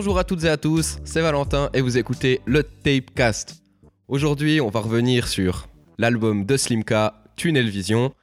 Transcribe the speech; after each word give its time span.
Bonjour 0.00 0.18
à 0.18 0.24
toutes 0.24 0.44
et 0.44 0.48
à 0.48 0.56
tous, 0.56 0.96
c'est 1.04 1.20
Valentin 1.20 1.68
et 1.74 1.82
vous 1.82 1.98
écoutez 1.98 2.40
le 2.46 2.62
Tapecast. 2.62 3.62
Aujourd'hui, 4.08 4.58
on 4.58 4.70
va 4.70 4.80
revenir 4.80 5.28
sur 5.28 5.68
l'album 5.98 6.46
de 6.46 6.56
Slimka, 6.56 7.22
Tunnel 7.36 7.68
Vision. 7.68 8.14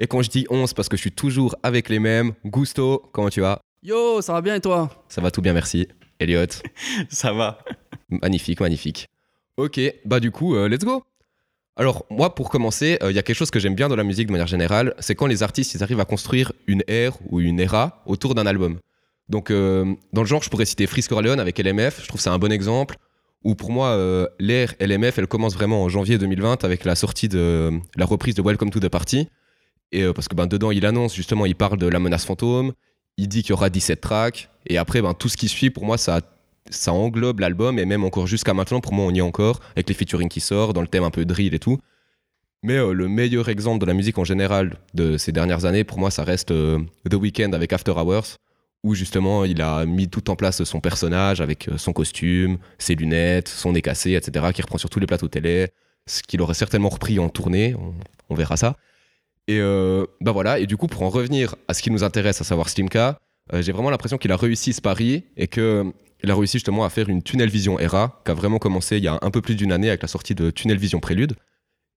Et 0.00 0.08
quand 0.08 0.22
je 0.22 0.28
dis 0.28 0.44
11, 0.50 0.74
parce 0.74 0.88
que 0.88 0.96
je 0.96 1.02
suis 1.02 1.12
toujours 1.12 1.54
avec 1.62 1.88
les 1.88 2.00
mêmes, 2.00 2.32
Gusto, 2.44 3.08
comment 3.12 3.28
tu 3.28 3.42
vas? 3.42 3.60
Yo, 3.80 4.20
ça 4.22 4.32
va 4.32 4.40
bien 4.40 4.56
et 4.56 4.60
toi? 4.60 4.90
Ça 5.08 5.20
va 5.20 5.30
tout 5.30 5.40
bien, 5.40 5.52
merci. 5.52 5.86
Elliot? 6.18 6.46
Ça 7.08 7.32
va. 7.32 7.60
Magnifique, 8.08 8.58
magnifique. 8.58 9.06
Ok, 9.56 9.80
bah 10.04 10.18
du 10.18 10.32
coup, 10.32 10.56
euh, 10.56 10.68
let's 10.68 10.84
go 10.84 11.04
alors 11.76 12.04
moi, 12.10 12.34
pour 12.34 12.50
commencer, 12.50 12.98
euh, 13.04 13.12
il 13.12 13.14
y 13.14 13.20
a 13.20 13.22
quelque 13.22 13.36
chose 13.36 13.52
que 13.52 13.60
j'aime 13.60 13.76
bien 13.76 13.88
dans 13.88 13.96
la 13.96 14.02
musique 14.02 14.26
de 14.26 14.32
manière 14.32 14.48
générale, 14.48 14.94
c'est 14.98 15.14
quand 15.14 15.26
les 15.26 15.44
artistes 15.44 15.74
ils 15.74 15.82
arrivent 15.84 16.00
à 16.00 16.04
construire 16.04 16.52
une 16.66 16.82
ère 16.88 17.16
ou 17.30 17.40
une 17.40 17.60
era 17.60 18.02
autour 18.04 18.34
d'un 18.34 18.46
album. 18.46 18.80
Donc 19.30 19.50
euh, 19.50 19.94
dans 20.12 20.22
le 20.22 20.26
genre, 20.26 20.42
je 20.42 20.50
pourrais 20.50 20.66
citer 20.66 20.86
Freeze 20.86 21.08
Corleone 21.08 21.40
avec 21.40 21.58
LMF, 21.58 22.02
je 22.02 22.08
trouve 22.08 22.20
c'est 22.20 22.30
un 22.30 22.38
bon 22.38 22.52
exemple. 22.52 22.96
Ou 23.42 23.54
pour 23.54 23.72
moi, 23.72 23.88
euh, 23.88 24.26
l'ère 24.38 24.74
LMF, 24.80 25.18
elle 25.18 25.26
commence 25.26 25.54
vraiment 25.54 25.82
en 25.82 25.88
janvier 25.88 26.18
2020 26.18 26.62
avec 26.62 26.84
la 26.84 26.94
sortie 26.94 27.28
de 27.28 27.70
la 27.96 28.04
reprise 28.04 28.34
de 28.34 28.42
Welcome 28.42 28.68
to 28.68 28.80
the 28.80 28.90
Party. 28.90 29.28
Et 29.92 30.04
parce 30.12 30.28
que 30.28 30.34
ben, 30.34 30.46
dedans, 30.46 30.70
il 30.70 30.84
annonce 30.84 31.14
justement, 31.14 31.46
il 31.46 31.54
parle 31.54 31.78
de 31.78 31.86
la 31.86 31.98
menace 31.98 32.26
fantôme, 32.26 32.72
il 33.16 33.28
dit 33.28 33.42
qu'il 33.42 33.50
y 33.50 33.52
aura 33.54 33.70
17 33.70 34.00
tracks, 34.00 34.50
et 34.66 34.76
après, 34.76 35.00
ben, 35.00 35.14
tout 35.14 35.28
ce 35.28 35.38
qui 35.38 35.48
suit, 35.48 35.70
pour 35.70 35.86
moi, 35.86 35.96
ça 35.96 36.20
ça 36.70 36.92
englobe 36.92 37.40
l'album 37.40 37.78
et 37.78 37.84
même 37.84 38.04
encore 38.04 38.26
jusqu'à 38.26 38.54
maintenant, 38.54 38.80
pour 38.80 38.92
moi, 38.92 39.04
on 39.06 39.10
y 39.10 39.18
est 39.18 39.22
encore 39.22 39.60
avec 39.72 39.88
les 39.88 39.94
featuring 39.94 40.28
qui 40.28 40.40
sortent, 40.40 40.74
dans 40.74 40.80
le 40.80 40.88
thème 40.88 41.04
un 41.04 41.10
peu 41.10 41.24
drill 41.24 41.54
et 41.54 41.58
tout. 41.58 41.78
Mais 42.62 42.76
euh, 42.76 42.92
le 42.92 43.08
meilleur 43.08 43.48
exemple 43.48 43.78
de 43.80 43.86
la 43.86 43.94
musique 43.94 44.18
en 44.18 44.24
général 44.24 44.76
de 44.94 45.16
ces 45.16 45.32
dernières 45.32 45.64
années, 45.64 45.84
pour 45.84 45.98
moi, 45.98 46.10
ça 46.10 46.24
reste 46.24 46.50
euh, 46.50 46.78
The 47.08 47.14
Weeknd 47.14 47.52
avec 47.52 47.72
After 47.72 47.92
Hours, 47.92 48.36
où 48.82 48.94
justement 48.94 49.44
il 49.44 49.60
a 49.60 49.84
mis 49.84 50.08
tout 50.08 50.30
en 50.30 50.36
place 50.36 50.64
son 50.64 50.80
personnage 50.80 51.40
avec 51.40 51.68
euh, 51.68 51.78
son 51.78 51.92
costume, 51.92 52.58
ses 52.78 52.94
lunettes, 52.94 53.48
son 53.48 53.72
nez 53.72 53.82
cassé, 53.82 54.12
etc., 54.12 54.46
qui 54.54 54.62
reprend 54.62 54.78
sur 54.78 54.90
tous 54.90 55.00
les 55.00 55.06
plateaux 55.06 55.28
télé, 55.28 55.68
ce 56.06 56.22
qu'il 56.22 56.40
aurait 56.40 56.54
certainement 56.54 56.88
repris 56.88 57.18
en 57.18 57.28
tournée, 57.28 57.76
on, 58.28 58.34
verra 58.34 58.56
ça. 58.56 58.76
Et 59.48 59.60
bah 60.20 60.30
voilà, 60.30 60.60
et 60.60 60.66
du 60.66 60.76
coup, 60.76 60.86
pour 60.86 61.02
en 61.02 61.10
revenir 61.10 61.56
à 61.66 61.74
ce 61.74 61.82
qui 61.82 61.90
nous 61.90 62.04
intéresse, 62.04 62.40
à 62.40 62.44
savoir 62.44 62.68
Slimka, 62.68 63.18
j'ai 63.52 63.72
vraiment 63.72 63.90
l'impression 63.90 64.16
qu'il 64.16 64.30
a 64.30 64.36
réussi 64.36 64.72
ce 64.72 64.80
pari 64.80 65.24
et 65.36 65.48
que 65.48 65.92
il 66.22 66.30
a 66.30 66.34
réussi 66.34 66.58
justement 66.58 66.84
à 66.84 66.90
faire 66.90 67.08
une 67.08 67.22
Tunnel 67.22 67.48
Vision 67.48 67.78
Era 67.78 68.20
qui 68.24 68.30
a 68.30 68.34
vraiment 68.34 68.58
commencé 68.58 68.98
il 68.98 69.04
y 69.04 69.08
a 69.08 69.18
un 69.22 69.30
peu 69.30 69.40
plus 69.40 69.54
d'une 69.54 69.72
année 69.72 69.88
avec 69.88 70.02
la 70.02 70.08
sortie 70.08 70.34
de 70.34 70.50
Tunnel 70.50 70.78
Vision 70.78 71.00
Prélude. 71.00 71.34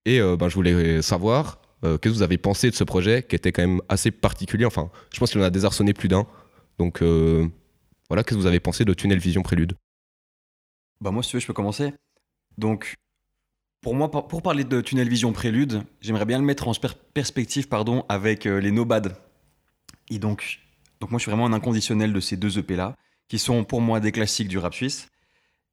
Et 0.05 0.19
euh, 0.19 0.35
ben, 0.37 0.49
je 0.49 0.55
voulais 0.55 1.01
savoir 1.01 1.59
euh, 1.83 1.97
qu'est-ce 1.97 2.13
que 2.13 2.17
vous 2.17 2.23
avez 2.23 2.37
pensé 2.37 2.69
de 2.69 2.75
ce 2.75 2.83
projet 2.83 3.23
qui 3.23 3.35
était 3.35 3.51
quand 3.51 3.61
même 3.61 3.81
assez 3.89 4.11
particulier. 4.11 4.65
Enfin, 4.65 4.89
je 5.13 5.19
pense 5.19 5.31
qu'il 5.31 5.41
en 5.41 5.43
a 5.43 5.49
désarçonné 5.49 5.93
plus 5.93 6.07
d'un. 6.07 6.25
Donc 6.77 7.01
euh, 7.01 7.47
voilà, 8.09 8.23
qu'est-ce 8.23 8.35
que 8.35 8.41
vous 8.41 8.47
avez 8.47 8.59
pensé 8.59 8.85
de 8.85 8.93
Tunnel 8.93 9.19
Vision 9.19 9.43
Prélude? 9.43 9.73
Bah 11.01 11.11
moi, 11.11 11.23
si 11.23 11.29
tu 11.29 11.35
veux, 11.37 11.39
je 11.41 11.47
peux 11.47 11.53
commencer. 11.53 11.93
Donc, 12.57 12.95
pour 13.81 13.95
moi, 13.95 14.09
pour 14.09 14.41
parler 14.41 14.63
de 14.63 14.81
Tunnel 14.81 15.09
Vision 15.09 15.33
Prélude, 15.33 15.83
j'aimerais 16.01 16.25
bien 16.25 16.37
le 16.37 16.45
mettre 16.45 16.67
en 16.67 16.73
perspective 17.13 17.67
pardon, 17.67 18.05
avec 18.09 18.45
les 18.45 18.71
No 18.71 18.85
Bad. 18.85 19.17
Et 20.09 20.19
donc, 20.19 20.59
donc 20.99 21.11
moi, 21.11 21.17
je 21.17 21.23
suis 21.23 21.31
vraiment 21.31 21.45
un 21.45 21.53
inconditionnel 21.53 22.13
de 22.13 22.19
ces 22.19 22.37
deux 22.37 22.59
EP-là 22.59 22.95
qui 23.27 23.39
sont 23.39 23.63
pour 23.63 23.81
moi 23.81 23.99
des 23.99 24.11
classiques 24.11 24.47
du 24.47 24.57
rap 24.57 24.73
suisse. 24.73 25.09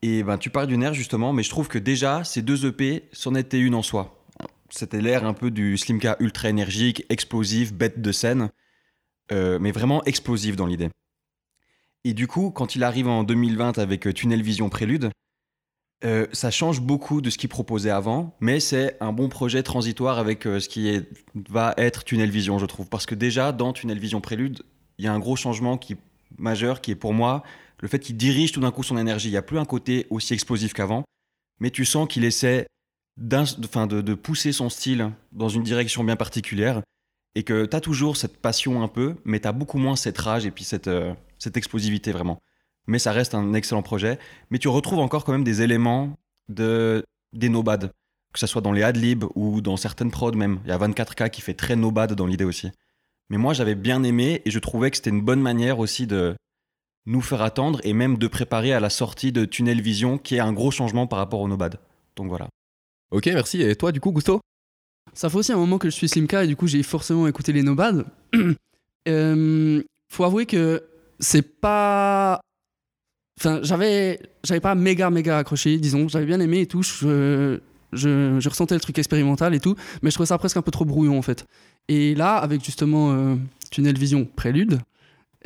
Et 0.03 0.23
ben, 0.23 0.39
tu 0.39 0.51
parles 0.51 0.67
d'une 0.67 0.83
ère 0.83 0.95
justement, 0.95 1.33
mais 1.33 1.43
je 1.43 1.51
trouve 1.51 1.69
que 1.69 1.79
déjà, 1.79 2.25
ces 2.25 2.43
deux 2.43 2.67
EP 2.67 3.09
c'en 3.13 3.35
étaient 3.35 3.61
une 3.61 3.75
en 3.75 3.83
soi. 3.83 4.25
C'était 4.71 5.01
l'ère 5.01 5.27
un 5.27 5.35
peu 5.35 5.51
du 5.51 5.77
Slimka 5.77 6.17
ultra 6.21 6.49
énergique, 6.49 7.05
explosif, 7.11 7.73
bête 7.73 8.01
de 8.01 8.13
scène, 8.13 8.51
euh, 9.33 9.59
mais 9.61 9.73
vraiment 9.73 10.03
explosif 10.05 10.57
dans 10.57 10.67
l'idée. 10.67 10.89
Et 12.05 12.15
du 12.15 12.27
coup, 12.27 12.51
quand 12.51 12.75
il 12.75 12.83
arrive 12.83 13.09
en 13.09 13.25
2020 13.25 13.79
avec 13.79 14.07
euh, 14.07 14.13
Tunnel 14.13 14.43
Vision 14.43 14.69
Prélude, 14.69 15.11
euh, 16.05 16.27
ça 16.33 16.51
change 16.51 16.81
beaucoup 16.81 17.21
de 17.21 17.29
ce 17.29 17.37
qu'il 17.37 17.51
proposait 17.51 17.91
avant, 17.91 18.35
mais 18.41 18.59
c'est 18.59 18.97
un 19.01 19.13
bon 19.13 19.29
projet 19.29 19.63
transitoire 19.63 20.19
avec 20.19 20.45
ce 20.45 20.67
qui 20.67 20.99
va 21.51 21.75
être 21.77 22.05
Tunnel 22.05 22.31
Vision, 22.31 22.59
je 22.59 22.65
trouve. 22.65 22.89
Parce 22.89 23.05
que 23.05 23.15
déjà, 23.15 23.53
dans 23.53 23.75
Tunnel 23.75 23.99
Vision 23.99 24.23
Prélude, 24.23 24.63
il 24.99 25.05
y 25.05 25.09
a 25.09 25.13
un 25.13 25.19
gros 25.19 25.37
changement 25.37 25.77
qui 25.77 25.97
majeur 26.39 26.81
qui 26.81 26.91
est 26.91 26.97
pour 26.97 27.13
moi 27.13 27.43
le 27.81 27.89
fait 27.89 27.99
qu'il 27.99 28.17
dirige 28.17 28.53
tout 28.53 28.61
d'un 28.61 28.71
coup 28.71 28.83
son 28.83 28.99
énergie. 28.99 29.29
Il 29.29 29.33
n'y 29.33 29.37
a 29.37 29.43
plus 29.43 29.59
un 29.59 29.65
côté 29.65 30.07
aussi 30.11 30.35
explosif 30.35 30.73
qu'avant, 30.73 31.05
mais 31.61 31.71
tu 31.71 31.85
sens 31.85 32.09
qu'il 32.09 32.25
essaie 32.25 32.67
de, 33.17 34.15
pousser 34.15 34.53
son 34.53 34.69
style 34.69 35.11
dans 35.33 35.49
une 35.49 35.63
direction 35.63 36.05
bien 36.05 36.17
particulière 36.17 36.83
et 37.35 37.43
que 37.43 37.67
tu 37.67 37.77
as 37.77 37.81
toujours 37.81 38.17
cette 38.17 38.39
passion 38.39 38.83
un 38.83 38.89
peu, 38.89 39.17
mais 39.25 39.41
tu 39.41 39.49
as 39.49 39.53
beaucoup 39.53 39.79
moins 39.79 39.97
cette 39.97 40.19
rage 40.19 40.47
et 40.47 40.51
puis 40.51 40.65
cette, 40.65 40.89
euh, 40.89 41.15
cette 41.39 41.57
explosivité 41.57 42.13
vraiment. 42.13 42.41
Mais 42.87 42.99
ça 42.99 43.13
reste 43.13 43.35
un 43.35 43.55
excellent 43.55 43.83
projet. 43.83 44.19
Mais 44.51 44.59
tu 44.59 44.69
retrouves 44.69 44.99
encore 44.99 45.25
quand 45.25 45.33
même 45.33 45.45
des 45.45 45.63
éléments 45.63 46.17
de, 46.49 47.05
des 47.33 47.49
nobades, 47.49 47.93
que 48.33 48.39
ce 48.39 48.47
soit 48.47 48.63
dans 48.63 48.73
les 48.73 48.83
adlibs 48.83 49.25
ou 49.35 49.61
dans 49.61 49.77
certaines 49.77 50.11
prods 50.11 50.33
même. 50.33 50.61
Il 50.65 50.71
y 50.71 50.73
a 50.73 50.79
24K 50.79 51.31
qui 51.31 51.41
fait 51.41 51.55
très 51.55 51.77
nobad 51.77 52.15
dans 52.15 52.27
l'idée 52.27 52.45
aussi. 52.45 52.71
Mais 53.29 53.39
moi, 53.39 53.55
j'avais 53.55 53.77
bien 53.77 54.03
aimé 54.03 54.43
et 54.45 54.51
je 54.51 54.59
trouvais 54.59 54.91
que 54.91 54.97
c'était 54.97 55.11
une 55.11 55.23
bonne 55.23 55.41
manière 55.41 55.79
aussi 55.79 56.07
de 56.09 56.35
nous 57.07 57.21
faire 57.21 57.43
attendre 57.43 57.81
et 57.85 57.93
même 57.93 58.19
de 58.19 58.27
préparer 58.27 58.73
à 58.73 58.81
la 58.81 58.91
sortie 58.91 59.33
de 59.33 59.45
Tunnel 59.45 59.81
Vision, 59.81 60.19
qui 60.19 60.37
est 60.37 60.41
un 60.41 60.53
gros 60.53 60.71
changement 60.71 61.07
par 61.07 61.19
rapport 61.19 61.41
au 61.41 61.49
Nobad. 61.49 61.79
Donc 62.17 62.29
voilà. 62.29 62.49
Ok, 63.11 63.27
merci. 63.27 63.63
Et 63.63 63.77
toi, 63.77 63.93
du 63.93 64.01
coup, 64.01 64.13
Gusto? 64.13 64.41
Ça 65.15 65.29
fait 65.29 65.37
aussi 65.37 65.53
un 65.53 65.57
moment 65.57 65.79
que 65.79 65.91
je 65.91 65.95
suis 65.95 66.09
Slimka 66.09 66.45
et 66.45 66.47
du 66.47 66.57
coup, 66.57 66.67
j'ai 66.67 66.83
forcément 66.83 67.27
écouté 67.27 67.53
les 67.53 67.63
Nobad. 67.63 68.07
euh, 69.09 69.83
faut 70.09 70.25
avouer 70.25 70.47
que 70.47 70.83
c'est 71.19 71.61
pas. 71.61 72.41
Enfin, 73.39 73.61
j'avais, 73.63 74.21
j'avais 74.45 74.61
pas 74.61 74.75
méga 74.75 75.11
méga 75.11 75.39
accroché, 75.39 75.79
disons. 75.79 76.09
J'avais 76.09 76.27
bien 76.27 76.41
aimé 76.41 76.61
et 76.61 76.67
tout. 76.67 76.83
Je, 76.83 77.61
je, 77.93 78.49
ressentais 78.49 78.75
le 78.75 78.81
truc 78.81 78.99
expérimental 78.99 79.55
et 79.55 79.61
tout, 79.61 79.77
mais 80.03 80.11
je 80.11 80.15
trouvais 80.15 80.27
ça 80.27 80.39
presque 80.39 80.57
un 80.57 80.63
peu 80.63 80.71
trop 80.71 80.85
brouillon 80.85 81.19
en 81.19 81.23
fait. 81.23 81.45
Et 81.89 82.15
là, 82.15 82.37
avec 82.37 82.65
justement 82.65 83.13
euh, 83.13 83.37
Tunnel 83.71 83.99
Vision 83.99 84.25
Prélude, 84.25 84.81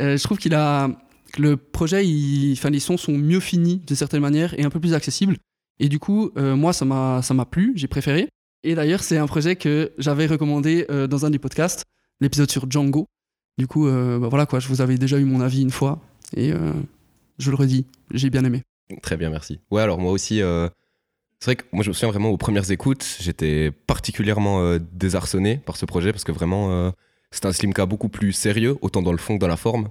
euh, 0.00 0.16
je 0.16 0.22
trouve 0.22 0.38
qu'il 0.38 0.54
a 0.54 0.90
le 1.38 1.56
projet, 1.56 2.04
enfin 2.52 2.70
les 2.70 2.80
sons 2.80 2.96
sont 2.96 3.16
mieux 3.16 3.40
finis 3.40 3.80
de 3.86 3.94
certaine 3.94 4.20
manière 4.20 4.58
et 4.58 4.64
un 4.64 4.70
peu 4.70 4.80
plus 4.80 4.94
accessibles. 4.94 5.36
Et 5.80 5.88
du 5.88 5.98
coup, 5.98 6.30
euh, 6.36 6.54
moi, 6.54 6.72
ça 6.72 6.84
m'a 6.84 7.22
ça 7.22 7.34
m'a 7.34 7.44
plu, 7.44 7.72
j'ai 7.76 7.88
préféré. 7.88 8.28
Et 8.64 8.74
d'ailleurs, 8.74 9.02
c'est 9.02 9.18
un 9.18 9.26
projet 9.26 9.56
que 9.56 9.92
j'avais 9.98 10.26
recommandé 10.26 10.86
dans 11.08 11.24
un 11.24 11.30
des 11.30 11.38
podcasts, 11.38 11.84
l'épisode 12.20 12.50
sur 12.50 12.68
Django. 12.68 13.06
Du 13.58 13.66
coup, 13.66 13.86
bah 13.86 14.28
voilà 14.28 14.46
quoi, 14.46 14.58
je 14.58 14.68
vous 14.68 14.80
avais 14.80 14.98
déjà 14.98 15.18
eu 15.18 15.24
mon 15.24 15.40
avis 15.40 15.62
une 15.62 15.70
fois 15.70 16.00
et 16.36 16.52
je 17.38 17.50
le 17.50 17.56
redis, 17.56 17.86
j'ai 18.10 18.30
bien 18.30 18.44
aimé. 18.44 18.62
Très 19.02 19.16
bien, 19.16 19.30
merci. 19.30 19.60
Ouais, 19.70 19.82
alors 19.82 19.98
moi 19.98 20.12
aussi, 20.12 20.40
c'est 21.44 21.50
vrai 21.50 21.56
que 21.56 21.64
moi 21.72 21.84
je 21.84 21.90
me 21.90 21.92
souviens 21.92 22.08
vraiment 22.08 22.30
aux 22.30 22.38
premières 22.38 22.70
écoutes, 22.70 23.18
j'étais 23.20 23.70
particulièrement 23.70 24.62
euh, 24.62 24.78
désarçonné 24.92 25.58
par 25.58 25.76
ce 25.76 25.84
projet 25.84 26.10
parce 26.10 26.24
que 26.24 26.32
vraiment 26.32 26.70
euh, 26.70 26.90
c'est 27.32 27.44
un 27.44 27.52
Slimka 27.52 27.84
beaucoup 27.84 28.08
plus 28.08 28.32
sérieux, 28.32 28.78
autant 28.80 29.02
dans 29.02 29.12
le 29.12 29.18
fond 29.18 29.34
que 29.34 29.40
dans 29.40 29.46
la 29.46 29.58
forme. 29.58 29.88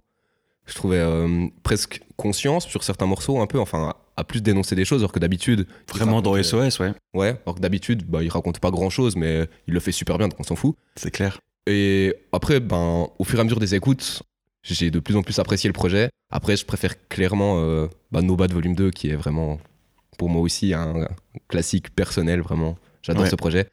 Je 0.65 0.73
trouvais 0.73 0.97
euh, 0.97 1.45
presque 1.61 2.01
conscience 2.17 2.65
sur 2.65 2.83
certains 2.83 3.05
morceaux 3.05 3.39
un 3.39 3.45
peu, 3.45 3.59
enfin 3.59 3.93
à 4.15 4.23
plus 4.23 4.41
dénoncer 4.41 4.75
des 4.75 4.85
choses 4.85 5.01
alors 5.01 5.11
que 5.11 5.19
d'habitude... 5.19 5.67
Vraiment 5.89 6.21
dans 6.21 6.41
SOS, 6.41 6.79
ouais. 6.79 6.93
Ouais, 7.13 7.35
alors 7.45 7.55
que 7.55 7.59
d'habitude 7.59 8.03
bah, 8.05 8.23
il 8.23 8.29
raconte 8.29 8.59
pas 8.59 8.71
grand 8.71 8.89
chose 8.89 9.15
mais 9.15 9.47
il 9.67 9.73
le 9.73 9.79
fait 9.79 9.91
super 9.91 10.17
bien 10.17 10.27
donc 10.27 10.39
on 10.39 10.43
s'en 10.43 10.55
fout. 10.55 10.75
C'est 10.95 11.11
clair. 11.11 11.39
Et 11.65 12.13
après, 12.31 12.59
ben, 12.59 13.07
au 13.17 13.23
fur 13.23 13.39
et 13.39 13.41
à 13.41 13.43
mesure 13.43 13.59
des 13.59 13.73
écoutes, 13.75 14.23
j'ai 14.63 14.91
de 14.91 14.99
plus 14.99 15.15
en 15.15 15.23
plus 15.23 15.39
apprécié 15.39 15.67
le 15.67 15.73
projet. 15.73 16.09
Après, 16.29 16.57
je 16.57 16.65
préfère 16.65 17.07
clairement 17.07 17.87
bah, 18.11 18.21
No 18.21 18.35
Bad 18.35 18.51
Volume 18.51 18.75
2 18.75 18.91
qui 18.91 19.09
est 19.09 19.15
vraiment 19.15 19.59
pour 20.17 20.29
moi 20.29 20.41
aussi 20.41 20.73
un 20.73 21.07
classique 21.47 21.93
personnel, 21.95 22.41
vraiment. 22.41 22.77
J'adore 23.01 23.27
ce 23.27 23.35
projet. 23.35 23.67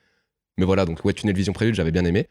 Mais 0.59 0.65
voilà, 0.65 0.84
donc 0.84 1.05
ouais, 1.05 1.12
Tunnel 1.12 1.34
Vision 1.34 1.53
Prélude, 1.53 1.75
j'avais 1.75 1.91
bien 1.91 2.05
aimé. 2.05 2.28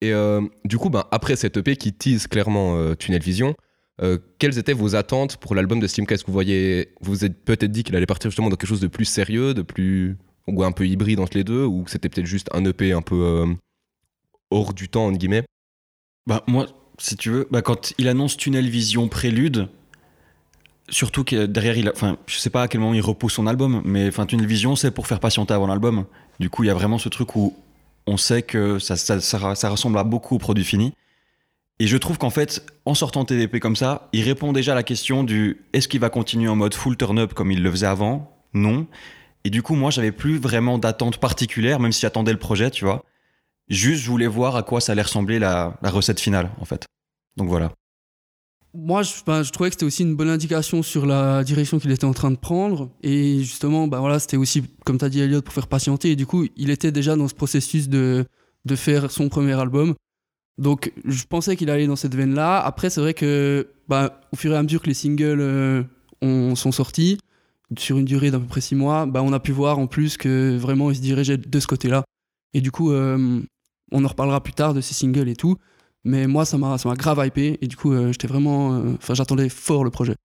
Et 0.00 0.12
euh, 0.12 0.40
du 0.64 0.78
coup, 0.78 0.90
ben, 0.90 1.04
après 1.10 1.36
cette 1.36 1.56
EP 1.56 1.76
qui 1.76 1.92
tease 1.92 2.26
clairement 2.26 2.76
euh, 2.76 2.94
Tunnel 2.94 3.22
Vision, 3.22 3.54
euh, 4.02 4.18
quelles 4.38 4.58
étaient 4.58 4.72
vos 4.72 4.94
attentes 4.94 5.36
pour 5.36 5.54
l'album 5.54 5.80
de 5.80 5.86
Steam 5.86 6.06
Est-ce 6.08 6.22
que 6.22 6.28
vous 6.28 6.32
voyez, 6.32 6.92
vous 7.00 7.12
vous 7.12 7.24
êtes 7.24 7.44
peut-être 7.44 7.70
dit 7.70 7.82
qu'il 7.82 7.96
allait 7.96 8.06
partir 8.06 8.30
justement 8.30 8.48
dans 8.48 8.56
quelque 8.56 8.68
chose 8.68 8.80
de 8.80 8.88
plus 8.88 9.04
sérieux, 9.04 9.54
de 9.54 9.62
plus 9.62 10.16
ou 10.46 10.64
un 10.64 10.72
peu 10.72 10.86
hybride 10.86 11.20
entre 11.20 11.36
les 11.36 11.44
deux, 11.44 11.64
ou 11.64 11.84
c'était 11.86 12.08
peut-être 12.08 12.26
juste 12.26 12.48
un 12.52 12.64
EP 12.64 12.92
un 12.92 13.02
peu 13.02 13.44
hors 14.50 14.74
du 14.74 14.88
temps 14.88 15.06
entre 15.06 15.18
guillemets? 15.18 15.44
Bah 16.26 16.42
moi, 16.46 16.66
si 16.98 17.16
tu 17.16 17.30
veux, 17.30 17.48
bah, 17.50 17.62
quand 17.62 17.92
il 17.98 18.08
annonce 18.08 18.36
Tunnel 18.36 18.68
Vision 18.68 19.08
Prélude, 19.08 19.68
Surtout 20.90 21.22
que 21.22 21.46
derrière, 21.46 21.78
il 21.78 21.88
enfin, 21.88 22.18
je 22.26 22.36
sais 22.36 22.50
pas 22.50 22.62
à 22.62 22.68
quel 22.68 22.80
moment 22.80 22.94
il 22.94 23.00
repousse 23.00 23.34
son 23.34 23.46
album, 23.46 23.80
mais 23.84 24.08
enfin, 24.08 24.26
une 24.26 24.44
Vision, 24.44 24.74
c'est 24.74 24.90
pour 24.90 25.06
faire 25.06 25.20
patienter 25.20 25.54
avant 25.54 25.68
l'album. 25.68 26.04
Du 26.40 26.50
coup, 26.50 26.64
il 26.64 26.66
y 26.66 26.70
a 26.70 26.74
vraiment 26.74 26.98
ce 26.98 27.08
truc 27.08 27.36
où 27.36 27.54
on 28.08 28.16
sait 28.16 28.42
que 28.42 28.80
ça, 28.80 28.96
ça, 28.96 29.68
ressemble 29.68 29.98
à 29.98 30.04
beaucoup 30.04 30.34
au 30.34 30.38
produit 30.38 30.64
fini. 30.64 30.92
Et 31.80 31.86
je 31.86 31.96
trouve 31.96 32.18
qu'en 32.18 32.28
fait, 32.28 32.62
en 32.84 32.94
sortant 32.94 33.24
TDP 33.24 33.58
comme 33.58 33.74
ça, 33.74 34.10
il 34.12 34.22
répond 34.22 34.52
déjà 34.52 34.72
à 34.72 34.74
la 34.74 34.82
question 34.82 35.24
du 35.24 35.64
est-ce 35.72 35.88
qu'il 35.88 35.98
va 35.98 36.10
continuer 36.10 36.46
en 36.46 36.54
mode 36.54 36.74
full 36.74 36.94
turn-up 36.94 37.32
comme 37.32 37.50
il 37.50 37.62
le 37.62 37.70
faisait 37.70 37.86
avant? 37.86 38.36
Non. 38.52 38.86
Et 39.44 39.50
du 39.50 39.62
coup, 39.62 39.74
moi, 39.74 39.90
j'avais 39.90 40.12
plus 40.12 40.36
vraiment 40.36 40.76
d'attente 40.76 41.16
particulière, 41.16 41.80
même 41.80 41.90
si 41.90 42.02
j'attendais 42.02 42.32
le 42.32 42.38
projet, 42.38 42.70
tu 42.70 42.84
vois. 42.84 43.06
Juste, 43.68 44.02
je 44.02 44.10
voulais 44.10 44.26
voir 44.26 44.56
à 44.56 44.62
quoi 44.62 44.82
ça 44.82 44.92
allait 44.92 45.00
ressembler 45.00 45.38
la, 45.38 45.78
recette 45.84 46.20
finale, 46.20 46.50
en 46.60 46.66
fait. 46.66 46.84
Donc 47.38 47.48
voilà. 47.48 47.72
moi, 48.74 49.02
je, 49.02 49.12
ben, 49.26 49.42
je 49.42 49.50
trouvais 49.50 49.70
que 49.70 49.74
c'était 49.74 49.86
aussi 49.86 50.02
une 50.02 50.16
bonne 50.16 50.28
indication 50.28 50.82
sur 50.82 51.06
la 51.06 51.42
direction 51.44 51.78
qu'il 51.78 51.92
était 51.92 52.04
en 52.04 52.12
train 52.12 52.30
de 52.30 52.36
prendre. 52.36 52.90
Et 53.02 53.38
justement, 53.38 53.88
ben 53.88 54.00
voilà, 54.00 54.18
c'était 54.18 54.36
aussi, 54.36 54.64
comme 54.84 54.98
tu 54.98 55.06
as 55.06 55.08
dit, 55.08 55.20
Elliot, 55.20 55.40
pour 55.40 55.54
faire 55.54 55.66
patienter. 55.66 56.10
Et 56.10 56.16
du 56.16 56.26
coup, 56.26 56.46
il 56.58 56.68
était 56.68 56.92
déjà 56.92 57.16
dans 57.16 57.26
ce 57.28 57.34
processus 57.34 57.88
de 57.88 58.26
faire 58.76 59.10
son 59.10 59.30
premier 59.30 59.58
album. 59.58 59.94
Donc, 60.58 60.92
je 61.04 61.24
pensais 61.24 61.56
qu'il 61.56 61.70
allait 61.70 61.86
dans 61.86 61.96
cette 61.96 62.14
veine-là. 62.14 62.60
Après, 62.60 62.90
c'est 62.90 63.00
vrai 63.00 63.14
que, 63.14 63.68
ben, 63.88 64.10
au 64.32 64.36
fur 64.36 64.52
et 64.52 64.56
à 64.56 64.62
mesure 64.62 64.82
que 64.82 64.88
les 64.88 64.94
singles 64.94 65.40
euh, 65.40 65.82
ont, 66.20 66.54
sont 66.54 66.72
sortis, 66.72 67.18
sur 67.78 67.98
une 67.98 68.04
durée 68.04 68.30
d'à 68.30 68.38
peu 68.38 68.46
près 68.46 68.60
six 68.60 68.74
mois, 68.74 69.06
ben, 69.06 69.22
on 69.22 69.32
a 69.32 69.40
pu 69.40 69.52
voir 69.52 69.78
en 69.78 69.86
plus 69.86 70.16
que 70.16 70.56
vraiment 70.56 70.90
il 70.90 70.96
se 70.96 71.00
dirigeait 71.00 71.38
de 71.38 71.60
ce 71.60 71.66
côté-là. 71.66 72.04
Et 72.52 72.60
du 72.60 72.70
coup, 72.70 72.92
euh, 72.92 73.40
on 73.92 74.04
en 74.04 74.08
reparlera 74.08 74.42
plus 74.42 74.52
tard 74.52 74.74
de 74.74 74.80
ces 74.80 74.92
singles 74.92 75.28
et 75.28 75.36
tout. 75.36 75.56
Mais 76.04 76.26
moi, 76.26 76.44
ça 76.44 76.58
m'a, 76.58 76.76
grave 76.94 77.24
hypé. 77.24 77.58
Et 77.62 77.66
du 77.66 77.76
coup, 77.76 77.92
euh, 77.92 78.12
j'étais 78.12 78.26
vraiment. 78.26 78.82
Enfin, 78.94 79.14
j'attendais 79.14 79.48
fort 79.48 79.84
le 79.84 79.90
projet. 79.90 80.16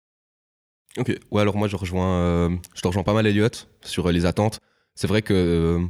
Ok, 0.96 1.16
ouais, 1.30 1.40
alors 1.42 1.56
moi 1.56 1.66
je 1.66 1.74
rejoins, 1.74 2.56
je 2.72 2.80
te 2.80 2.86
rejoins 2.86 3.02
pas 3.02 3.14
mal, 3.14 3.26
Elliot, 3.26 3.48
sur 3.82 4.10
les 4.12 4.26
attentes. 4.26 4.60
C'est 4.94 5.08
vrai 5.08 5.22
que, 5.22 5.84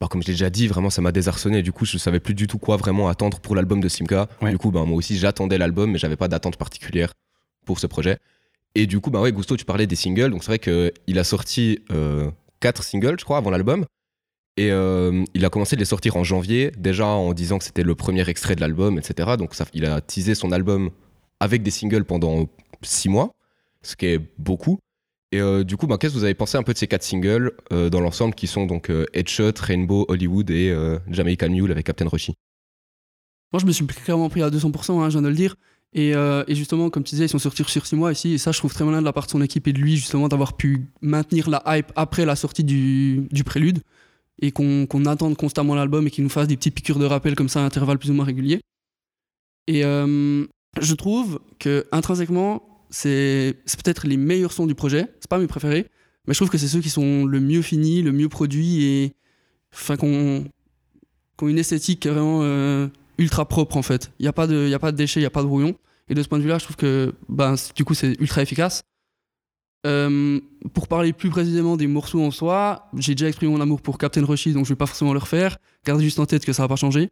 bah, 0.00 0.08
comme 0.08 0.22
je 0.22 0.28
l'ai 0.28 0.32
déjà 0.32 0.50
dit, 0.50 0.66
vraiment 0.66 0.90
ça 0.90 1.02
m'a 1.02 1.12
désarçonné. 1.12 1.62
Du 1.62 1.72
coup, 1.72 1.84
je 1.84 1.98
savais 1.98 2.20
plus 2.20 2.34
du 2.34 2.46
tout 2.46 2.58
quoi 2.58 2.76
vraiment 2.76 3.08
attendre 3.08 3.38
pour 3.40 3.54
l'album 3.54 3.80
de 3.80 3.88
Simca. 3.88 4.28
Ouais. 4.40 4.50
Du 4.50 4.58
coup, 4.58 4.70
bah, 4.70 4.84
moi 4.84 4.96
aussi 4.96 5.18
j'attendais 5.18 5.58
l'album, 5.58 5.90
mais 5.90 5.98
j'avais 5.98 6.16
pas 6.16 6.28
d'attente 6.28 6.56
particulière 6.56 7.12
pour 7.66 7.78
ce 7.78 7.86
projet. 7.86 8.18
Et 8.74 8.86
du 8.86 9.00
coup, 9.00 9.10
bah 9.10 9.20
ouais, 9.20 9.32
Gusto, 9.32 9.56
tu 9.56 9.64
parlais 9.64 9.86
des 9.86 9.96
singles. 9.96 10.30
Donc 10.30 10.42
c'est 10.44 10.58
vrai 10.58 10.58
qu'il 10.58 11.18
a 11.18 11.24
sorti 11.24 11.80
euh, 11.90 12.30
quatre 12.60 12.82
singles, 12.82 13.16
je 13.18 13.24
crois, 13.24 13.36
avant 13.36 13.50
l'album. 13.50 13.84
Et 14.56 14.70
euh, 14.70 15.24
il 15.34 15.44
a 15.44 15.48
commencé 15.48 15.76
de 15.76 15.80
les 15.80 15.86
sortir 15.86 16.16
en 16.16 16.24
janvier, 16.24 16.70
déjà 16.76 17.06
en 17.06 17.32
disant 17.32 17.58
que 17.58 17.64
c'était 17.64 17.82
le 17.82 17.94
premier 17.94 18.28
extrait 18.28 18.56
de 18.56 18.60
l'album, 18.60 18.98
etc. 18.98 19.36
Donc 19.38 19.54
ça, 19.54 19.64
il 19.74 19.84
a 19.84 20.00
teasé 20.00 20.34
son 20.34 20.52
album 20.52 20.90
avec 21.40 21.62
des 21.62 21.70
singles 21.70 22.04
pendant 22.04 22.48
six 22.82 23.08
mois, 23.08 23.32
ce 23.82 23.96
qui 23.96 24.06
est 24.06 24.20
beaucoup. 24.38 24.78
Et 25.32 25.40
euh, 25.40 25.62
du 25.62 25.76
coup, 25.76 25.86
bah, 25.86 25.96
qu'est-ce 25.98 26.14
que 26.14 26.18
vous 26.18 26.24
avez 26.24 26.34
pensé 26.34 26.58
un 26.58 26.62
peu 26.62 26.72
de 26.72 26.78
ces 26.78 26.88
quatre 26.88 27.04
singles 27.04 27.52
euh, 27.72 27.88
dans 27.88 28.00
l'ensemble 28.00 28.34
qui 28.34 28.46
sont 28.46 28.66
donc 28.66 28.90
euh, 28.90 29.06
Headshot, 29.12 29.52
Rainbow, 29.60 30.04
Hollywood 30.08 30.50
et 30.50 30.74
Jamaican 31.08 31.50
Mule 31.50 31.70
avec 31.70 31.86
Captain 31.86 32.08
Roshi? 32.08 32.34
Moi, 33.52 33.60
je 33.60 33.66
me 33.66 33.72
suis 33.72 33.86
clairement 33.86 34.28
pris 34.28 34.42
à 34.42 34.50
200%, 34.50 35.00
hein, 35.00 35.08
je 35.08 35.14
viens 35.14 35.22
de 35.22 35.28
le 35.28 35.34
dire. 35.34 35.56
Et, 35.92 36.14
justement, 36.48 36.90
comme 36.90 37.04
tu 37.04 37.10
disais, 37.10 37.26
ils 37.26 37.28
sont 37.28 37.38
sortis 37.38 37.64
sur 37.64 37.86
six 37.86 37.96
mois 37.96 38.12
ici. 38.12 38.32
Et 38.32 38.38
ça, 38.38 38.52
je 38.52 38.58
trouve 38.58 38.72
très 38.72 38.84
malin 38.84 39.00
de 39.00 39.04
la 39.04 39.12
part 39.12 39.26
de 39.26 39.30
son 39.30 39.42
équipe 39.42 39.66
et 39.66 39.72
de 39.72 39.78
lui, 39.78 39.96
justement, 39.96 40.28
d'avoir 40.28 40.56
pu 40.56 40.86
maintenir 41.00 41.50
la 41.50 41.62
hype 41.66 41.92
après 41.96 42.24
la 42.24 42.36
sortie 42.36 42.64
du, 42.64 43.44
prélude. 43.44 43.80
Et 44.42 44.52
qu'on 44.52 45.04
attende 45.04 45.36
constamment 45.36 45.74
l'album 45.74 46.06
et 46.06 46.10
qu'il 46.10 46.24
nous 46.24 46.30
fasse 46.30 46.46
des 46.46 46.56
petites 46.56 46.74
piqûres 46.74 46.98
de 46.98 47.04
rappel 47.04 47.34
comme 47.34 47.48
ça 47.48 47.60
à 47.60 47.64
intervalles 47.64 47.98
plus 47.98 48.10
ou 48.10 48.14
moins 48.14 48.24
réguliers. 48.24 48.60
Et 49.66 49.82
je 49.82 50.94
trouve 50.94 51.40
que 51.58 51.86
intrinsèquement, 51.92 52.69
c'est 52.90 53.56
peut-être 53.82 54.06
les 54.06 54.16
meilleurs 54.16 54.52
sons 54.52 54.66
du 54.66 54.74
projet. 54.74 55.06
C'est 55.20 55.28
pas 55.30 55.38
mes 55.38 55.46
préférés, 55.46 55.86
mais 56.26 56.34
je 56.34 56.38
trouve 56.38 56.50
que 56.50 56.58
c'est 56.58 56.68
ceux 56.68 56.80
qui 56.80 56.90
sont 56.90 57.24
le 57.24 57.40
mieux 57.40 57.62
finis, 57.62 58.02
le 58.02 58.12
mieux 58.12 58.28
produits 58.28 58.84
et 58.84 59.12
enfin 59.72 59.96
qu'on 59.96 60.44
qu'on 61.36 61.48
une 61.48 61.58
esthétique 61.58 62.06
vraiment 62.06 62.40
euh, 62.42 62.88
ultra 63.18 63.46
propre 63.46 63.76
en 63.76 63.82
fait. 63.82 64.12
Il 64.18 64.22
n'y 64.24 64.28
a, 64.28 64.32
pas 64.32 64.46
de- 64.46 64.68
y 64.68 64.74
a 64.74 64.78
pas 64.78 64.92
de 64.92 64.96
déchets, 64.96 65.20
il 65.20 65.22
n'y 65.22 65.26
a 65.26 65.30
pas 65.30 65.42
de 65.42 65.46
brouillon. 65.46 65.74
Et 66.08 66.14
de 66.14 66.22
ce 66.22 66.28
point 66.28 66.38
de 66.38 66.42
vue-là, 66.42 66.58
je 66.58 66.64
trouve 66.64 66.76
que 66.76 67.14
ben, 67.28 67.54
du 67.76 67.84
coup, 67.84 67.94
c'est 67.94 68.20
ultra 68.20 68.42
efficace. 68.42 68.82
Euh, 69.86 70.38
pour 70.74 70.88
parler 70.88 71.12
plus 71.14 71.30
précisément 71.30 71.76
des 71.78 71.86
morceaux 71.86 72.20
en 72.22 72.30
soi, 72.30 72.90
j'ai 72.98 73.14
déjà 73.14 73.28
exprimé 73.28 73.50
mon 73.52 73.60
amour 73.62 73.80
pour 73.80 73.96
Captain 73.96 74.24
Roshi, 74.24 74.52
donc 74.52 74.64
je 74.66 74.70
vais 74.70 74.76
pas 74.76 74.86
forcément 74.86 75.14
le 75.14 75.18
refaire. 75.20 75.56
Gardez 75.86 76.04
juste 76.04 76.18
en 76.18 76.26
tête 76.26 76.44
que 76.44 76.52
ça 76.52 76.62
va 76.64 76.68
pas 76.68 76.76
changer. 76.76 77.08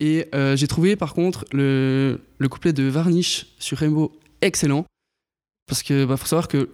Et 0.00 0.26
euh, 0.34 0.56
j'ai 0.56 0.66
trouvé 0.68 0.96
par 0.96 1.12
contre 1.12 1.44
le, 1.52 2.20
le 2.38 2.48
couplet 2.48 2.72
de 2.72 2.84
Varnish 2.84 3.48
sur 3.58 3.76
Rainbow 3.76 4.12
excellent. 4.40 4.86
Parce 5.66 5.82
que 5.82 6.04
bah, 6.04 6.16
faut 6.16 6.26
savoir 6.26 6.48
que 6.48 6.68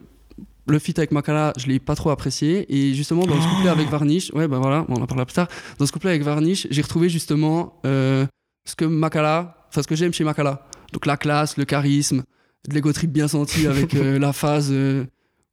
le 0.71 0.79
feat 0.79 0.99
avec 0.99 1.13
Makala, 1.13 1.53
je 1.57 1.67
l'ai 1.67 1.79
pas 1.79 1.95
trop 1.95 2.11
apprécié. 2.11 2.67
Et 2.75 2.95
justement, 2.95 3.25
dans 3.27 3.41
ce 3.41 3.49
couplet 3.49 3.71
avec 3.71 3.89
Varnish, 3.89 4.33
ouais, 4.33 4.49
bah 4.49 4.59
voilà, 4.59 4.85
on 4.89 4.95
en 4.95 5.07
parlera 5.07 5.27
plus 5.27 5.35
tard. 5.35 5.49
Dans 5.79 5.87
ce 5.87 5.93
couplet 5.93 6.11
avec 6.11 6.23
Varnish, 6.23 6.67
j'ai 6.71 6.83
retrouvé 6.83 7.09
justement 7.09 7.81
euh, 7.87 8.27
ce 8.65 8.77
que 8.77 8.85
Makala, 8.85 9.67
enfin 9.69 9.83
ce 9.83 9.89
que 9.89 9.97
j'aime 9.97 10.13
chez 10.13 10.25
Makala. 10.25 10.67
Donc 10.93 11.07
la 11.07 11.17
classe, 11.17 11.57
le 11.57 11.65
charisme, 11.65 12.23
de 12.69 12.75
l'ego 12.75 12.93
trip 12.93 13.11
bien 13.11 13.29
senti 13.29 13.67
avec 13.67 13.95
euh, 13.95 14.19
la 14.19 14.33
phase 14.33 14.69
euh, 14.71 15.05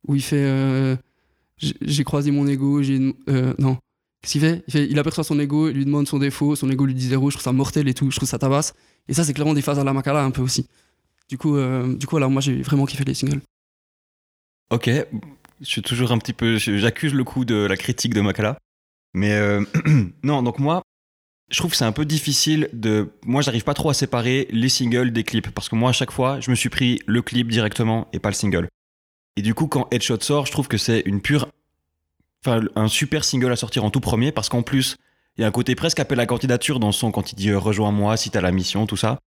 où 0.08 0.16
il 0.16 0.22
fait 0.22 0.98
J'ai 1.58 2.04
croisé 2.04 2.32
mon 2.32 2.48
ego, 2.48 2.82
j'ai. 2.82 3.00
non. 3.58 3.78
Qu'est-ce 4.22 4.32
qu'il 4.32 4.42
fait? 4.42 4.64
Il, 4.68 4.72
fait 4.72 4.88
il 4.90 4.98
aperçoit 4.98 5.24
son 5.24 5.40
ego, 5.40 5.70
il 5.70 5.76
lui 5.76 5.86
demande 5.86 6.08
son 6.08 6.18
défaut, 6.18 6.56
son 6.56 6.70
ego 6.72 6.86
lui 6.86 6.96
dit 6.96 7.08
zéro, 7.08 7.30
je 7.30 7.36
trouve 7.36 7.44
ça 7.44 7.52
mortel 7.52 7.88
et 7.88 7.94
tout, 7.94 8.10
je 8.10 8.16
trouve 8.16 8.28
ça 8.28 8.40
tabasse. 8.40 8.74
Et 9.08 9.14
ça, 9.14 9.24
c'est 9.24 9.34
clairement 9.34 9.54
des 9.54 9.62
phases 9.62 9.78
à 9.78 9.84
la 9.84 9.94
Makala 9.94 10.24
un 10.24 10.32
peu 10.32 10.42
aussi. 10.42 10.68
Du 11.30 11.38
coup, 11.38 11.58
euh, 11.58 11.96
du 11.96 12.06
coup 12.08 12.18
alors 12.18 12.30
moi 12.30 12.42
j'ai 12.42 12.62
vraiment 12.62 12.86
kiffé 12.86 13.04
les 13.04 13.14
singles. 13.14 13.42
Ok, 14.72 14.90
je 15.62 15.66
suis 15.66 15.82
toujours 15.82 16.12
un 16.12 16.18
petit 16.18 16.34
peu. 16.34 16.58
J'accuse 16.58 17.14
le 17.14 17.24
coup 17.24 17.46
de 17.46 17.56
la 17.56 17.78
critique 17.78 18.14
de 18.14 18.22
Makala. 18.22 18.58
Mais 19.14 19.34
euh, 19.34 19.64
non, 20.24 20.44
donc 20.44 20.60
moi, 20.60 20.82
je 21.50 21.58
trouve 21.58 21.72
que 21.72 21.78
c'est 21.78 21.86
un 21.86 21.92
peu 21.92 22.06
difficile 22.06 22.70
de. 22.74 23.10
Moi, 23.26 23.42
j'arrive 23.42 23.64
pas 23.64 23.74
trop 23.74 23.90
à 23.90 23.94
séparer 23.94 24.48
les 24.52 24.70
singles 24.70 25.12
des 25.12 25.24
clips. 25.24 25.50
Parce 25.52 25.70
que 25.70 25.76
moi, 25.76 25.92
à 25.92 25.94
chaque 25.94 26.12
fois, 26.12 26.40
je 26.40 26.50
me 26.52 26.56
suis 26.56 26.70
pris 26.70 27.02
le 27.06 27.22
clip 27.22 27.50
directement 27.50 28.08
et 28.14 28.20
pas 28.20 28.30
le 28.30 28.36
single. 28.36 28.68
Et 29.38 29.42
du 29.42 29.54
coup, 29.54 29.68
quand 29.68 29.88
Headshot 29.92 30.20
sort, 30.22 30.46
je 30.46 30.52
trouve 30.52 30.68
que 30.68 30.78
c'est 30.78 31.02
une 31.06 31.22
pure. 31.22 31.48
Enfin, 32.46 32.62
un 32.76 32.88
super 32.88 33.24
single 33.24 33.52
à 33.52 33.56
sortir 33.56 33.84
en 33.84 33.90
tout 33.90 34.02
premier. 34.02 34.32
Parce 34.32 34.50
qu'en 34.50 34.64
plus, 34.64 34.98
il 35.38 35.42
y 35.42 35.44
a 35.44 35.48
un 35.48 35.52
côté 35.52 35.76
presque 35.76 36.00
appel 36.00 36.20
à 36.20 36.26
candidature 36.26 36.80
dans 36.80 36.88
le 36.88 36.94
son 36.94 37.12
quand 37.12 37.32
il 37.32 37.36
dit 37.36 37.50
euh, 37.50 37.60
rejoins-moi 37.60 38.18
si 38.18 38.30
t'as 38.30 38.42
la 38.42 38.52
mission, 38.52 38.86
tout 38.88 38.98
ça. 38.98 39.20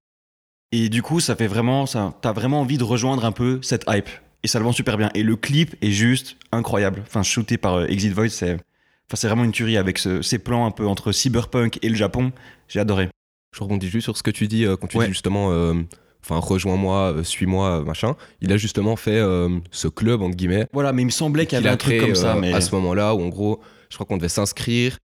Et 0.71 0.89
du 0.89 1.01
coup, 1.01 1.19
ça 1.19 1.35
fait 1.35 1.47
vraiment. 1.47 1.85
ça 1.85 2.13
T'as 2.21 2.31
vraiment 2.33 2.61
envie 2.61 2.77
de 2.77 2.83
rejoindre 2.83 3.25
un 3.25 3.31
peu 3.31 3.59
cette 3.61 3.85
hype 3.87 4.09
et 4.43 4.47
ça 4.47 4.59
le 4.59 4.65
vend 4.65 4.71
super 4.71 4.97
bien. 4.97 5.09
Et 5.15 5.23
le 5.23 5.35
clip 5.35 5.75
est 5.81 5.91
juste 5.91 6.37
incroyable. 6.51 7.01
Enfin, 7.07 7.23
shooté 7.23 7.57
par 7.57 7.75
euh, 7.75 7.85
Exit 7.87 8.13
Voice, 8.13 8.29
c'est, 8.29 8.53
enfin, 8.53 9.15
c'est 9.15 9.27
vraiment 9.27 9.43
une 9.43 9.51
tuerie 9.51 9.77
avec 9.77 9.97
ce- 9.97 10.21
ces 10.21 10.39
plans 10.39 10.65
un 10.65 10.71
peu 10.71 10.85
entre 10.87 11.11
cyberpunk 11.11 11.79
et 11.81 11.89
le 11.89 11.95
Japon. 11.95 12.31
J'ai 12.67 12.79
adoré. 12.79 13.09
Je 13.55 13.63
rebondis 13.63 13.89
juste 13.89 14.03
sur 14.05 14.15
ce 14.15 14.21
que 14.23 14.31
tu 14.31 14.47
dis 14.47 14.65
euh, 14.65 14.75
quand 14.77 14.87
tu 14.87 14.97
Ouais. 14.97 15.05
dis 15.07 15.11
justement, 15.11 15.51
euh, 15.51 15.73
enfin, 16.23 16.37
rejoins-moi, 16.37 17.13
euh, 17.17 17.23
suis-moi, 17.23 17.83
machin. 17.83 18.15
Il 18.41 18.53
a 18.53 18.57
justement 18.57 18.95
fait 18.95 19.19
ce 19.71 19.87
club, 19.87 20.21
entre 20.21 20.35
guillemets, 20.35 20.67
Voilà, 20.71 20.93
mais 20.93 21.01
il 21.01 21.05
me 21.05 21.11
semblait 21.11 21.47
qu'il 21.47 21.55
y 21.57 21.59
avait 21.59 21.69
un 21.69 21.77
truc 21.77 21.99
comme 21.99 22.15
ça. 22.15 22.35
Mais 22.35 22.53
à 22.53 22.61
ce 22.61 22.73
moment-là 22.75 23.15
où 23.15 23.21
en 23.23 23.29
gros 23.29 23.59
je 23.89 23.95
crois 23.95 24.05
qu'on 24.05 24.17
devait 24.17 24.29
s'inscrire 24.29 24.99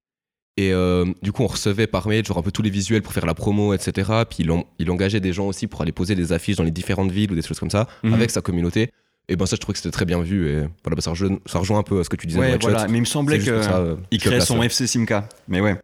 et 0.57 0.71
euh, 0.73 1.05
du 1.21 1.31
coup 1.31 1.43
on 1.43 1.47
recevait 1.47 1.87
par 1.87 2.07
mail 2.07 2.25
genre 2.25 2.37
un 2.37 2.41
peu 2.41 2.51
tous 2.51 2.61
les 2.61 2.69
visuels 2.69 3.01
pour 3.01 3.11
faire 3.13 3.25
la 3.25 3.33
promo 3.33 3.73
etc 3.73 3.91
puis 4.29 4.37
il, 4.43 4.51
en- 4.51 4.65
il 4.79 4.89
engageait 4.89 5.19
des 5.19 5.33
gens 5.33 5.47
aussi 5.47 5.67
pour 5.67 5.81
aller 5.81 5.91
poser 5.91 6.15
des 6.15 6.31
affiches 6.31 6.55
dans 6.55 6.63
les 6.63 6.71
différentes 6.71 7.11
villes 7.11 7.31
ou 7.31 7.35
des 7.35 7.41
choses 7.41 7.59
comme 7.59 7.69
ça 7.71 7.87
Mhm. 8.03 8.13
avec 8.13 8.31
sa 8.31 8.39
communauté 8.41 8.89
et 9.27 9.35
ben 9.35 9.45
ça 9.45 9.55
je 9.57 9.61
trouvais 9.61 9.73
que 9.73 9.79
c'était 9.79 9.91
très 9.91 10.05
bien 10.05 10.21
vu 10.21 10.47
et 10.49 10.59
voilà 10.83 10.95
bah, 10.95 11.01
ça, 11.01 11.09
rejoint, 11.11 11.37
ça 11.45 11.59
rejoint 11.59 11.79
un 11.79 11.83
peu 11.83 11.99
à 11.99 12.03
ce 12.05 12.09
que 12.09 12.15
tu 12.15 12.25
disais 12.27 12.39
ouais, 12.39 12.57
voilà. 12.61 12.87
Mais 12.87 12.99
il 12.99 13.01
me 13.01 13.05
semblait 13.05 13.39
ça, 13.41 13.77
euh, 13.79 13.95
créait 14.19 14.39
son. 14.39 14.61
FC 14.63 14.87
Simca. 14.87 15.27
Mais 15.47 15.59
ouais. 15.61 15.75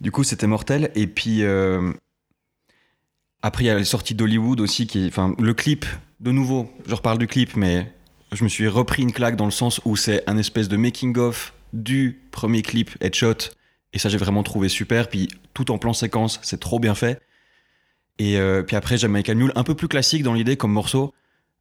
Du 0.00 0.10
coup, 0.10 0.24
c'était 0.24 0.46
mortel. 0.48 0.90
Et 0.96 1.06
puis 1.06 1.42
euh, 1.44 1.92
après, 3.42 3.64
il 3.64 3.66
y 3.66 3.70
a 3.70 3.76
les 3.78 3.84
sorties 3.84 4.14
d'Hollywood 4.14 4.60
aussi, 4.60 4.86
qui, 4.86 5.06
enfin, 5.06 5.34
le 5.38 5.54
clip. 5.54 5.84
De 6.20 6.30
nouveau, 6.30 6.70
je 6.88 6.94
reparle 6.94 7.18
du 7.18 7.26
clip, 7.26 7.56
mais 7.56 7.92
je 8.32 8.42
me 8.44 8.48
suis 8.48 8.68
repris 8.68 9.02
une 9.02 9.12
claque 9.12 9.36
dans 9.36 9.44
le 9.44 9.50
sens 9.50 9.80
où 9.84 9.96
c'est 9.96 10.22
un 10.28 10.38
espèce 10.38 10.68
de 10.68 10.76
making 10.76 11.16
of 11.18 11.52
du 11.72 12.20
premier 12.30 12.62
clip 12.62 12.90
Headshot. 13.00 13.50
Et 13.92 13.98
ça, 13.98 14.08
j'ai 14.08 14.18
vraiment 14.18 14.42
trouvé 14.42 14.68
super. 14.68 15.08
Puis 15.08 15.28
tout 15.54 15.70
en 15.70 15.78
plan 15.78 15.92
séquence, 15.92 16.40
c'est 16.42 16.60
trop 16.60 16.78
bien 16.78 16.94
fait. 16.94 17.20
Et 18.18 18.38
euh, 18.38 18.62
puis 18.62 18.76
après, 18.76 18.98
Jamaican 18.98 19.34
Mule, 19.34 19.52
un 19.54 19.64
peu 19.64 19.74
plus 19.74 19.88
classique 19.88 20.22
dans 20.22 20.34
l'idée 20.34 20.56
comme 20.56 20.72
morceau. 20.72 21.14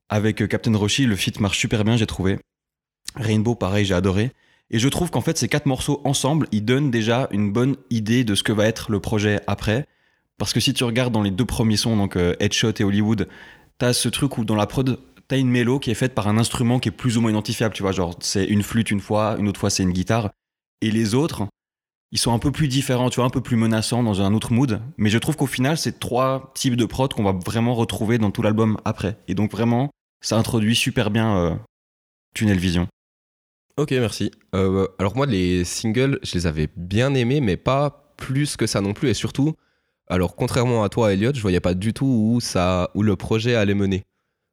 Avec 0.10 0.42
euh, 0.42 0.48
Captain 0.48 0.76
Roshi, 0.76 1.06
le 1.06 1.16
feat 1.16 1.40
marche 1.40 1.58
super 1.58 1.84
bien, 1.84 1.98
j'ai 1.98 2.08
trouvé. 2.08 2.40
Rainbow, 3.16 3.56
pareil, 3.56 3.86
j'ai 3.86 3.94
adoré. 3.94 4.32
Et 4.70 4.80
je 4.80 4.88
trouve 4.88 5.12
qu'en 5.12 5.22
fait, 5.22 5.38
ces 5.38 5.50
quatre 5.50 5.66
morceaux 5.66 6.02
ensemble, 6.06 6.48
ils 6.52 6.64
donnent 6.64 6.92
déjà 6.92 7.28
une 7.32 7.52
bonne 7.52 7.76
idée 7.90 8.24
de 8.24 8.36
ce 8.36 8.44
que 8.44 8.54
va 8.54 8.68
être 8.68 8.92
le 8.92 9.00
projet 9.00 9.42
après. 9.48 9.86
Parce 10.38 10.54
que 10.54 10.60
si 10.60 10.74
tu 10.74 10.84
regardes 10.84 11.14
dans 11.14 11.22
les 11.22 11.32
deux 11.32 11.46
premiers 11.46 11.78
sons, 11.78 11.98
donc 11.98 12.16
euh, 12.16 12.36
Headshot 12.40 12.74
et 12.80 12.84
Hollywood, 12.84 13.28
t'as 13.78 13.94
ce 13.94 14.10
truc 14.10 14.38
où 14.38 14.46
dans 14.46 14.56
la 14.56 14.66
prod, 14.66 14.98
t'as 15.28 15.38
une 15.38 15.50
mélo 15.50 15.78
qui 15.78 15.92
est 15.92 15.96
faite 15.96 16.16
par 16.16 16.28
un 16.28 16.38
instrument 16.38 16.80
qui 16.80 16.90
est 16.90 16.92
plus 16.92 17.18
ou 17.18 17.22
moins 17.22 17.32
identifiable, 17.32 17.74
tu 17.74 17.84
vois, 17.84 17.92
genre 17.92 18.18
c'est 18.22 18.46
une 18.46 18.64
flûte 18.64 18.92
une 18.92 19.02
fois, 19.02 19.36
une 19.38 19.48
autre 19.48 19.60
fois 19.60 19.70
c'est 19.70 19.84
une 19.84 19.92
guitare. 19.92 20.32
Et 20.82 20.90
les 20.90 21.16
autres, 21.16 21.48
ils 22.12 22.18
sont 22.20 22.34
un 22.34 22.40
peu 22.40 22.52
plus 22.52 22.68
différents, 22.68 23.10
tu 23.10 23.18
vois, 23.18 23.26
un 23.26 23.30
peu 23.30 23.42
plus 23.42 23.56
menaçants 23.58 24.04
dans 24.04 24.22
un 24.22 24.34
autre 24.34 24.52
mood. 24.54 24.82
Mais 24.98 25.10
je 25.10 25.18
trouve 25.18 25.36
qu'au 25.38 25.46
final, 25.48 25.78
c'est 25.78 26.00
trois 26.00 26.52
types 26.56 26.76
de 26.76 26.86
prod 26.86 27.14
qu'on 27.14 27.24
va 27.24 27.32
vraiment 27.32 27.74
retrouver 27.74 28.18
dans 28.18 28.32
tout 28.32 28.42
l'album 28.42 28.78
après. 28.86 29.18
Et 29.28 29.34
donc 29.36 29.52
vraiment, 29.52 29.90
ça 30.22 30.38
introduit 30.38 30.76
super 30.76 31.10
bien 31.12 31.38
euh, 31.38 31.56
Tunnel 32.34 32.60
Vision. 32.60 32.88
ok 33.78 33.92
merci 33.92 34.32
Euh, 34.54 34.88
alors 35.00 35.16
moi 35.16 35.26
les 35.26 35.64
singles 35.64 36.20
je 36.24 36.34
les 36.34 36.46
avais 36.48 36.68
bien 36.76 37.14
aimés 37.16 37.42
mais 37.42 37.58
pas 37.58 38.14
plus 38.18 38.56
que 38.58 38.68
ça 38.68 38.82
non 38.82 38.94
plus 38.94 39.10
et 39.10 39.14
surtout 39.14 39.54
alors 40.08 40.36
contrairement 40.36 40.84
à 40.84 40.90
toi 40.90 41.14
Elliot 41.14 41.32
je 41.34 41.42
voyais 41.42 41.60
pas 41.62 41.74
du 41.74 41.94
tout 41.94 42.06
où 42.06 42.40
ça 42.42 42.92
où 42.96 43.02
le 43.04 43.16
projet 43.16 43.56
allait 43.56 43.74
mener 43.74 44.04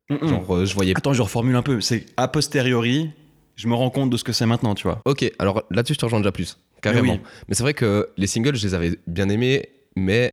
genre 0.08 0.56
euh, 0.56 0.64
je 0.64 0.74
voyais 0.74 0.94
Attends, 0.96 1.12
je 1.12 1.20
reformule 1.22 1.56
un 1.56 1.62
peu. 1.62 1.80
C'est 1.82 2.06
a 2.16 2.28
posteriori, 2.28 3.10
je 3.56 3.68
me 3.68 3.74
rends 3.74 3.90
compte 3.90 4.08
de 4.10 4.16
ce 4.16 4.24
que 4.24 4.32
c'est 4.32 4.46
maintenant, 4.46 4.74
tu 4.74 4.84
vois. 4.84 5.02
Ok, 5.04 5.30
alors 5.38 5.62
là-dessus, 5.70 5.94
je 5.94 5.98
te 5.98 6.04
rejoins 6.06 6.20
déjà 6.20 6.32
plus, 6.32 6.56
carrément. 6.80 7.18
Mais 7.48 7.54
c'est 7.54 7.62
vrai 7.62 7.74
que 7.74 8.08
les 8.16 8.26
singles, 8.26 8.56
je 8.56 8.66
les 8.66 8.74
avais 8.74 8.98
bien 9.06 9.28
aimés, 9.28 9.68
mais 9.96 10.30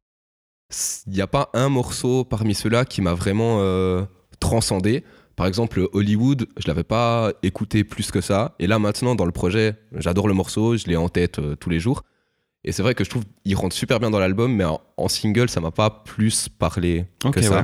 il 1.08 1.14
n'y 1.14 1.22
a 1.22 1.28
pas 1.28 1.50
un 1.54 1.70
morceau 1.70 2.24
parmi 2.26 2.56
ceux-là 2.56 2.86
qui 2.86 3.02
m'a 3.02 3.14
vraiment 3.14 3.60
euh, 3.62 4.04
transcender. 4.40 5.04
Par 5.36 5.48
exemple, 5.48 5.88
Hollywood, 5.94 6.48
je 6.58 6.68
l'avais 6.68 6.84
pas 6.84 7.32
écouté 7.44 7.84
plus 7.84 8.10
que 8.12 8.22
ça. 8.22 8.56
Et 8.60 8.68
là, 8.68 8.80
maintenant, 8.80 9.16
dans 9.16 9.26
le 9.26 9.32
projet, 9.32 9.76
j'adore 9.94 10.28
le 10.28 10.34
morceau, 10.34 10.78
je 10.78 10.86
l'ai 10.88 10.96
en 10.96 11.10
tête 11.10 11.40
euh, 11.40 11.56
tous 11.56 11.70
les 11.70 11.80
jours. 11.80 12.04
Et 12.64 12.72
c'est 12.72 12.82
vrai 12.82 12.96
que 12.96 13.04
je 13.04 13.10
trouve 13.10 13.24
qu'il 13.44 13.56
rentre 13.56 13.76
super 13.76 14.00
bien 14.00 14.10
dans 14.10 14.20
l'album, 14.20 14.54
mais 14.54 14.64
en, 14.64 14.82
en 14.98 15.08
single, 15.08 15.50
ça 15.50 15.62
m'a 15.62 15.72
pas 15.72 15.90
plus 15.90 16.50
parlé 16.50 17.06
que 17.32 17.42
ça. 17.42 17.58
ouais. 17.60 17.64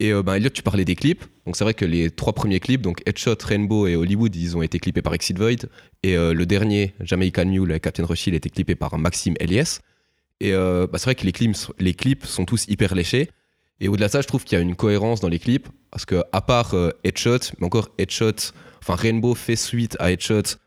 Et 0.00 0.12
euh, 0.12 0.22
ben, 0.22 0.34
Elliot, 0.34 0.50
tu 0.50 0.62
parlais 0.62 0.84
des 0.84 0.96
clips. 0.96 1.24
Donc 1.46 1.56
c'est 1.56 1.64
vrai 1.64 1.74
que 1.74 1.84
les 1.84 2.10
trois 2.10 2.32
premiers 2.32 2.60
clips, 2.60 2.82
donc 2.82 3.02
Headshot, 3.06 3.36
Rainbow 3.42 3.86
et 3.86 3.94
Hollywood, 3.94 4.34
ils 4.34 4.56
ont 4.56 4.62
été 4.62 4.80
clippés 4.80 5.02
par 5.02 5.14
Exit 5.14 5.38
Void. 5.38 5.68
Et 6.02 6.16
euh, 6.16 6.34
le 6.34 6.44
dernier, 6.44 6.94
Jamaican 7.00 7.46
Mule 7.46 7.70
avec 7.70 7.84
Captain 7.84 8.04
Rush, 8.04 8.26
il 8.26 8.34
a 8.34 8.36
été 8.36 8.50
clippé 8.50 8.74
par 8.74 8.98
Maxime 8.98 9.34
Elias. 9.38 9.80
Et 10.40 10.52
euh, 10.52 10.86
bah, 10.86 10.98
c'est 10.98 11.04
vrai 11.04 11.14
que 11.14 11.24
les 11.24 11.32
clips, 11.32 11.56
les 11.78 11.94
clips 11.94 12.26
sont 12.26 12.44
tous 12.44 12.66
hyper 12.68 12.94
léchés. 12.94 13.30
Et 13.80 13.88
au-delà 13.88 14.08
de 14.08 14.12
ça, 14.12 14.20
je 14.20 14.26
trouve 14.26 14.44
qu'il 14.44 14.56
y 14.56 14.60
a 14.60 14.62
une 14.62 14.74
cohérence 14.74 15.20
dans 15.20 15.28
les 15.28 15.38
clips. 15.38 15.68
Parce 15.90 16.04
que 16.04 16.22
à 16.32 16.40
part 16.40 16.74
euh, 16.74 16.90
Headshot, 17.04 17.38
mais 17.58 17.66
encore 17.66 17.90
Headshot, 17.96 18.52
enfin 18.82 18.96
Rainbow 18.96 19.34
fait 19.34 19.56
suite 19.56 19.96
à 20.00 20.10
Headshot. 20.10 20.58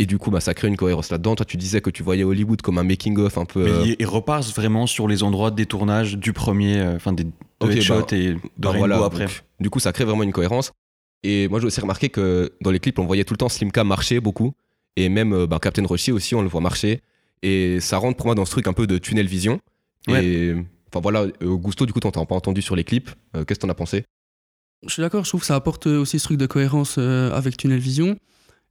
Et 0.00 0.06
du 0.06 0.18
coup, 0.18 0.30
bah, 0.30 0.40
ça 0.40 0.54
crée 0.54 0.66
une 0.66 0.76
cohérence 0.76 1.10
là-dedans. 1.10 1.36
Toi, 1.36 1.46
tu 1.46 1.56
disais 1.56 1.80
que 1.80 1.90
tu 1.90 2.02
voyais 2.02 2.24
Hollywood 2.24 2.60
comme 2.62 2.78
un 2.78 2.82
making-of 2.82 3.38
un 3.38 3.44
peu. 3.44 3.64
Mais 3.64 3.70
euh, 3.70 3.96
il, 3.98 4.06
vraiment 4.54 4.86
sur 4.88 5.06
les 5.06 5.22
endroits 5.22 5.52
des 5.52 5.66
tournages 5.66 6.18
du 6.18 6.32
premier, 6.32 6.78
euh, 6.78 6.96
enfin 6.96 7.12
des 7.12 7.26
de 7.66 7.70
Ok, 7.72 7.76
Headshot 7.76 8.00
bah, 8.00 8.06
et 8.16 8.34
de 8.34 8.40
Bah 8.58 8.70
Rainbow 8.70 8.78
voilà, 8.86 9.04
après. 9.04 9.26
donc, 9.26 9.42
du 9.60 9.70
coup, 9.70 9.80
ça 9.80 9.92
crée 9.92 10.04
vraiment 10.04 10.22
une 10.22 10.32
cohérence. 10.32 10.72
Et 11.22 11.48
moi, 11.48 11.58
j'ai 11.60 11.66
aussi 11.66 11.80
remarqué 11.80 12.08
que 12.10 12.52
dans 12.60 12.70
les 12.70 12.80
clips, 12.80 12.98
on 12.98 13.06
voyait 13.06 13.24
tout 13.24 13.34
le 13.34 13.38
temps 13.38 13.48
Slimka 13.48 13.82
marcher 13.84 14.20
beaucoup. 14.20 14.52
Et 14.96 15.08
même 15.08 15.32
euh, 15.32 15.46
bah, 15.46 15.58
Captain 15.60 15.84
Roshi 15.86 16.12
aussi, 16.12 16.34
on 16.34 16.42
le 16.42 16.48
voit 16.48 16.60
marcher. 16.60 17.00
Et 17.42 17.80
ça 17.80 17.98
rentre 17.98 18.16
pour 18.16 18.26
moi 18.26 18.34
dans 18.34 18.44
ce 18.44 18.50
truc 18.52 18.66
un 18.68 18.72
peu 18.72 18.86
de 18.86 18.98
tunnel 18.98 19.26
vision. 19.26 19.60
Ouais. 20.08 20.24
Et 20.24 20.54
enfin 20.90 21.00
voilà, 21.00 21.26
euh, 21.42 21.56
Gusto, 21.56 21.86
du 21.86 21.92
coup, 21.92 22.00
t'en 22.00 22.10
t'as 22.10 22.24
pas 22.24 22.34
entendu 22.34 22.62
sur 22.62 22.76
les 22.76 22.84
clips. 22.84 23.10
Euh, 23.36 23.44
Qu'est-ce 23.44 23.58
que 23.58 23.66
t'en 23.66 23.70
as 23.70 23.74
pensé? 23.74 24.04
Je 24.86 24.92
suis 24.92 25.00
d'accord, 25.02 25.24
je 25.24 25.30
trouve 25.30 25.40
que 25.40 25.46
ça 25.46 25.54
apporte 25.54 25.86
aussi 25.86 26.18
ce 26.18 26.24
truc 26.24 26.36
de 26.38 26.46
cohérence 26.46 26.96
euh, 26.98 27.32
avec 27.32 27.56
Tunnel 27.56 27.78
Vision. 27.80 28.18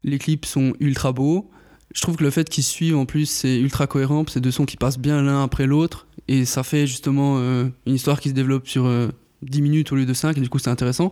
Les 0.03 0.19
clips 0.19 0.45
sont 0.45 0.73
ultra 0.79 1.11
beaux. 1.11 1.49
Je 1.93 2.01
trouve 2.01 2.15
que 2.15 2.23
le 2.23 2.31
fait 2.31 2.49
qu'ils 2.49 2.63
suivent 2.63 2.97
en 2.97 3.05
plus, 3.05 3.27
c'est 3.27 3.59
ultra 3.59 3.87
cohérent. 3.87 4.25
C'est 4.27 4.41
deux 4.41 4.51
sons 4.51 4.65
qui 4.65 4.77
passent 4.77 4.97
bien 4.97 5.21
l'un 5.21 5.43
après 5.43 5.67
l'autre. 5.67 6.07
Et 6.27 6.45
ça 6.45 6.63
fait 6.63 6.87
justement 6.87 7.37
euh, 7.37 7.67
une 7.85 7.93
histoire 7.93 8.19
qui 8.19 8.29
se 8.29 8.33
développe 8.33 8.67
sur 8.67 8.85
euh, 8.85 9.09
10 9.43 9.61
minutes 9.61 9.91
au 9.91 9.95
lieu 9.95 10.05
de 10.05 10.13
5. 10.13 10.37
Et 10.37 10.41
du 10.41 10.49
coup, 10.49 10.59
c'est 10.59 10.71
intéressant. 10.71 11.11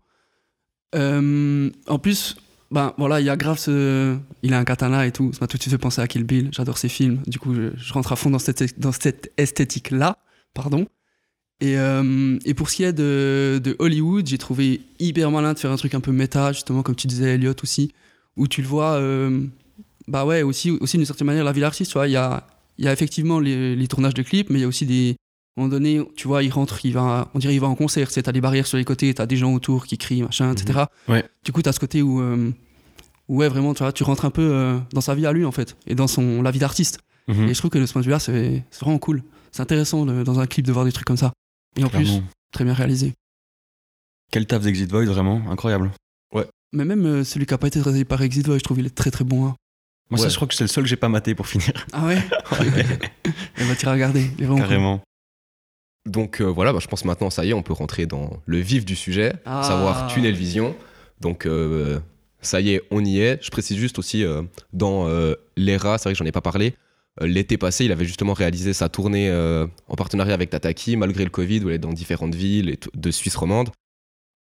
Euh, 0.95 1.69
en 1.87 1.99
plus, 1.99 2.35
ben 2.71 2.93
voilà, 2.97 3.19
il 3.19 3.25
y 3.25 3.29
a 3.29 3.37
grave 3.37 3.59
ce. 3.59 4.17
Il 4.41 4.53
a 4.53 4.59
un 4.59 4.63
katana 4.63 5.05
et 5.05 5.11
tout. 5.11 5.31
Ça 5.33 5.39
m'a 5.41 5.47
tout 5.47 5.57
de 5.57 5.61
suite 5.61 5.73
fait 5.73 5.77
penser 5.77 6.01
à 6.01 6.07
Kill 6.07 6.23
Bill. 6.23 6.49
J'adore 6.51 6.79
ses 6.79 6.89
films. 6.89 7.19
Du 7.27 7.37
coup, 7.37 7.53
je, 7.53 7.93
rentre 7.93 8.11
à 8.11 8.15
fond 8.15 8.31
dans 8.31 8.39
cette, 8.39 8.79
dans 8.79 8.91
cette 8.91 9.31
esthétique-là. 9.37 10.17
Pardon. 10.55 10.87
Et, 11.59 11.77
euh, 11.77 12.39
et 12.43 12.55
pour 12.55 12.71
ce 12.71 12.77
qui 12.77 12.83
est 12.83 12.93
de, 12.93 13.61
de 13.63 13.75
Hollywood, 13.77 14.25
j'ai 14.25 14.39
trouvé 14.39 14.81
hyper 14.99 15.29
malin 15.29 15.53
de 15.53 15.59
faire 15.59 15.71
un 15.71 15.75
truc 15.75 15.93
un 15.93 15.99
peu 15.99 16.11
méta, 16.11 16.53
justement, 16.53 16.81
comme 16.81 16.95
tu 16.95 17.05
disais, 17.05 17.35
Elliot 17.35 17.53
aussi, 17.61 17.93
où 18.35 18.47
tu 18.47 18.63
le 18.63 18.67
vois, 18.67 18.99
bah 20.07 20.25
ouais, 20.25 20.41
aussi, 20.43 20.71
aussi 20.71 20.97
d'une 20.97 21.05
certaine 21.05 21.27
manière, 21.27 21.43
la 21.43 21.51
vie 21.51 21.61
d'artiste, 21.61 21.91
tu 21.91 21.97
vois, 21.97 22.07
il 22.07 22.11
y 22.11 22.15
a, 22.17 22.47
il 22.77 22.85
y 22.85 22.87
a 22.87 22.93
effectivement 22.93 23.39
les, 23.39 23.75
les 23.75 23.87
tournages 23.87 24.13
de 24.13 24.21
clips, 24.23 24.49
mais 24.49 24.59
il 24.59 24.61
y 24.61 24.65
a 24.65 24.67
aussi 24.67 24.85
des. 24.85 25.15
À 25.57 25.59
un 25.59 25.63
moment 25.65 25.71
donné, 25.73 26.01
tu 26.15 26.27
vois, 26.29 26.43
il 26.43 26.49
rentre, 26.49 26.85
il 26.85 26.93
va, 26.93 27.29
on 27.33 27.39
dirait 27.39 27.53
il 27.53 27.59
va 27.59 27.67
en 27.67 27.75
concert, 27.75 28.07
tu 28.07 28.13
sais, 28.13 28.23
t'as 28.23 28.31
des 28.31 28.39
barrières 28.39 28.65
sur 28.67 28.77
les 28.77 28.85
côtés, 28.85 29.13
t'as 29.13 29.25
des 29.25 29.35
gens 29.35 29.53
autour 29.53 29.85
qui 29.85 29.97
crient, 29.97 30.23
machin, 30.23 30.53
etc. 30.53 30.85
Ouais. 31.09 31.25
Du 31.43 31.51
coup, 31.51 31.61
t'as 31.61 31.73
ce 31.73 31.79
côté 31.79 32.01
où, 32.01 32.21
euh, 32.21 32.51
ouais, 33.27 33.49
vraiment, 33.49 33.73
tu 33.73 33.79
vois, 33.83 33.91
tu 33.91 34.03
rentres 34.03 34.23
un 34.23 34.29
peu 34.31 34.41
euh, 34.41 34.79
dans 34.93 35.01
sa 35.01 35.13
vie 35.13 35.25
à 35.25 35.33
lui, 35.33 35.43
en 35.43 35.51
fait, 35.51 35.75
et 35.87 35.93
dans 35.95 36.07
son, 36.07 36.41
la 36.41 36.51
vie 36.51 36.59
d'artiste. 36.59 36.99
Mhm. 37.27 37.49
Et 37.49 37.53
je 37.53 37.59
trouve 37.59 37.69
que 37.69 37.79
de 37.79 37.85
ce 37.85 37.91
point 37.91 38.01
de 38.01 38.05
vue-là, 38.05 38.19
c'est 38.19 38.63
vraiment 38.79 38.97
cool. 38.97 39.23
C'est 39.51 39.61
intéressant 39.61 40.05
de- 40.05 40.23
dans 40.23 40.39
un 40.39 40.47
clip 40.47 40.65
de 40.65 40.71
voir 40.71 40.85
des 40.85 40.93
trucs 40.93 41.05
comme 41.05 41.17
ça. 41.17 41.33
Et 41.77 41.83
en 41.83 41.89
plus, 41.89 42.21
très 42.53 42.63
bien 42.63 42.73
réalisé. 42.73 43.13
Quel 44.31 44.47
taf 44.47 44.63
d'Exit 44.63 44.89
Void, 44.89 45.05
vraiment 45.05 45.41
incroyable. 45.49 45.91
Mais 46.73 46.85
même 46.85 47.05
euh, 47.05 47.23
celui 47.25 47.45
qui 47.45 47.53
a 47.53 47.57
pas 47.57 47.67
été 47.67 47.81
réalisé 47.81 48.05
par 48.05 48.21
Exit 48.21 48.47
Voice, 48.47 48.59
je 48.59 48.63
trouve 48.63 48.79
il 48.79 48.85
est 48.85 48.95
très 48.95 49.11
très 49.11 49.25
bon. 49.25 49.45
hein. 49.45 49.55
Moi, 50.11 50.17
ça, 50.19 50.25
Ouais. 50.25 50.29
je 50.29 50.35
crois 50.35 50.47
que 50.47 50.53
c'est 50.53 50.63
le 50.63 50.67
seul 50.67 50.83
que 50.83 50.89
j'ai 50.89 50.95
pas 50.97 51.09
maté 51.09 51.33
pour 51.33 51.47
finir. 51.47 51.71
Ah 51.93 52.05
ouais 52.05 52.17
Eh 52.51 53.63
ben, 53.63 53.75
tu 53.77 53.83
iras 53.85 53.93
regarder. 53.93 54.29
Il 54.37 54.43
est 54.43 54.45
vraiment 54.45 54.55
cool. 54.55 54.61
Carrément. 54.61 55.01
Donc 56.05 56.41
euh, 56.41 56.45
voilà, 56.45 56.73
bah, 56.73 56.79
je 56.81 56.87
pense 56.87 57.05
maintenant, 57.05 57.29
ça 57.29 57.45
y 57.45 57.49
est, 57.51 57.53
on 57.53 57.61
peut 57.63 57.73
rentrer 57.73 58.05
dans 58.07 58.41
le 58.45 58.57
vif 58.59 58.85
du 58.85 58.95
sujet, 58.95 59.33
Ah. 59.45 59.63
savoir 59.63 60.07
Tunnel 60.07 60.33
Vision. 60.35 60.75
Donc 61.19 61.45
euh, 61.45 61.99
ça 62.41 62.59
y 62.59 62.71
est, 62.73 62.81
on 62.91 63.05
y 63.05 63.19
est. 63.19 63.41
Je 63.43 63.51
précise 63.51 63.77
juste 63.77 63.99
aussi, 63.99 64.23
euh, 64.23 64.41
dans 64.73 65.07
euh, 65.07 65.35
l'ERA, 65.55 65.97
c'est 65.97 66.05
vrai 66.05 66.13
que 66.13 66.17
j'en 66.19 66.25
ai 66.25 66.31
pas 66.31 66.41
parlé, 66.41 66.73
euh, 67.21 67.27
l'été 67.27 67.57
passé, 67.57 67.85
il 67.85 67.91
avait 67.91 68.05
justement 68.05 68.33
réalisé 68.33 68.73
sa 68.73 68.89
tournée 68.89 69.29
euh, 69.29 69.67
en 69.87 69.95
partenariat 69.95 70.33
avec 70.33 70.49
Tataki, 70.49 70.97
malgré 70.97 71.23
le 71.23 71.29
Covid, 71.29 71.59
où 71.63 71.69
il 71.69 71.75
est 71.75 71.79
dans 71.79 71.93
différentes 71.93 72.33
villes 72.35 72.69
et 72.69 72.79
de 72.95 73.11
Suisse 73.11 73.35
romande, 73.35 73.69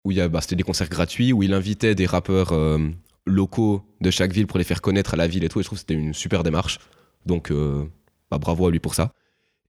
où 0.05 0.11
il 0.11 0.17
y 0.17 0.21
a, 0.21 0.27
bah, 0.27 0.41
c'était 0.41 0.55
des 0.55 0.63
concerts 0.63 0.89
gratuits, 0.89 1.33
où 1.33 1.43
il 1.43 1.53
invitait 1.53 1.93
des 1.93 2.07
rappeurs 2.07 2.51
euh, 2.53 2.79
locaux 3.25 3.83
de 4.01 4.11
chaque 4.11 4.33
ville 4.33 4.47
pour 4.47 4.57
les 4.57 4.63
faire 4.63 4.81
connaître 4.81 5.13
à 5.13 5.17
la 5.17 5.27
ville 5.27 5.43
et 5.43 5.49
tout. 5.49 5.59
Et 5.59 5.63
je 5.63 5.67
trouve 5.67 5.77
que 5.77 5.81
c'était 5.81 5.93
une 5.93 6.13
super 6.13 6.43
démarche. 6.43 6.79
Donc 7.25 7.51
euh, 7.51 7.85
bah, 8.29 8.37
bravo 8.37 8.67
à 8.67 8.71
lui 8.71 8.79
pour 8.79 8.95
ça. 8.95 9.13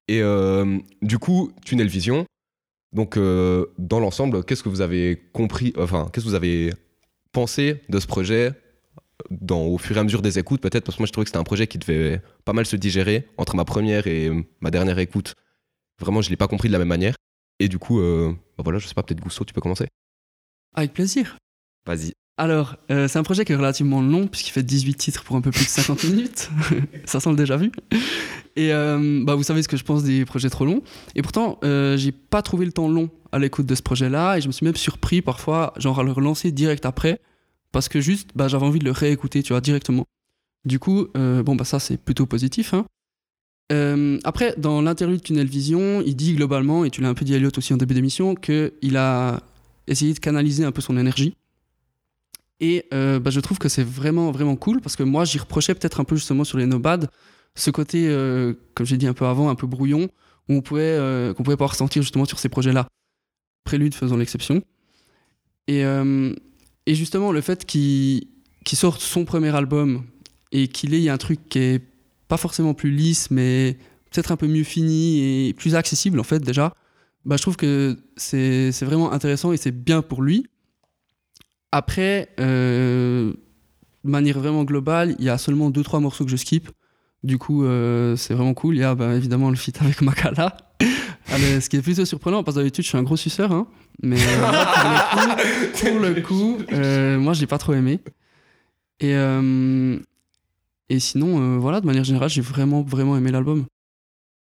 Et 0.08 0.20
euh, 0.20 0.78
du 1.02 1.18
coup, 1.18 1.52
Tunnel 1.64 1.88
Vision. 1.88 2.26
Donc, 2.92 3.16
euh, 3.16 3.66
dans 3.76 3.98
l'ensemble, 3.98 4.44
qu'est-ce 4.44 4.62
que 4.62 4.68
vous 4.68 4.80
avez 4.80 5.20
compris, 5.32 5.72
enfin, 5.78 6.08
qu'est-ce 6.12 6.24
que 6.24 6.30
vous 6.30 6.36
avez 6.36 6.72
pensé 7.32 7.82
de 7.88 7.98
ce 7.98 8.06
projet 8.06 8.52
dans, 9.30 9.62
au 9.62 9.78
fur 9.78 9.96
et 9.96 10.00
à 10.00 10.04
mesure 10.04 10.22
des 10.22 10.38
écoutes, 10.38 10.60
peut-être? 10.60 10.84
Parce 10.84 10.96
que 10.96 11.02
moi, 11.02 11.06
je 11.06 11.12
trouvais 11.12 11.24
que 11.24 11.30
c'était 11.30 11.38
un 11.38 11.44
projet 11.44 11.66
qui 11.66 11.78
devait 11.78 12.20
pas 12.44 12.52
mal 12.52 12.66
se 12.66 12.76
digérer 12.76 13.28
entre 13.36 13.56
ma 13.56 13.64
première 13.64 14.06
et 14.06 14.30
ma 14.60 14.70
dernière 14.70 14.98
écoute. 15.00 15.34
Vraiment, 15.98 16.20
je 16.20 16.30
l'ai 16.30 16.36
pas 16.36 16.46
compris 16.46 16.68
de 16.68 16.72
la 16.72 16.78
même 16.78 16.88
manière. 16.88 17.16
Et 17.58 17.68
du 17.68 17.78
coup, 17.78 18.00
bah 18.00 18.62
voilà, 18.62 18.78
je 18.78 18.86
sais 18.86 18.94
pas, 18.94 19.02
peut-être 19.02 19.20
Gusto, 19.20 19.44
tu 19.44 19.54
peux 19.54 19.60
commencer 19.60 19.88
Avec 20.74 20.92
plaisir. 20.92 21.36
Vas-y. 21.86 22.12
Alors, 22.36 22.76
euh, 22.90 23.06
c'est 23.06 23.18
un 23.18 23.22
projet 23.22 23.44
qui 23.44 23.52
est 23.52 23.56
relativement 23.56 24.02
long, 24.02 24.26
puisqu'il 24.26 24.50
fait 24.50 24.64
18 24.64 24.94
titres 24.96 25.22
pour 25.22 25.36
un 25.36 25.40
peu 25.40 25.52
plus 25.52 25.64
de 25.64 25.70
50 25.70 26.04
minutes. 26.10 26.50
Ça 27.04 27.20
sent 27.20 27.30
le 27.30 27.36
déjà 27.36 27.56
vu. 27.56 27.70
Et 28.56 28.72
euh, 28.72 29.22
bah, 29.24 29.34
vous 29.36 29.44
savez 29.44 29.62
ce 29.62 29.68
que 29.68 29.76
je 29.76 29.84
pense 29.84 30.02
des 30.02 30.24
projets 30.24 30.50
trop 30.50 30.64
longs. 30.64 30.82
Et 31.14 31.22
pourtant, 31.22 31.58
euh, 31.62 31.96
j'ai 31.96 32.10
pas 32.12 32.42
trouvé 32.42 32.66
le 32.66 32.72
temps 32.72 32.88
long 32.88 33.08
à 33.30 33.38
l'écoute 33.38 33.66
de 33.66 33.74
ce 33.74 33.82
projet-là. 33.82 34.36
Et 34.36 34.40
je 34.40 34.48
me 34.48 34.52
suis 34.52 34.64
même 34.66 34.74
surpris 34.74 35.22
parfois, 35.22 35.72
genre 35.76 36.00
à 36.00 36.02
le 36.02 36.10
relancer 36.10 36.50
direct 36.50 36.84
après. 36.86 37.20
Parce 37.70 37.88
que 37.88 38.00
juste, 38.00 38.30
bah, 38.34 38.48
j'avais 38.48 38.66
envie 38.66 38.78
de 38.80 38.84
le 38.84 38.90
réécouter, 38.92 39.42
tu 39.44 39.52
vois, 39.52 39.60
directement. 39.60 40.04
Du 40.64 40.78
coup, 40.80 41.06
euh, 41.16 41.42
bon, 41.44 41.54
bah, 41.54 41.64
ça, 41.64 41.78
c'est 41.78 41.96
plutôt 41.98 42.26
positif. 42.26 42.74
hein. 42.74 42.84
Euh, 43.72 44.18
après, 44.24 44.54
dans 44.58 44.82
l'interlude 44.82 45.22
Tunnel 45.22 45.46
Vision, 45.46 46.02
il 46.04 46.16
dit 46.16 46.34
globalement, 46.34 46.84
et 46.84 46.90
tu 46.90 47.00
l'as 47.00 47.08
un 47.08 47.14
peu 47.14 47.24
dit 47.24 47.34
Elliot 47.34 47.50
aussi 47.56 47.72
en 47.72 47.76
début 47.76 47.94
d'émission, 47.94 48.34
qu'il 48.34 48.96
a 48.96 49.40
essayé 49.86 50.12
de 50.14 50.18
canaliser 50.18 50.64
un 50.64 50.72
peu 50.72 50.80
son 50.82 50.96
énergie. 50.98 51.34
Et 52.60 52.86
euh, 52.92 53.18
bah, 53.18 53.30
je 53.30 53.40
trouve 53.40 53.58
que 53.58 53.68
c'est 53.68 53.84
vraiment, 53.84 54.30
vraiment 54.30 54.56
cool 54.56 54.80
parce 54.80 54.96
que 54.96 55.02
moi, 55.02 55.24
j'y 55.24 55.38
reprochais 55.38 55.74
peut-être 55.74 56.00
un 56.00 56.04
peu 56.04 56.16
justement 56.16 56.44
sur 56.44 56.58
les 56.58 56.66
Nobad, 56.66 57.10
ce 57.54 57.70
côté, 57.70 58.06
euh, 58.08 58.54
comme 58.74 58.86
j'ai 58.86 58.96
dit 58.96 59.06
un 59.06 59.14
peu 59.14 59.26
avant, 59.26 59.48
un 59.48 59.54
peu 59.54 59.66
brouillon, 59.66 60.08
où 60.48 60.54
on 60.54 60.60
pouvait, 60.60 60.82
euh, 60.82 61.34
qu'on 61.34 61.42
pouvait 61.42 61.56
pas 61.56 61.66
ressentir 61.66 62.02
justement 62.02 62.24
sur 62.24 62.38
ces 62.38 62.48
projets-là. 62.48 62.86
Prélude 63.64 63.94
faisant 63.94 64.16
l'exception. 64.16 64.62
Et, 65.66 65.80
et 65.80 66.94
justement, 66.94 67.32
le 67.32 67.40
fait 67.40 67.64
qu'il 67.64 68.26
sorte 68.66 69.00
son 69.00 69.24
premier 69.24 69.54
album 69.56 70.04
et 70.52 70.68
qu'il 70.68 70.92
ait 70.92 71.08
un 71.08 71.16
truc 71.16 71.48
qui 71.48 71.58
est 71.58 71.82
pas 72.28 72.36
forcément 72.36 72.74
plus 72.74 72.90
lisse, 72.90 73.30
mais 73.30 73.78
peut-être 74.10 74.30
un 74.30 74.36
peu 74.36 74.46
mieux 74.46 74.64
fini 74.64 75.48
et 75.48 75.54
plus 75.54 75.74
accessible 75.74 76.20
en 76.20 76.24
fait 76.24 76.40
déjà, 76.40 76.74
bah, 77.24 77.36
je 77.36 77.42
trouve 77.42 77.56
que 77.56 77.96
c'est 78.16 78.70
vraiment 78.82 79.12
intéressant 79.12 79.52
et 79.52 79.56
c'est 79.56 79.72
bien 79.72 80.02
pour 80.02 80.22
lui. 80.22 80.46
Après, 81.76 82.28
euh, 82.38 83.32
de 84.04 84.08
manière 84.08 84.38
vraiment 84.38 84.62
globale, 84.62 85.16
il 85.18 85.24
y 85.24 85.28
a 85.28 85.38
seulement 85.38 85.70
2-3 85.70 86.00
morceaux 86.00 86.24
que 86.24 86.30
je 86.30 86.36
skip. 86.36 86.70
Du 87.24 87.36
coup, 87.36 87.64
euh, 87.64 88.14
c'est 88.14 88.32
vraiment 88.32 88.54
cool. 88.54 88.76
Il 88.76 88.78
y 88.78 88.84
a 88.84 88.94
bah, 88.94 89.12
évidemment 89.16 89.50
le 89.50 89.56
feat 89.56 89.82
avec 89.82 90.00
Makala. 90.00 90.56
Allez, 91.32 91.60
ce 91.60 91.68
qui 91.68 91.74
est 91.76 91.82
plutôt 91.82 92.04
surprenant, 92.04 92.44
parce 92.44 92.54
que 92.54 92.60
d'habitude, 92.60 92.84
je 92.84 92.90
suis 92.90 92.96
un 92.98 93.02
gros 93.02 93.16
suceur. 93.16 93.50
hein. 93.50 93.66
Mais 94.00 94.18
euh, 94.20 94.40
là, 94.52 95.02
pour 95.10 95.18
le 95.18 95.34
coup, 95.72 95.80
pour 95.90 95.98
le 95.98 96.20
coup, 96.20 96.58
euh, 96.72 97.18
moi, 97.18 97.32
je 97.32 97.40
l'ai 97.40 97.48
pas 97.48 97.58
trop 97.58 97.72
aimé. 97.72 97.98
Et, 99.00 99.16
euh, 99.16 99.98
et 100.90 101.00
sinon, 101.00 101.40
euh, 101.40 101.58
voilà, 101.58 101.80
de 101.80 101.86
manière 101.86 102.04
générale, 102.04 102.28
j'ai 102.28 102.40
vraiment, 102.40 102.82
vraiment 102.82 103.16
aimé 103.16 103.32
l'album. 103.32 103.64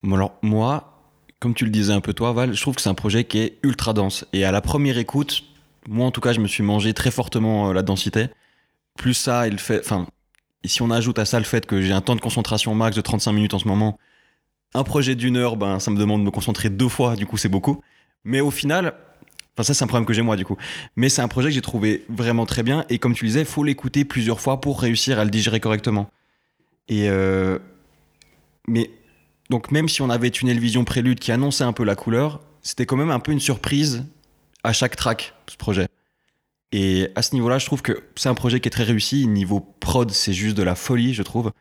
Bon, 0.02 0.16
alors, 0.16 0.38
moi, 0.44 1.04
comme 1.42 1.54
tu 1.54 1.66
le 1.66 1.72
disais 1.72 1.92
un 1.92 2.00
peu 2.00 2.14
toi, 2.14 2.32
Val, 2.32 2.54
je 2.54 2.62
trouve 2.62 2.76
que 2.76 2.82
c'est 2.82 2.90
un 2.90 2.94
projet 2.94 3.26
qui 3.26 3.40
est 3.40 3.58
ultra 3.64 3.92
dense. 3.92 4.24
Et 4.32 4.46
à 4.46 4.54
la 4.54 4.62
première 4.62 4.98
écoute, 4.98 5.44
moi 5.88 6.06
en 6.06 6.12
tout 6.12 6.22
cas, 6.22 6.34
je 6.34 6.40
me 6.40 6.48
suis 6.48 6.64
mangé 6.64 6.94
très 6.94 7.12
fortement 7.12 7.70
euh, 7.70 7.74
la 7.74 7.82
densité. 7.82 8.28
Plus 8.98 9.14
ça, 9.14 9.48
et 9.48 9.50
le 9.52 9.58
fait. 9.58 9.80
Enfin, 9.80 10.08
si 10.66 10.82
on 10.82 10.92
ajoute 10.92 11.20
à 11.20 11.26
ça 11.26 11.40
le 11.40 11.46
fait 11.46 11.66
que 11.66 11.82
j'ai 11.82 11.94
un 11.94 12.02
temps 12.02 12.16
de 12.16 12.22
concentration 12.22 12.76
max 12.76 12.96
de 12.96 13.02
35 13.02 13.32
minutes 13.32 13.54
en 13.54 13.60
ce 13.60 13.68
moment, 13.68 13.98
un 14.74 14.84
projet 14.84 15.16
d'une 15.16 15.38
heure, 15.38 15.56
ben, 15.56 15.80
ça 15.80 15.92
me 15.92 15.98
demande 15.98 16.22
de 16.22 16.26
me 16.26 16.32
concentrer 16.32 16.70
deux 16.70 16.90
fois, 16.90 17.16
du 17.16 17.26
coup, 17.26 17.38
c'est 17.38 17.50
beaucoup. 17.50 17.82
Mais 18.24 18.42
au 18.42 18.52
final. 18.52 18.94
Enfin, 19.56 19.64
ça, 19.64 19.74
c'est 19.74 19.84
un 19.84 19.88
problème 19.88 20.06
que 20.06 20.14
j'ai 20.14 20.22
moi, 20.22 20.36
du 20.36 20.46
coup. 20.46 20.56
Mais 20.96 21.10
c'est 21.10 21.22
un 21.24 21.28
projet 21.28 21.48
que 21.50 21.56
j'ai 21.56 21.62
trouvé 21.62 22.06
vraiment 22.10 22.46
très 22.46 22.62
bien. 22.62 22.86
Et 22.90 23.00
comme 23.00 23.16
tu 23.16 23.26
disais, 23.26 23.40
il 23.40 23.46
faut 23.46 23.64
l'écouter 23.64 24.06
plusieurs 24.06 24.40
fois 24.40 24.62
pour 24.62 24.80
réussir 24.82 25.18
à 25.20 25.24
le 25.24 25.32
digérer 25.32 25.60
correctement. 25.60 26.12
Et. 26.90 27.10
euh, 27.10 27.58
Mais 28.68 28.92
donc 29.50 29.72
même 29.72 29.88
si 29.88 30.02
on 30.02 30.10
avait 30.10 30.30
Tunnel 30.30 30.60
Vision 30.60 30.84
Prélude 30.84 31.20
qui 31.20 31.32
annonçait 31.32 31.64
un 31.64 31.74
peu 31.74 31.84
la 31.84 31.96
couleur, 31.96 32.42
c'était 32.62 32.86
quand 32.86 32.98
même 32.98 33.12
un 33.12 33.20
peu 33.20 33.32
une 33.32 33.40
surprise 33.40 34.06
à 34.64 34.74
chaque 34.74 34.96
track, 34.96 35.34
ce 35.50 35.58
projet. 35.58 35.88
Et 36.72 37.10
à 37.16 37.22
ce 37.22 37.34
niveau-là, 37.34 37.60
je 37.60 37.66
trouve 37.66 37.82
que 37.82 38.04
c'est 38.16 38.30
un 38.30 38.36
projet 38.36 38.60
qui 38.60 38.68
est 38.68 38.72
très 38.72 38.84
réussi. 38.84 39.28
Niveau 39.28 39.60
prod, 39.60 40.12
c'est 40.12 40.34
juste 40.34 40.58
de 40.58 40.64
la 40.64 40.76
folie, 40.76 41.14
je 41.14 41.24
trouve. 41.24 41.52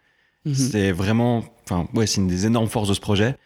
Mhm. 0.45 0.55
C'est 0.55 0.93
vraiment, 0.93 1.45
enfin, 1.64 1.88
ouais, 1.95 2.07
c'est 2.07 2.21
une 2.21 2.26
des 2.26 2.47
énormes 2.47 2.69
forces 2.69 2.88
de 2.88 2.95
ce 2.95 3.00
projet. 3.00 3.37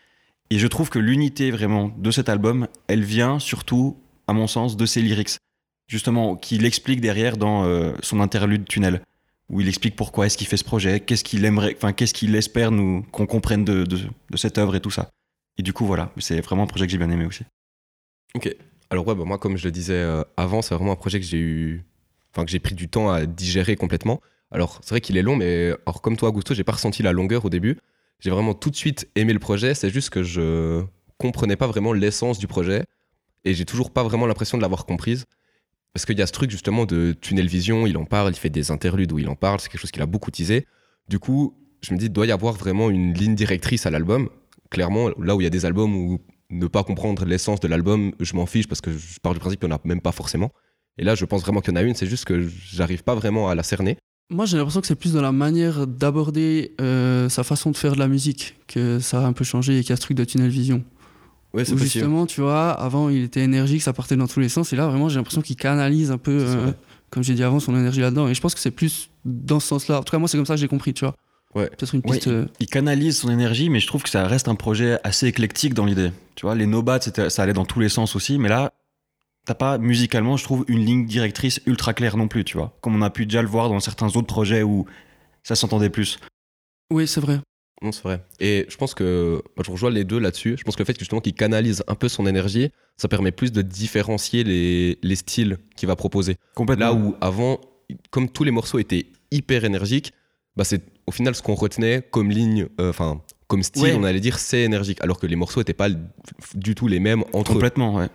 Et 0.50 0.58
je 0.58 0.66
trouve 0.66 0.90
que 0.90 0.98
l'unité 0.98 1.50
vraiment 1.50 1.88
de 1.96 2.10
cet 2.10 2.28
album, 2.28 2.66
elle 2.88 3.04
vient 3.04 3.38
surtout, 3.38 3.96
à 4.26 4.32
mon 4.32 4.46
sens, 4.46 4.76
de 4.76 4.86
ses 4.86 5.00
lyrics. 5.00 5.38
Justement, 5.86 6.36
qu'il 6.36 6.64
explique 6.64 7.00
derrière 7.00 7.36
dans 7.36 7.64
euh, 7.64 7.92
son 8.00 8.20
interlude 8.20 8.66
tunnel, 8.66 9.02
où 9.48 9.60
il 9.60 9.68
explique 9.68 9.96
pourquoi 9.96 10.26
est-ce 10.26 10.38
qu'il 10.38 10.46
fait 10.46 10.56
ce 10.56 10.64
projet, 10.64 11.00
qu'est-ce 11.00 11.24
qu'il 11.24 11.44
aimerait, 11.44 11.74
enfin, 11.76 11.92
qu'est-ce 11.92 12.14
qu'il 12.14 12.34
espère 12.36 12.70
nous 12.70 13.02
qu'on 13.10 13.26
comprenne 13.26 13.64
de, 13.64 13.84
de, 13.84 13.98
de 14.30 14.36
cette 14.36 14.58
œuvre 14.58 14.76
et 14.76 14.80
tout 14.80 14.92
ça. 14.92 15.10
Et 15.58 15.62
du 15.62 15.72
coup, 15.72 15.84
voilà, 15.84 16.12
c'est 16.18 16.40
vraiment 16.40 16.62
un 16.62 16.66
projet 16.66 16.86
que 16.86 16.92
j'ai 16.92 16.98
bien 16.98 17.10
aimé 17.10 17.26
aussi. 17.26 17.42
Ok. 18.34 18.54
Alors 18.90 19.06
ouais, 19.06 19.14
bah, 19.14 19.24
moi 19.24 19.38
comme 19.38 19.56
je 19.56 19.64
le 19.64 19.70
disais 19.70 19.94
euh, 19.94 20.22
avant, 20.36 20.62
c'est 20.62 20.74
vraiment 20.74 20.92
un 20.92 20.96
projet 20.96 21.20
que 21.20 21.26
j'ai 21.26 21.38
eu, 21.38 21.84
enfin 22.32 22.44
que 22.44 22.50
j'ai 22.50 22.58
pris 22.58 22.74
du 22.74 22.88
temps 22.88 23.10
à 23.10 23.26
digérer 23.26 23.76
complètement. 23.76 24.20
Alors 24.50 24.80
c'est 24.82 24.90
vrai 24.90 25.00
qu'il 25.00 25.16
est 25.16 25.22
long, 25.22 25.36
mais 25.36 25.72
alors 25.86 26.02
comme 26.02 26.16
toi, 26.16 26.28
Augusto, 26.28 26.54
j'ai 26.54 26.64
pas 26.64 26.72
ressenti 26.72 27.02
la 27.02 27.12
longueur 27.12 27.44
au 27.44 27.50
début. 27.50 27.78
J'ai 28.18 28.30
vraiment 28.30 28.52
tout 28.52 28.70
de 28.70 28.76
suite 28.76 29.08
aimé 29.14 29.32
le 29.32 29.38
projet. 29.38 29.74
C'est 29.74 29.90
juste 29.90 30.10
que 30.10 30.22
je 30.22 30.82
comprenais 31.18 31.56
pas 31.56 31.66
vraiment 31.66 31.92
l'essence 31.92 32.38
du 32.38 32.46
projet 32.46 32.84
et 33.44 33.54
j'ai 33.54 33.64
toujours 33.64 33.90
pas 33.90 34.02
vraiment 34.02 34.26
l'impression 34.26 34.58
de 34.58 34.62
l'avoir 34.62 34.84
comprise. 34.86 35.24
Parce 35.92 36.04
qu'il 36.04 36.18
y 36.18 36.22
a 36.22 36.26
ce 36.26 36.32
truc 36.32 36.50
justement 36.50 36.84
de 36.84 37.12
tunnel 37.12 37.46
vision, 37.46 37.86
il 37.86 37.96
en 37.96 38.04
parle, 38.04 38.32
il 38.32 38.36
fait 38.36 38.50
des 38.50 38.70
interludes 38.70 39.12
où 39.12 39.18
il 39.18 39.28
en 39.28 39.34
parle, 39.34 39.60
c'est 39.60 39.68
quelque 39.68 39.80
chose 39.80 39.90
qu'il 39.90 40.02
a 40.02 40.06
beaucoup 40.06 40.30
teasé. 40.30 40.66
Du 41.08 41.18
coup, 41.18 41.54
je 41.82 41.92
me 41.94 41.98
dis, 41.98 42.06
il 42.06 42.12
doit 42.12 42.26
y 42.26 42.32
avoir 42.32 42.54
vraiment 42.54 42.90
une 42.90 43.12
ligne 43.14 43.34
directrice 43.34 43.86
à 43.86 43.90
l'album. 43.90 44.28
Clairement, 44.70 45.08
là 45.18 45.34
où 45.34 45.40
il 45.40 45.44
y 45.44 45.48
a 45.48 45.50
des 45.50 45.64
albums 45.64 45.96
où 45.96 46.20
ne 46.50 46.66
pas 46.66 46.84
comprendre 46.84 47.24
l'essence 47.24 47.60
de 47.60 47.68
l'album, 47.68 48.12
je 48.20 48.34
m'en 48.34 48.46
fiche 48.46 48.66
parce 48.66 48.80
que 48.80 48.90
je 48.92 49.18
pars 49.20 49.34
du 49.34 49.40
principe 49.40 49.60
qu'il 49.60 49.68
n'y 49.68 49.74
en 49.74 49.76
a 49.76 49.80
même 49.84 50.00
pas 50.00 50.12
forcément. 50.12 50.50
Et 50.98 51.04
là, 51.04 51.14
je 51.14 51.24
pense 51.24 51.42
vraiment 51.42 51.60
qu'il 51.60 51.72
y 51.72 51.76
en 51.76 51.80
a 51.80 51.82
une, 51.82 51.94
c'est 51.94 52.06
juste 52.06 52.24
que 52.24 52.46
j'arrive 52.46 53.02
pas 53.04 53.14
vraiment 53.14 53.48
à 53.48 53.54
la 53.54 53.62
cerner. 53.62 53.96
Moi, 54.30 54.44
j'ai 54.46 54.56
l'impression 54.58 54.80
que 54.80 54.86
c'est 54.86 54.96
plus 54.96 55.12
dans 55.12 55.22
la 55.22 55.32
manière 55.32 55.86
d'aborder 55.86 56.74
euh, 56.80 57.28
sa 57.28 57.42
façon 57.42 57.70
de 57.70 57.76
faire 57.76 57.94
de 57.94 57.98
la 57.98 58.06
musique 58.06 58.56
que 58.68 59.00
ça 59.00 59.20
a 59.20 59.26
un 59.26 59.32
peu 59.32 59.44
changé 59.44 59.78
et 59.78 59.80
qu'il 59.80 59.90
y 59.90 59.92
a 59.92 59.96
ce 59.96 60.02
truc 60.02 60.16
de 60.16 60.24
tunnel 60.24 60.50
vision. 60.50 60.84
Ouais, 61.52 61.68
Où 61.68 61.76
justement, 61.78 62.26
tu 62.26 62.40
vois, 62.40 62.70
avant, 62.70 63.08
il 63.08 63.24
était 63.24 63.40
énergique, 63.40 63.82
ça 63.82 63.92
partait 63.92 64.16
dans 64.16 64.28
tous 64.28 64.38
les 64.38 64.48
sens. 64.48 64.72
Et 64.72 64.76
là, 64.76 64.86
vraiment, 64.86 65.08
j'ai 65.08 65.16
l'impression 65.16 65.42
qu'il 65.42 65.56
canalise 65.56 66.12
un 66.12 66.18
peu, 66.18 66.38
C'est 66.46 66.56
euh, 66.56 66.70
comme 67.10 67.24
j'ai 67.24 67.34
dit 67.34 67.42
avant, 67.42 67.58
son 67.58 67.76
énergie 67.76 68.00
là-dedans. 68.00 68.28
Et 68.28 68.34
je 68.34 68.40
pense 68.40 68.54
que 68.54 68.60
c'est 68.60 68.70
plus 68.70 69.10
dans 69.24 69.58
ce 69.58 69.66
sens-là. 69.66 69.98
En 69.98 70.02
tout 70.04 70.12
cas, 70.12 70.18
moi, 70.18 70.28
c'est 70.28 70.36
comme 70.36 70.46
ça 70.46 70.54
que 70.54 70.60
j'ai 70.60 70.68
compris, 70.68 70.94
tu 70.94 71.04
vois. 71.04 71.16
Ouais. 71.54 71.68
Peut-être 71.68 71.94
une 71.94 72.02
piste. 72.02 72.28
euh, 72.28 72.46
il 72.60 72.66
canalise 72.66 73.18
son 73.18 73.30
énergie, 73.30 73.70
mais 73.70 73.80
je 73.80 73.86
trouve 73.86 74.02
que 74.02 74.08
ça 74.08 74.26
reste 74.26 74.46
un 74.48 74.54
projet 74.54 74.98
assez 75.02 75.26
éclectique 75.26 75.74
dans 75.74 75.84
l'idée. 75.84 76.12
Tu 76.36 76.46
vois, 76.46 76.54
les 76.54 76.66
no-bats, 76.66 77.00
ça 77.00 77.42
allait 77.42 77.52
dans 77.52 77.64
tous 77.64 77.80
les 77.80 77.88
sens 77.88 78.14
aussi, 78.14 78.38
mais 78.38 78.48
là, 78.48 78.72
t'as 79.46 79.54
pas 79.54 79.78
musicalement, 79.78 80.36
je 80.36 80.44
trouve, 80.44 80.64
une 80.68 80.84
ligne 80.84 81.06
directrice 81.06 81.60
ultra 81.66 81.92
claire 81.92 82.16
non 82.16 82.28
plus, 82.28 82.44
tu 82.44 82.56
vois. 82.56 82.78
Comme 82.82 82.94
on 82.94 83.02
a 83.02 83.10
pu 83.10 83.26
déjà 83.26 83.42
le 83.42 83.48
voir 83.48 83.68
dans 83.68 83.80
certains 83.80 84.06
autres 84.08 84.28
projets 84.28 84.62
où 84.62 84.86
ça 85.42 85.56
s'entendait 85.56 85.90
plus. 85.90 86.20
Oui, 86.90 87.08
c'est 87.08 87.20
vrai. 87.20 87.40
Non, 87.82 87.92
c'est 87.92 88.02
vrai. 88.02 88.22
Et 88.40 88.66
je 88.68 88.76
pense 88.76 88.94
que 88.94 89.42
moi, 89.56 89.64
je 89.64 89.70
rejoins 89.70 89.90
les 89.90 90.04
deux 90.04 90.18
là-dessus. 90.18 90.54
Je 90.58 90.62
pense 90.64 90.76
que 90.76 90.82
le 90.82 90.86
fait 90.86 90.98
justement 90.98 91.20
qu'il 91.22 91.32
canalise 91.32 91.82
un 91.88 91.94
peu 91.94 92.08
son 92.08 92.26
énergie, 92.26 92.70
ça 92.98 93.08
permet 93.08 93.32
plus 93.32 93.52
de 93.52 93.62
différencier 93.62 94.44
les, 94.44 94.98
les 95.02 95.16
styles 95.16 95.56
qu'il 95.76 95.88
va 95.88 95.96
proposer. 95.96 96.36
Complètement. 96.54 96.84
Là 96.84 96.92
où 96.92 97.16
avant, 97.22 97.58
comme 98.10 98.28
tous 98.28 98.44
les 98.44 98.50
morceaux 98.50 98.78
étaient 98.78 99.06
hyper 99.30 99.64
énergiques, 99.64 100.12
bah 100.56 100.64
c'est 100.64 100.82
au 101.10 101.12
final 101.12 101.34
ce 101.34 101.42
qu'on 101.42 101.54
retenait 101.54 102.02
comme 102.10 102.30
ligne, 102.30 102.66
euh, 102.80 102.90
enfin 102.90 103.20
comme 103.48 103.64
style, 103.64 103.82
Ouais. 103.82 103.94
on 103.98 104.04
allait 104.04 104.20
dire 104.20 104.38
c'est 104.38 104.62
énergique, 104.62 104.98
alors 105.02 105.18
que 105.18 105.26
les 105.26 105.34
morceaux 105.36 105.60
n'étaient 105.60 105.72
pas 105.84 105.88
du 106.54 106.74
tout 106.76 106.86
les 106.86 107.00
mêmes 107.00 107.24
entre 107.32 107.50
eux. 107.50 107.54
Complètement, 107.54 107.96
ouais. 107.96 108.08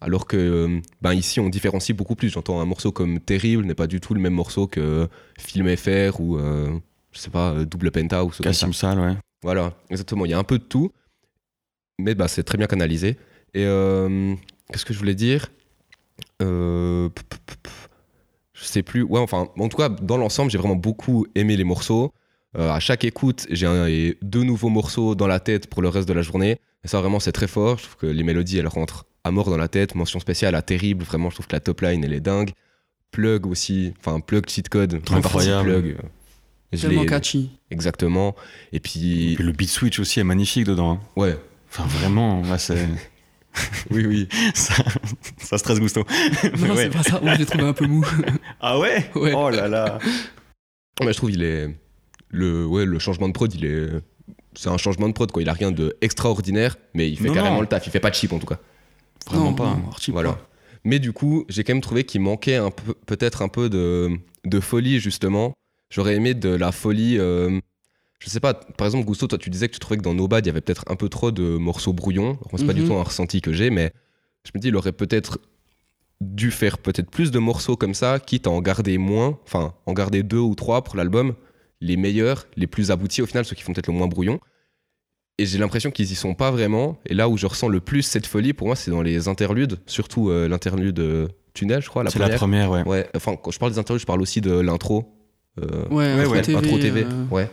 Alors 0.00 0.26
que 0.26 0.36
euh, 0.36 0.80
ben 1.00 1.12
ici 1.14 1.38
on 1.38 1.48
différencie 1.48 1.96
beaucoup 1.96 2.16
plus. 2.16 2.28
J'entends 2.30 2.60
un 2.60 2.64
morceau 2.64 2.90
comme 2.90 3.20
Terrible 3.20 3.64
n'est 3.64 3.76
pas 3.76 3.86
du 3.86 4.00
tout 4.00 4.12
le 4.14 4.20
même 4.20 4.34
morceau 4.34 4.66
que 4.66 5.08
Film 5.38 5.68
FR 5.76 6.20
ou 6.20 6.36
euh, 6.36 6.76
je 7.12 7.18
sais 7.20 7.30
pas 7.30 7.52
euh, 7.52 7.64
Double 7.64 7.92
Penta 7.92 8.24
ou 8.24 8.32
ce. 8.32 8.42
Cassim 8.42 8.72
Sal, 8.72 8.98
ouais. 8.98 9.14
Voilà, 9.44 9.72
exactement. 9.90 10.24
Il 10.26 10.30
y 10.32 10.34
a 10.34 10.38
un 10.38 10.44
peu 10.44 10.58
de 10.58 10.64
tout, 10.64 10.90
mais 12.00 12.14
bah, 12.16 12.26
c'est 12.26 12.42
très 12.42 12.58
bien 12.58 12.66
canalisé. 12.66 13.10
Et 13.54 13.64
euh, 13.64 14.34
qu'est-ce 14.72 14.84
que 14.84 14.92
je 14.94 14.98
voulais 14.98 15.14
dire? 15.14 15.46
Euh, 16.42 17.08
Je 18.54 18.64
sais 18.64 18.82
plus. 18.82 19.02
Ouais, 19.02 19.20
enfin, 19.20 19.48
en 19.58 19.68
tout 19.68 19.76
cas, 19.76 19.88
dans 19.88 20.16
l'ensemble, 20.16 20.50
j'ai 20.50 20.58
vraiment 20.58 20.76
beaucoup 20.76 21.26
aimé 21.34 21.56
les 21.56 21.64
morceaux. 21.64 22.12
Euh, 22.58 22.70
à 22.70 22.80
chaque 22.80 23.04
écoute, 23.04 23.46
j'ai 23.50 24.18
deux 24.22 24.42
nouveaux 24.42 24.68
morceaux 24.68 25.14
dans 25.14 25.26
la 25.26 25.40
tête 25.40 25.68
pour 25.68 25.80
le 25.82 25.88
reste 25.88 26.06
de 26.08 26.12
la 26.12 26.22
journée. 26.22 26.58
Et 26.84 26.88
ça, 26.88 27.00
vraiment, 27.00 27.20
c'est 27.20 27.32
très 27.32 27.46
fort. 27.46 27.78
Je 27.78 27.84
trouve 27.84 27.96
que 27.96 28.06
les 28.06 28.22
mélodies, 28.22 28.58
elles 28.58 28.66
rentrent 28.68 29.06
à 29.24 29.30
mort 29.30 29.48
dans 29.48 29.56
la 29.56 29.68
tête. 29.68 29.94
Mention 29.94 30.20
spéciale 30.20 30.54
à 30.54 30.62
Terrible. 30.62 31.04
Vraiment, 31.04 31.30
je 31.30 31.36
trouve 31.36 31.46
que 31.46 31.54
la 31.56 31.60
top 31.60 31.80
line, 31.80 32.04
elle 32.04 32.12
est 32.12 32.20
dingue. 32.20 32.50
Plug 33.10 33.46
aussi. 33.46 33.94
Enfin, 34.00 34.20
Plug 34.20 34.48
Cheat 34.48 34.68
Code. 34.68 35.00
Incroyable. 35.10 35.70
Plug. 35.70 35.96
Tellement 36.80 37.04
catchy. 37.04 37.50
Exactement. 37.70 38.34
Et 38.72 38.76
Et 38.76 38.80
puis, 38.80 39.34
puis 39.36 39.44
le 39.44 39.52
beat 39.52 39.68
switch 39.68 39.98
aussi 40.00 40.20
est 40.20 40.24
magnifique 40.24 40.64
dedans. 40.64 40.92
hein. 40.92 41.00
ouais. 41.16 41.36
Enfin, 41.70 41.84
vraiment, 41.86 42.42
là, 42.42 42.58
c'est. 42.58 42.86
Oui, 43.90 44.06
oui. 44.06 44.28
ça, 44.54 44.74
ça 45.38 45.58
stresse 45.58 45.78
Gusto. 45.78 46.04
Non, 46.58 46.70
Ouais. 46.74 46.84
c'est 46.84 46.90
pas 46.90 47.02
ça. 47.02 47.20
Moi, 47.20 47.34
je 47.34 47.40
l'ai 47.40 47.46
trouvé 47.46 47.64
un 47.64 47.74
peu 47.74 47.86
mou. 47.86 48.02
Ah 48.60 48.78
ouais, 48.78 49.10
Ouais. 49.14 49.34
Oh 49.36 49.50
là 49.50 49.68
là 49.68 49.98
Mais 51.02 51.12
je 51.12 51.16
trouve 51.18 51.30
il 51.30 51.42
est 51.42 51.68
le 52.32 52.66
ouais 52.66 52.84
le 52.84 52.98
changement 52.98 53.28
de 53.28 53.32
prod 53.32 53.52
il 53.54 53.64
est 53.64 53.88
c'est 54.54 54.68
un 54.68 54.76
changement 54.78 55.06
de 55.08 55.12
prod 55.12 55.30
quoi 55.30 55.42
il 55.42 55.48
a 55.48 55.52
rien 55.52 55.70
de 55.70 55.96
extraordinaire 56.00 56.76
mais 56.94 57.08
il 57.08 57.16
fait 57.18 57.28
Non, 57.28 57.34
carrément 57.34 57.56
non. 57.56 57.60
le 57.62 57.66
taf 57.68 57.86
il 57.86 57.90
fait 57.90 58.00
pas 58.00 58.10
de 58.10 58.14
cheap 58.16 58.32
en 58.32 58.38
tout 58.40 58.46
cas 58.46 58.58
Vraiment 59.26 59.50
Non, 59.50 59.54
pas. 59.54 59.68
hein. 59.68 59.82
voilà 60.08 60.32
pas. 60.32 60.48
mais 60.84 60.98
du 60.98 61.12
coup 61.12 61.44
j'ai 61.48 61.62
quand 61.62 61.72
même 61.74 61.80
trouvé 61.82 62.02
qu'il 62.04 62.20
manquait 62.22 62.56
un 62.56 62.70
peu 62.70 62.94
peut-être 63.06 63.42
un 63.42 63.48
peu 63.48 63.68
de 63.70 64.10
de 64.44 64.60
folie 64.60 64.98
justement 64.98 65.52
j'aurais 65.90 66.16
aimé 66.16 66.34
de 66.34 66.48
la 66.48 66.72
folie 66.72 67.18
euh, 67.18 67.60
je 68.18 68.28
sais 68.30 68.40
pas 68.40 68.54
par 68.54 68.86
exemple 68.86 69.04
Gusto 69.06 69.26
toi 69.28 69.38
tu 69.38 69.50
disais 69.50 69.68
que 69.68 69.74
tu 69.74 69.78
trouvais 69.78 69.98
que 69.98 70.02
dans 70.02 70.14
No 70.14 70.26
Bad 70.26 70.44
il 70.44 70.48
y 70.48 70.50
avait 70.50 70.60
peut-être 70.62 70.84
un 70.88 70.96
peu 70.96 71.08
trop 71.08 71.30
de 71.30 71.56
morceaux 71.58 71.92
brouillons 71.92 72.38
moi, 72.50 72.56
c'est 72.56 72.66
pas 72.66 72.72
du 72.72 72.80
Mhm. 72.82 72.88
tout 72.88 72.94
un 72.94 73.02
ressenti 73.02 73.40
que 73.40 73.52
j'ai 73.52 73.70
mais 73.70 73.92
je 74.44 74.50
me 74.54 74.60
dis 74.60 74.68
il 74.68 74.76
aurait 74.76 74.92
peut-être 74.92 75.38
dû 76.20 76.50
faire 76.50 76.78
peut-être 76.78 77.10
plus 77.10 77.30
de 77.30 77.38
morceaux 77.38 77.76
comme 77.76 77.94
ça 77.94 78.18
quitte 78.20 78.46
à 78.46 78.50
en 78.50 78.60
garder 78.60 78.96
moins 78.98 79.38
enfin 79.44 79.74
en 79.86 79.92
garder 79.92 80.22
deux 80.22 80.38
ou 80.38 80.54
trois 80.54 80.82
pour 80.82 80.96
l'album 80.96 81.34
les 81.82 81.96
meilleurs, 81.96 82.46
les 82.56 82.66
plus 82.66 82.90
aboutis 82.90 83.20
au 83.22 83.26
final, 83.26 83.44
ceux 83.44 83.54
qui 83.56 83.62
font 83.62 83.72
peut-être 83.72 83.88
le 83.88 83.92
moins 83.94 84.06
brouillon. 84.08 84.40
Et 85.38 85.46
j'ai 85.46 85.58
l'impression 85.58 85.90
qu'ils 85.90 86.10
y 86.10 86.14
sont 86.14 86.34
pas 86.34 86.50
vraiment. 86.50 86.98
Et 87.06 87.14
là 87.14 87.28
où 87.28 87.36
je 87.36 87.46
ressens 87.46 87.68
le 87.68 87.80
plus 87.80 88.02
cette 88.02 88.26
folie, 88.26 88.52
pour 88.52 88.66
moi, 88.68 88.76
c'est 88.76 88.90
dans 88.90 89.02
les 89.02 89.28
interludes, 89.28 89.78
surtout 89.86 90.30
euh, 90.30 90.46
l'interlude 90.46 90.98
euh, 91.00 91.28
tunnel, 91.54 91.82
je 91.82 91.88
crois, 91.88 92.04
C'est 92.08 92.18
la 92.18 92.28
première. 92.30 92.70
ouais. 92.70 92.82
Ouais, 92.86 93.08
enfin, 93.16 93.36
quand 93.36 93.50
je 93.50 93.58
parle 93.58 93.72
des 93.72 93.78
interludes, 93.78 94.00
je 94.00 94.06
parle 94.06 94.22
aussi 94.22 94.40
de 94.40 94.52
l'intro. 94.52 95.12
Euh, 95.60 95.84
Ouais, 95.88 96.14
Ouais, 96.14 96.20
intro 96.20 96.32
ouais, 96.32 96.42
TV. 96.42 96.58
intro 96.58 96.78
TV, 96.78 97.04
euh, 97.04 97.24
ouais. 97.30 97.46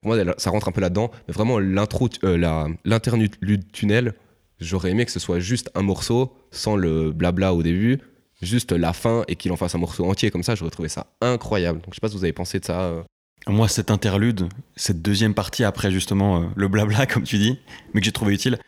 Pour 0.00 0.14
moi, 0.14 0.34
ça 0.38 0.50
rentre 0.50 0.68
un 0.68 0.72
peu 0.72 0.80
là-dedans. 0.80 1.10
Mais 1.28 1.34
vraiment, 1.34 1.58
l'intro, 1.58 2.08
euh, 2.24 2.36
la- 2.38 2.68
l'interlude 2.84 3.70
tunnel, 3.72 4.14
j'aurais 4.60 4.90
aimé 4.90 5.04
que 5.04 5.12
ce 5.12 5.20
soit 5.20 5.38
juste 5.40 5.70
un 5.74 5.82
morceau, 5.82 6.32
sans 6.50 6.76
le 6.76 7.12
blabla 7.12 7.52
au 7.54 7.62
début, 7.62 7.98
juste 8.40 8.72
la 8.72 8.92
fin 8.92 9.24
et 9.28 9.36
qu'il 9.36 9.52
en 9.52 9.56
fasse 9.56 9.74
un 9.74 9.78
morceau 9.78 10.04
entier 10.06 10.30
comme 10.30 10.42
ça. 10.42 10.54
J'aurais 10.54 10.70
trouvé 10.70 10.88
ça 10.88 11.06
incroyable. 11.20 11.80
Donc, 11.80 11.90
je 11.90 11.96
sais 11.96 12.00
pas 12.00 12.08
si 12.08 12.16
vous 12.16 12.24
avez 12.24 12.32
pensé 12.32 12.58
de 12.58 12.64
ça. 12.64 13.04
Moi, 13.48 13.68
cet 13.68 13.90
interlude, 13.90 14.48
cette 14.76 15.02
deuxième 15.02 15.34
partie 15.34 15.64
après 15.64 15.90
justement 15.90 16.42
euh, 16.42 16.46
le 16.54 16.68
blabla, 16.68 17.06
comme 17.12 17.24
tu 17.24 17.38
dis, 17.38 17.58
mais 17.92 18.00
que 18.00 18.04
j'ai 18.04 18.12
trouvé 18.12 18.34
utile, 18.34 18.58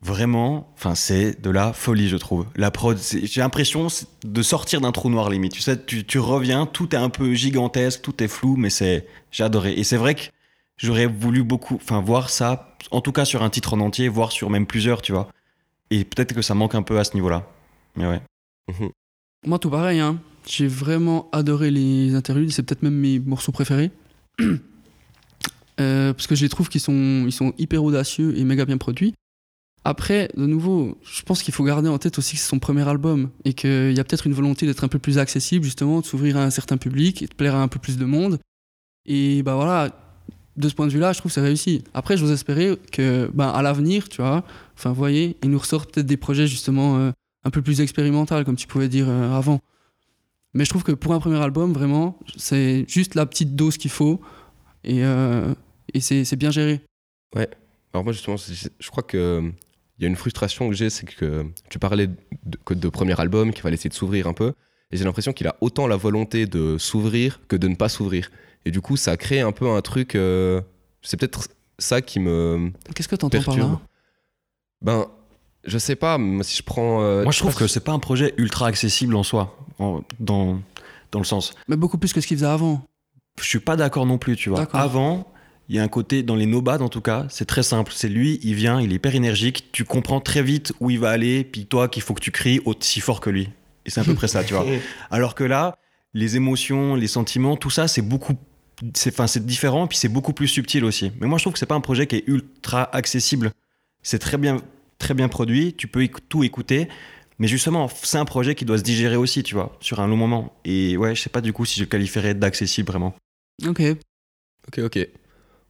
vraiment, 0.00 0.72
c'est 0.94 1.40
de 1.40 1.50
la 1.50 1.72
folie, 1.72 2.08
je 2.08 2.16
trouve. 2.16 2.46
La 2.56 2.70
prod, 2.70 2.98
j'ai 2.98 3.40
l'impression 3.40 3.88
de 4.24 4.42
sortir 4.42 4.80
d'un 4.80 4.92
trou 4.92 5.10
noir 5.10 5.30
limite. 5.30 5.52
Tu 5.52 5.60
sais, 5.60 5.82
tu, 5.84 6.04
tu 6.04 6.18
reviens, 6.18 6.66
tout 6.66 6.94
est 6.94 6.98
un 6.98 7.10
peu 7.10 7.34
gigantesque, 7.34 8.02
tout 8.02 8.22
est 8.22 8.28
flou, 8.28 8.56
mais 8.56 8.70
c'est, 8.70 9.06
j'ai 9.30 9.44
adoré. 9.44 9.72
Et 9.72 9.84
c'est 9.84 9.96
vrai 9.96 10.14
que 10.14 10.22
j'aurais 10.76 11.06
voulu 11.06 11.42
beaucoup, 11.42 11.76
enfin, 11.76 12.00
voir 12.00 12.30
ça, 12.30 12.76
en 12.90 13.00
tout 13.00 13.12
cas 13.12 13.24
sur 13.24 13.42
un 13.42 13.50
titre 13.50 13.74
en 13.74 13.80
entier, 13.80 14.08
voire 14.08 14.32
sur 14.32 14.50
même 14.50 14.66
plusieurs, 14.66 15.02
tu 15.02 15.12
vois. 15.12 15.28
Et 15.90 16.04
peut-être 16.04 16.34
que 16.34 16.42
ça 16.42 16.54
manque 16.54 16.74
un 16.74 16.82
peu 16.82 16.98
à 16.98 17.04
ce 17.04 17.14
niveau-là. 17.14 17.48
Mais 17.96 18.06
ouais. 18.06 18.20
Moi, 19.44 19.58
tout 19.58 19.70
pareil. 19.70 20.00
Hein. 20.00 20.18
J'ai 20.48 20.66
vraiment 20.66 21.28
adoré 21.32 21.70
les 21.70 22.14
interludes. 22.14 22.50
C'est 22.50 22.62
peut-être 22.62 22.82
même 22.82 22.94
mes 22.94 23.18
morceaux 23.20 23.52
préférés. 23.52 23.90
Euh, 25.80 26.12
parce 26.12 26.26
que 26.26 26.34
je 26.34 26.42
les 26.42 26.48
trouve 26.48 26.68
qu'ils 26.68 26.80
sont, 26.80 27.22
ils 27.24 27.32
sont 27.32 27.54
hyper 27.56 27.84
audacieux 27.84 28.36
et 28.36 28.42
méga 28.42 28.64
bien 28.64 28.78
produits. 28.78 29.14
Après, 29.84 30.28
de 30.36 30.44
nouveau, 30.44 30.98
je 31.04 31.22
pense 31.22 31.40
qu'il 31.40 31.54
faut 31.54 31.62
garder 31.62 31.88
en 31.88 31.98
tête 31.98 32.18
aussi 32.18 32.34
que 32.34 32.42
c'est 32.42 32.48
son 32.48 32.58
premier 32.58 32.86
album 32.88 33.30
et 33.44 33.54
qu'il 33.54 33.92
y 33.92 34.00
a 34.00 34.02
peut-être 34.02 34.26
une 34.26 34.32
volonté 34.32 34.66
d'être 34.66 34.82
un 34.82 34.88
peu 34.88 34.98
plus 34.98 35.18
accessible, 35.18 35.64
justement, 35.64 36.00
de 36.00 36.04
s'ouvrir 36.04 36.36
à 36.36 36.42
un 36.42 36.50
certain 36.50 36.78
public 36.78 37.22
et 37.22 37.28
de 37.28 37.34
plaire 37.34 37.54
à 37.54 37.62
un 37.62 37.68
peu 37.68 37.78
plus 37.78 37.96
de 37.96 38.04
monde. 38.04 38.40
Et 39.06 39.44
bah 39.44 39.54
voilà, 39.54 39.90
de 40.56 40.68
ce 40.68 40.74
point 40.74 40.86
de 40.86 40.92
vue-là, 40.92 41.12
je 41.12 41.20
trouve 41.20 41.30
que 41.30 41.34
c'est 41.34 41.40
réussi. 41.40 41.84
Après, 41.94 42.16
j'ose 42.16 42.32
espérer 42.32 42.76
que, 42.90 43.30
ben, 43.32 43.48
à 43.48 43.62
l'avenir, 43.62 44.08
tu 44.08 44.20
vois, 44.20 44.44
enfin, 44.76 44.92
voyez, 44.92 45.36
il 45.44 45.50
nous 45.50 45.58
ressort 45.58 45.86
peut-être 45.86 46.06
des 46.06 46.16
projets 46.16 46.48
justement 46.48 46.98
euh, 46.98 47.12
un 47.44 47.50
peu 47.50 47.62
plus 47.62 47.80
expérimental, 47.80 48.44
comme 48.44 48.56
tu 48.56 48.66
pouvais 48.66 48.88
dire 48.88 49.06
euh, 49.08 49.32
avant. 49.32 49.60
Mais 50.54 50.64
je 50.64 50.70
trouve 50.70 50.82
que 50.82 50.92
pour 50.92 51.12
un 51.12 51.20
premier 51.20 51.40
album, 51.40 51.72
vraiment, 51.72 52.18
c'est 52.36 52.84
juste 52.88 53.14
la 53.14 53.26
petite 53.26 53.54
dose 53.54 53.76
qu'il 53.76 53.90
faut 53.90 54.20
et, 54.84 55.04
euh, 55.04 55.54
et 55.92 56.00
c'est 56.00 56.36
bien 56.36 56.50
géré. 56.50 56.80
Alors 57.92 58.04
moi 58.04 58.12
justement, 58.12 58.36
je 58.36 58.90
crois 58.90 59.02
que 59.02 59.52
il 59.98 60.02
y 60.02 60.04
a 60.04 60.08
une 60.08 60.16
frustration 60.16 60.68
que 60.68 60.74
j'ai, 60.74 60.90
c'est 60.90 61.06
que 61.06 61.44
tu 61.68 61.78
parlais 61.78 62.06
de, 62.06 62.56
que 62.64 62.72
de 62.72 62.88
premier 62.88 63.20
album, 63.20 63.52
qu'il 63.52 63.62
fallait 63.62 63.74
essayer 63.74 63.90
de 63.90 63.94
s'ouvrir 63.94 64.28
un 64.28 64.32
peu. 64.32 64.52
Et 64.90 64.96
j'ai 64.96 65.04
l'impression 65.04 65.32
qu'il 65.32 65.46
a 65.48 65.56
autant 65.60 65.86
la 65.86 65.96
volonté 65.96 66.46
de 66.46 66.78
s'ouvrir 66.78 67.40
que 67.48 67.56
de 67.56 67.68
ne 67.68 67.74
pas 67.74 67.88
s'ouvrir. 67.88 68.30
Et 68.64 68.70
du 68.70 68.80
coup, 68.80 68.96
ça 68.96 69.16
crée 69.16 69.40
un 69.40 69.52
peu 69.52 69.68
un 69.68 69.80
truc. 69.82 70.14
euh, 70.14 70.62
c'est 71.02 71.16
peut-être 71.18 71.48
ça 71.78 72.00
qui 72.00 72.20
me 72.20 72.72
Qu'est-ce 72.94 73.08
que 73.08 73.16
t'entends 73.16 73.42
par 73.42 73.56
là? 73.56 73.80
Ben, 74.80 75.06
je 75.68 75.78
sais 75.78 75.96
pas, 75.96 76.18
si 76.42 76.56
je 76.56 76.62
prends. 76.62 77.02
euh, 77.02 77.22
Moi, 77.22 77.32
je 77.32 77.38
trouve 77.38 77.54
que 77.54 77.66
c'est 77.66 77.84
pas 77.84 77.92
un 77.92 77.98
projet 77.98 78.34
ultra 78.36 78.66
accessible 78.66 79.14
en 79.16 79.22
soi, 79.22 79.56
en- 79.78 80.02
dans, 80.20 80.60
dans 81.12 81.18
le 81.20 81.24
sens. 81.24 81.52
Mais 81.68 81.76
beaucoup 81.76 81.98
plus 81.98 82.12
que 82.12 82.20
ce 82.20 82.26
qu'il 82.26 82.36
faisait 82.36 82.46
avant. 82.46 82.82
Je 83.40 83.44
suis 83.46 83.60
pas 83.60 83.76
d'accord 83.76 84.04
non 84.06 84.18
plus, 84.18 84.34
tu 84.36 84.48
vois. 84.48 84.58
D'accord. 84.60 84.80
Avant, 84.80 85.32
il 85.68 85.76
y 85.76 85.78
a 85.78 85.82
un 85.82 85.88
côté, 85.88 86.22
dans 86.24 86.34
les 86.34 86.46
nobads 86.46 86.80
en 86.80 86.88
tout 86.88 87.00
cas, 87.00 87.26
c'est 87.30 87.44
très 87.44 87.62
simple. 87.62 87.92
C'est 87.94 88.08
lui, 88.08 88.40
il 88.42 88.54
vient, 88.54 88.80
il 88.80 88.90
est 88.92 88.96
hyper 88.96 89.14
énergique, 89.14 89.66
tu 89.70 89.84
comprends 89.84 90.20
très 90.20 90.42
vite 90.42 90.72
où 90.80 90.90
il 90.90 90.98
va 90.98 91.10
aller, 91.10 91.44
puis 91.44 91.66
toi, 91.66 91.88
qu'il 91.88 92.02
faut 92.02 92.14
que 92.14 92.20
tu 92.22 92.32
cries 92.32 92.60
aussi 92.64 93.00
fort 93.00 93.20
que 93.20 93.30
lui. 93.30 93.48
Et 93.86 93.90
c'est 93.90 94.00
à 94.00 94.04
peu 94.04 94.14
près 94.14 94.28
ça, 94.28 94.42
tu 94.44 94.54
vois. 94.54 94.66
Alors 95.10 95.34
que 95.34 95.44
là, 95.44 95.76
les 96.14 96.36
émotions, 96.36 96.94
les 96.96 97.06
sentiments, 97.06 97.56
tout 97.56 97.70
ça, 97.70 97.86
c'est 97.86 98.02
beaucoup. 98.02 98.34
C'est 98.94 99.12
enfin, 99.12 99.26
c'est 99.26 99.44
différent, 99.44 99.86
puis 99.86 99.98
c'est 99.98 100.08
beaucoup 100.08 100.32
plus 100.32 100.46
subtil 100.48 100.84
aussi. 100.84 101.10
Mais 101.20 101.26
moi, 101.26 101.38
je 101.38 101.44
trouve 101.44 101.52
que 101.52 101.58
c'est 101.58 101.66
pas 101.66 101.74
un 101.74 101.80
projet 101.80 102.06
qui 102.06 102.16
est 102.16 102.24
ultra 102.28 102.88
accessible. 102.94 103.50
C'est 104.02 104.18
très 104.20 104.36
bien, 104.38 104.58
très 104.98 105.14
bien 105.14 105.28
produit, 105.28 105.74
tu 105.74 105.88
peux 105.88 106.08
tout 106.28 106.44
écouter. 106.44 106.88
Mais 107.38 107.46
justement, 107.46 107.88
c'est 108.02 108.18
un 108.18 108.24
projet 108.24 108.54
qui 108.54 108.64
doit 108.64 108.78
se 108.78 108.82
digérer 108.82 109.16
aussi, 109.16 109.42
tu 109.42 109.54
vois, 109.54 109.76
sur 109.80 110.00
un 110.00 110.08
long 110.08 110.16
moment. 110.16 110.52
Et 110.64 110.96
ouais, 110.96 111.14
je 111.14 111.22
sais 111.22 111.30
pas 111.30 111.40
du 111.40 111.52
coup 111.52 111.64
si 111.64 111.76
je 111.76 111.84
le 111.84 111.88
qualifierais 111.88 112.34
d'accessible 112.34 112.88
vraiment. 112.88 113.14
Ok. 113.66 113.80
Ok, 114.66 114.80
ok. 114.84 115.08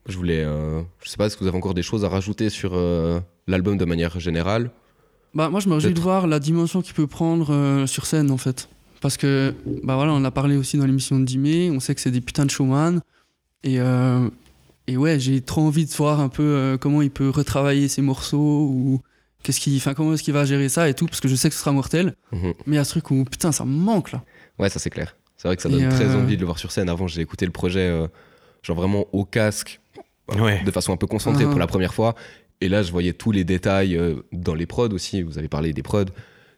Je 0.09 0.17
voulais. 0.17 0.43
euh, 0.43 0.81
je 1.05 1.11
sais 1.11 1.17
pas, 1.19 1.27
est-ce 1.27 1.37
que 1.37 1.41
vous 1.41 1.49
avez 1.49 1.59
encore 1.59 1.75
des 1.75 1.83
choses 1.83 2.05
à 2.05 2.09
rajouter 2.09 2.49
sur 2.49 2.73
euh, 2.75 3.21
l'album 3.47 3.77
de 3.77 3.85
manière 3.85 4.19
générale? 4.19 4.71
Bah, 5.35 5.51
moi, 5.51 5.61
je 5.61 5.69
me 5.69 5.75
réjouis 5.75 5.93
de 5.93 6.01
voir 6.01 6.27
la 6.27 6.41
dimension 6.41 6.81
qu'il 6.81 6.95
peut 6.95 7.07
prendre 7.07 7.53
euh, 7.53 7.87
sur 7.87 8.07
scène, 8.07 8.31
en 8.31 8.39
fait. 8.39 8.71
Parce 9.03 9.17
que, 9.17 9.55
bah 9.85 9.95
voilà, 9.95 10.13
on 10.13 10.17
en 10.17 10.25
a 10.25 10.31
parlé 10.31 10.57
aussi 10.57 10.79
dans 10.79 10.87
l'émission 10.87 11.21
de 11.21 11.25
Dimé. 11.25 11.71
On 11.71 11.79
sait 11.81 11.95
que 11.95 12.01
c'est 12.01 12.11
des 12.11 12.23
putains 12.23 12.47
de 12.47 12.51
showman. 12.51 13.01
Et, 13.63 13.79
euh, 13.79 14.29
et 14.87 14.97
ouais, 14.97 15.21
j'ai 15.21 15.41
trop 15.43 15.61
envie 15.61 15.85
de 15.85 15.93
voir 15.93 16.19
un 16.21 16.29
peu 16.31 16.43
euh, 16.43 16.79
comment 16.79 17.03
il 17.03 17.11
peut 17.11 17.29
retravailler 17.29 17.89
ses 17.89 18.03
morceaux 18.03 18.69
ou 18.73 19.01
qu'est-ce 19.43 19.61
qu'il, 19.61 19.77
enfin, 19.77 19.95
comment 19.95 20.15
est-ce 20.15 20.23
qu'il 20.23 20.35
va 20.35 20.45
gérer 20.45 20.69
ça 20.69 20.89
et 20.89 20.95
tout. 20.95 21.07
Parce 21.07 21.21
que 21.21 21.29
je 21.29 21.35
sais 21.35 21.49
que 21.49 21.55
ce 21.55 21.61
sera 21.61 21.73
mortel. 21.73 22.15
Mhm. 22.33 22.55
Mais 22.67 22.75
il 22.75 22.79
y 22.79 22.79
a 22.79 22.85
ce 22.85 22.91
truc 22.91 23.11
où, 23.11 23.25
putain, 23.25 23.53
ça 23.53 23.65
me 23.65 23.71
manque 23.77 24.13
là. 24.13 24.23
Ouais, 24.59 24.69
ça 24.69 24.79
c'est 24.79 24.91
clair. 24.91 25.17
C'est 25.37 25.49
vrai 25.49 25.57
que 25.57 25.63
ça 25.63 25.69
Et, 25.69 25.73
donne 25.73 25.89
très 25.89 26.05
euh, 26.05 26.17
envie 26.21 26.35
de 26.37 26.41
le 26.41 26.47
voir 26.47 26.59
sur 26.59 26.73
scène. 26.73 26.89
Avant, 26.89 27.07
j'ai 27.07 27.21
écouté 27.21 27.47
le 27.47 27.53
projet, 27.53 27.89
euh, 27.89 28.09
genre 28.63 28.77
vraiment 28.77 29.07
au 29.13 29.25
casque, 29.25 29.81
Ouais. 30.37 30.63
de 30.65 30.71
façon 30.71 30.93
un 30.93 30.97
peu 30.97 31.07
concentrée 31.07 31.45
Ah. 31.47 31.51
pour 31.51 31.59
la 31.59 31.67
première 31.67 31.95
fois. 31.95 32.15
Et 32.61 32.69
là, 32.69 32.83
je 32.83 32.91
voyais 32.91 33.13
tous 33.13 33.31
les 33.31 33.45
détails 33.45 33.97
euh, 33.97 34.17
dans 34.33 34.55
les 34.55 34.67
prods 34.67 34.89
aussi. 34.91 35.23
Vous 35.23 35.39
avez 35.39 35.49
parlé 35.49 35.73
des 35.73 35.83
prods 35.83 36.05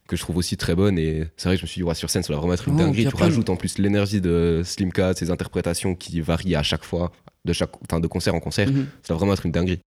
que 0.09 0.17
je 0.17 0.23
trouve 0.23 0.39
aussi 0.39 0.57
très 0.57 0.75
bonnes. 0.75 0.99
Et 0.99 1.27
c'est 1.37 1.49
vrai 1.51 1.57
que 1.57 1.61
je 1.61 1.65
me 1.67 1.69
suis 1.69 1.81
dit, 1.81 1.83
ouais, 1.85 1.95
sur 1.95 2.09
scène, 2.11 2.23
ça 2.23 2.33
va 2.33 2.39
vraiment 2.39 2.55
être 2.55 2.67
une 2.67 2.75
Oh, 2.75 2.79
dinguerie. 2.79 3.07
Tu 3.07 3.15
rajoutes 3.15 3.51
en 3.51 3.57
plus 3.57 3.77
l'énergie 3.79 4.21
de 4.23 4.63
Slimka, 4.65 5.13
ses 5.15 5.31
interprétations 5.31 5.95
qui 5.95 6.21
varient 6.23 6.57
à 6.57 6.63
chaque 6.63 6.85
fois, 6.85 7.13
de, 7.45 7.53
chaque, 7.53 7.71
enfin, 7.89 8.01
de 8.01 8.07
concert 8.09 8.35
en 8.35 8.41
concert. 8.41 8.69
Mhm. 8.71 8.87
Ça 9.03 9.13
va 9.15 9.19
vraiment 9.19 9.35
être 9.35 9.45
une 9.47 9.53
dinguerie. 9.53 9.79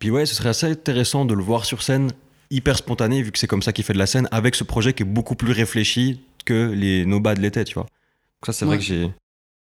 Puis 0.00 0.10
ouais, 0.10 0.26
ce 0.26 0.34
serait 0.34 0.50
assez 0.50 0.66
intéressant 0.66 1.24
de 1.24 1.34
le 1.34 1.42
voir 1.42 1.64
sur 1.64 1.82
scène, 1.82 2.10
hyper 2.50 2.76
spontané, 2.76 3.22
vu 3.22 3.32
que 3.32 3.38
c'est 3.38 3.46
comme 3.46 3.62
ça 3.62 3.72
qu'il 3.72 3.84
fait 3.84 3.94
de 3.94 3.98
la 3.98 4.06
scène, 4.06 4.28
avec 4.30 4.54
ce 4.54 4.64
projet 4.64 4.92
qui 4.92 5.02
est 5.02 5.06
beaucoup 5.06 5.34
plus 5.34 5.52
réfléchi 5.52 6.20
que 6.44 6.70
les 6.72 7.06
Nobads 7.06 7.34
l'étaient, 7.34 7.64
tu 7.64 7.74
vois. 7.74 7.84
Donc 7.84 8.46
ça, 8.46 8.52
c'est 8.52 8.64
vrai 8.64 8.78
que 8.78 8.84
j'ai 8.84 9.10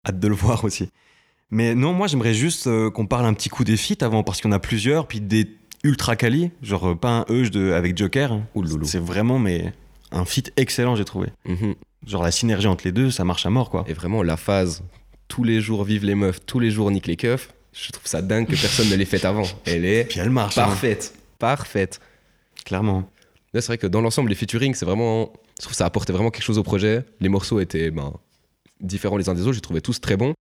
hâte 0.07 0.19
de 0.19 0.29
le 0.29 0.35
voir 0.35 0.65
aussi. 0.65 0.89
Mais 1.51 1.75
non, 1.75 1.93
moi, 1.93 2.09
j'aimerais 2.09 2.35
juste 2.35 2.67
euh, 2.67 2.91
qu'on 2.91 3.07
parle 3.07 3.25
un 3.25 3.35
petit 3.35 3.49
coup 3.49 3.63
des 3.63 3.77
feats 3.77 4.05
avant, 4.05 4.25
parce 4.25 4.41
qu'il 4.41 4.51
y 4.51 4.53
en 4.53 4.57
a 4.57 4.59
plusieurs, 4.59 5.07
puis 5.07 5.21
des 5.21 5.49
ultra 5.85 6.17
quali, 6.17 6.51
genre 6.63 6.89
euh, 6.89 6.95
pas 6.97 7.11
un 7.11 7.25
Euge 7.33 7.53
de, 7.53 7.71
avec 7.71 7.97
Joker. 7.97 8.33
hein. 8.33 8.47
C'est 8.83 8.99
vraiment 8.99 9.39
mais 9.39 9.73
un 10.11 10.25
feat 10.25 10.53
excellent, 10.57 10.97
j'ai 10.97 11.05
trouvé. 11.05 11.29
Mhm. 11.47 11.75
Genre 12.07 12.23
la 12.23 12.33
synergie 12.33 12.67
entre 12.67 12.85
les 12.85 12.93
deux, 12.93 13.11
ça 13.13 13.25
marche 13.25 13.47
à 13.47 13.51
mort, 13.51 13.71
quoi. 13.71 13.85
Et 13.87 13.93
vraiment, 13.93 14.23
la 14.25 14.37
phase 14.37 14.83
tous 15.29 15.45
les 15.45 15.61
jours 15.61 15.85
vive 15.85 16.05
les 16.05 16.15
meufs, 16.15 16.45
tous 16.47 16.59
les 16.61 16.71
jours 16.71 16.91
nique 16.91 17.07
les 17.07 17.17
keufs, 17.17 17.53
je 17.79 17.93
trouve 17.93 18.07
ça 18.07 18.23
dingue 18.23 18.47
que 18.47 18.57
personne 18.61 18.89
ne 18.89 18.95
l'ait 18.97 19.05
faite 19.05 19.25
avant. 19.25 19.45
Elle 19.67 19.85
est 19.85 20.05
Puis 20.09 20.19
elle 20.21 20.31
marche, 20.31 20.57
hein, 20.59 20.63
parfaite. 20.65 21.15
Parfaite. 21.39 22.01
clairement. 22.65 23.11
Là, 23.53 23.61
c'est 23.61 23.69
vrai 23.69 23.79
que 23.79 23.87
dans 23.87 24.01
l'ensemble, 24.01 24.29
les 24.31 24.35
featuring, 24.35 24.75
c'est 24.75 24.85
vraiment. 24.87 25.33
Je 25.59 25.63
trouve 25.63 25.73
que 25.73 25.77
ça 25.77 25.87
apportait 25.87 26.13
vraiment 26.13 26.31
quelque 26.31 26.43
chose 26.45 26.59
au 26.59 26.63
projet. 26.63 27.05
Les 27.21 27.29
morceaux 27.29 27.61
étaient 27.61 27.91
ben, 27.91 28.13
différents 28.81 29.17
les 29.17 29.29
uns 29.29 29.35
des 29.35 29.43
autres. 29.43 29.55
J'ai 29.55 29.61
trouvé 29.61 29.81
tous 29.81 30.01
très 30.01 30.17
bons. 30.17 30.35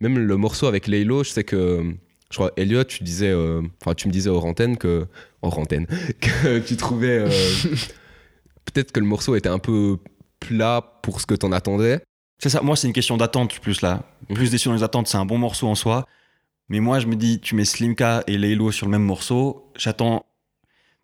Même 0.00 0.18
le 0.18 0.36
morceau 0.36 0.66
avec 0.66 0.86
Laylo, 0.86 1.24
je 1.24 1.30
sais 1.30 1.44
que. 1.44 1.94
Je 2.30 2.36
crois, 2.36 2.50
Elliot, 2.56 2.84
tu 2.84 3.02
disais. 3.04 3.28
euh, 3.30 3.60
Enfin, 3.82 3.94
tu 3.94 4.08
me 4.08 4.12
disais 4.12 4.30
hors 4.30 4.44
antenne 4.46 4.76
que. 4.78 5.06
Hors 5.42 5.58
antenne. 5.58 5.86
Que 6.20 6.58
tu 6.60 6.76
trouvais. 6.76 7.18
euh, 7.18 7.30
Peut-être 8.64 8.92
que 8.92 9.00
le 9.00 9.06
morceau 9.06 9.34
était 9.36 9.48
un 9.48 9.58
peu 9.58 9.98
plat 10.40 10.98
pour 11.02 11.20
ce 11.20 11.26
que 11.26 11.34
t'en 11.34 11.52
attendais. 11.52 12.00
C'est 12.42 12.48
ça, 12.48 12.60
moi 12.62 12.74
c'est 12.76 12.86
une 12.86 12.92
question 12.92 13.16
d'attente 13.16 13.60
plus 13.60 13.82
là. 13.82 14.02
Plus 14.32 14.50
déçu 14.50 14.68
dans 14.68 14.74
les 14.74 14.82
attentes, 14.82 15.06
c'est 15.08 15.18
un 15.18 15.24
bon 15.26 15.38
morceau 15.38 15.68
en 15.68 15.74
soi. 15.74 16.06
Mais 16.72 16.80
moi 16.80 16.98
je 17.00 17.06
me 17.06 17.16
dis, 17.16 17.38
tu 17.38 17.54
mets 17.54 17.66
Slimka 17.66 18.24
et 18.26 18.38
Laylo 18.38 18.72
sur 18.72 18.86
le 18.86 18.90
même 18.92 19.02
morceau, 19.02 19.70
j'attends. 19.76 20.24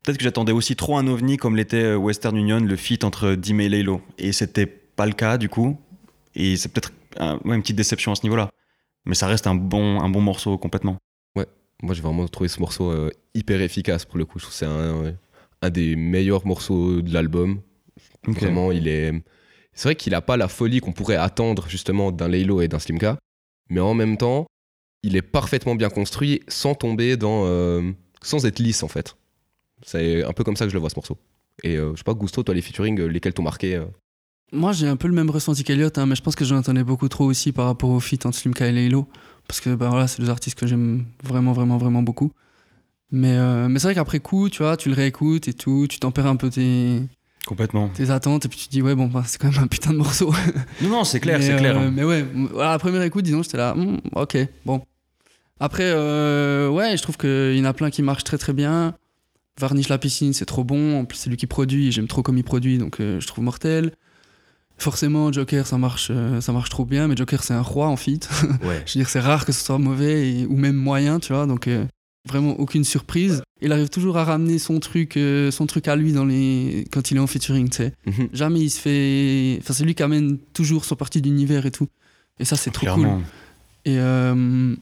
Peut-être 0.03 0.17
que 0.17 0.25
j'attendais 0.25 0.53
aussi 0.53 0.77
trop 0.77 0.97
un 0.97 1.07
ovni 1.07 1.37
comme 1.37 1.57
l'était 1.57 1.83
euh, 1.83 1.97
Western 1.97 2.35
Union, 2.37 2.61
le 2.61 2.77
feat 2.77 3.05
entre 3.05 3.35
Dim 3.35 3.59
et 3.59 3.69
Laylo. 3.69 4.01
Et 4.17 4.33
c'était 4.33 4.65
pas 4.65 5.05
le 5.05 5.13
cas 5.13 5.37
du 5.37 5.51
coup. 5.51 5.77
Et 6.35 6.57
c'est 6.57 6.71
peut-être 6.71 6.91
un- 7.19 7.39
ouais, 7.45 7.55
une 7.55 7.61
petite 7.61 7.77
déception 7.77 8.13
à 8.13 8.15
ce 8.15 8.23
niveau-là. 8.23 8.49
Mais 9.05 9.15
ça 9.15 9.27
reste 9.27 9.47
un 9.47 9.55
bon, 9.55 10.01
un 10.01 10.09
bon 10.09 10.23
morceau 10.23 10.57
complètement. 10.59 10.97
Moi, 11.81 11.95
j'ai 11.95 12.03
vraiment 12.03 12.27
trouvé 12.27 12.49
ce 12.49 12.59
morceau 12.59 12.91
euh, 12.91 13.09
hyper 13.35 13.61
efficace 13.61 14.05
pour 14.05 14.19
le 14.19 14.25
coup. 14.25 14.41
Je 14.41 14.45
trouve 14.47 14.53
que 14.53 14.59
c'est 14.59 14.67
un, 14.67 15.15
un 15.63 15.71
des 15.71 15.95
meilleurs 15.95 16.45
morceaux 16.45 17.01
de 17.03 17.13
l'album. 17.15 17.61
Vraiment, 18.27 18.73
il 18.73 18.89
est. 18.89 19.13
C'est 19.75 19.85
vrai 19.85 19.95
qu'il 19.95 20.13
a 20.17 20.21
pas 20.21 20.37
la 20.37 20.49
folie 20.49 20.81
qu'on 20.81 20.91
pourrait 20.93 21.15
attendre 21.15 21.69
justement 21.69 22.11
d'un 22.11 22.27
Laylo 22.27 22.63
et 22.63 22.67
d'un 22.67 22.81
Slimka, 22.81 23.17
mais 23.71 23.79
en 23.79 23.95
même 23.95 24.17
temps, 24.17 24.49
il 25.03 25.17
est 25.17 25.23
parfaitement 25.23 25.75
bien 25.75 25.91
construit 25.91 26.41
sans 26.49 26.75
tomber 26.75 27.17
dans. 27.17 27.45
euh, 27.47 27.93
sans 28.23 28.47
être 28.47 28.59
lisse 28.59 28.83
en 28.83 28.89
fait. 28.89 29.17
C'est 29.83 30.25
un 30.25 30.33
peu 30.33 30.43
comme 30.45 30.57
ça 30.57 30.65
que 30.65 30.71
je 30.71 30.75
le 30.75 30.81
vois 30.81 30.91
ce 30.91 30.97
morceau. 30.97 31.19
Et 31.63 31.77
euh, 31.77 31.93
je 31.93 31.99
sais 31.99 32.05
pas, 32.05 32.15
Gusto, 32.15 32.43
toi, 32.43 32.55
les 32.55 32.63
featuring, 32.63 33.01
euh, 33.01 33.07
lesquels 33.07 33.33
t'ont 33.33 33.43
marqué 33.43 33.81
Moi, 34.53 34.73
j'ai 34.73 34.89
un 34.89 34.97
peu 34.97 35.09
le 35.09 35.15
même 35.15 35.31
ressenti 35.31 35.63
qu'Eliott, 35.63 35.99
hein, 35.99 36.07
mais 36.07 36.17
je 36.17 36.23
pense 36.23 36.35
que 36.35 36.45
j'en 36.45 36.57
entendais 36.57 36.85
beaucoup 36.85 37.09
trop 37.09 37.25
aussi 37.25 37.53
par 37.53 37.67
rapport 37.67 37.91
au 37.91 38.01
feat 38.01 38.27
entre 38.27 38.37
Slimka 38.37 38.67
et 38.67 38.73
Laylo. 38.73 39.07
Parce 39.47 39.61
que 39.61 39.75
bah, 39.75 39.89
voilà, 39.89 40.09
c'est 40.09 40.21
deux 40.21 40.31
artistes 40.31 40.59
que 40.59 40.67
j'aime 40.67 41.07
vraiment, 41.23 41.53
vraiment, 41.53 41.79
vraiment 41.79 42.03
beaucoup. 42.03 42.33
Mais, 43.11 43.39
mais 43.69 43.79
c'est 43.79 43.87
vrai 43.87 43.95
qu'après 43.95 44.21
coup, 44.21 44.51
tu 44.51 44.63
vois, 44.63 44.77
tu 44.77 44.91
le 44.91 44.95
réécoutes 44.95 45.49
et 45.49 45.55
tout, 45.55 45.87
tu 45.89 45.99
tempères 45.99 46.27
un 46.27 46.37
peu 46.37 46.51
tes, 46.51 47.01
Complètement. 47.49 47.89
tes 47.89 48.11
attentes 48.11 48.45
et 48.45 48.49
puis 48.49 48.59
tu 48.59 48.67
te 48.67 48.71
dis, 48.73 48.83
ouais, 48.83 48.95
bon, 48.95 49.07
bah, 49.07 49.23
c'est 49.27 49.41
quand 49.41 49.51
même 49.51 49.63
un 49.63 49.67
putain 49.69 49.91
de 49.93 49.97
morceau. 49.97 50.31
Non, 50.83 50.91
non, 50.91 51.05
c'est 51.05 51.19
clair, 51.19 51.43
c'est 51.43 51.57
clair. 51.57 51.79
euh, 51.79 51.91
mais 51.91 52.05
ouais, 52.05 52.23
voilà, 52.53 52.73
la 52.73 52.79
première 52.79 53.01
écoute, 53.03 53.25
disons, 53.25 53.43
j'étais 53.43 53.57
là, 53.57 53.75
Hmm, 53.75 53.97
ok, 54.15 54.37
bon. 54.67 54.83
Après, 55.59 55.85
euh, 55.87 56.69
ouais, 56.69 56.97
je 56.97 57.03
trouve 57.03 57.17
qu'il 57.17 57.57
y 57.57 57.61
en 57.61 57.65
a 57.65 57.73
plein 57.73 57.91
qui 57.91 58.03
marchent 58.03 58.25
très 58.25 58.37
très 58.39 58.53
bien. 58.53 58.95
Varnish 59.59 59.89
la 59.89 59.97
piscine, 59.99 60.33
c'est 60.35 60.45
trop 60.45 60.63
bon. 60.63 61.01
En 61.01 61.05
plus, 61.07 61.17
c'est 61.17 61.31
lui 61.31 61.37
qui 61.37 61.47
produit. 61.49 61.91
J'aime 61.91 62.07
trop 62.07 62.23
comme 62.23 62.37
il 62.39 62.45
produit, 62.45 62.79
donc 62.79 63.01
euh, 63.01 63.19
je 63.19 63.27
trouve 63.27 63.43
mortel. 63.43 63.91
Forcément, 64.77 65.33
Joker, 65.33 65.67
ça 65.67 65.77
marche, 65.79 66.13
ça 66.41 66.53
marche 66.53 66.71
trop 66.71 66.85
bien. 66.85 67.09
Mais 67.09 67.17
Joker, 67.17 67.43
c'est 67.43 67.55
un 67.55 67.63
roi 67.63 67.89
en 67.89 67.97
feat. 67.97 68.29
Ouais. 68.63 68.83
je 68.87 68.93
veux 68.93 69.01
dire, 69.01 69.09
c'est 69.09 69.19
rare 69.19 69.45
que 69.45 69.51
ce 69.53 69.65
soit 69.65 69.79
mauvais 69.79 70.31
et- 70.31 70.47
ou 70.47 70.57
même 70.57 70.77
moyen, 70.77 71.19
tu 71.19 71.33
vois. 71.33 71.47
Donc, 71.47 71.69
vraiment 72.27 72.59
aucune 72.59 72.85
surprise. 72.85 73.43
Il 73.61 73.73
arrive 73.73 73.89
toujours 73.89 74.17
à 74.19 74.25
ramener 74.25 74.59
son 74.59 74.81
truc, 74.81 75.17
euh, 75.17 75.51
son 75.51 75.67
truc 75.67 75.89
à 75.89 75.97
lui 75.97 76.13
dans 76.13 76.25
les... 76.25 76.85
quand 76.93 77.11
il 77.11 77.17
est 77.17 77.21
en 77.21 77.27
featuring, 77.27 77.69
tu 77.71 77.77
sais. 77.79 77.93
Mhm. 78.07 78.29
Jamais 78.33 78.61
il 78.61 78.71
se 78.71 78.81
fait. 78.81 79.59
Enfin, 79.63 79.73
c'est 79.75 79.85
lui 79.85 79.95
qui 79.95 80.03
amène 80.03 80.39
toujours 80.53 80.85
son 80.85 80.95
parti 80.97 81.21
d'univers 81.23 81.67
et 81.67 81.71
tout. 81.71 81.89
Et 82.39 82.45
ça, 82.45 82.57
c'est 82.57 82.71
trop 82.71 82.87
cool. 82.95 83.07
Et, 83.85 83.99
euh, 83.99 84.75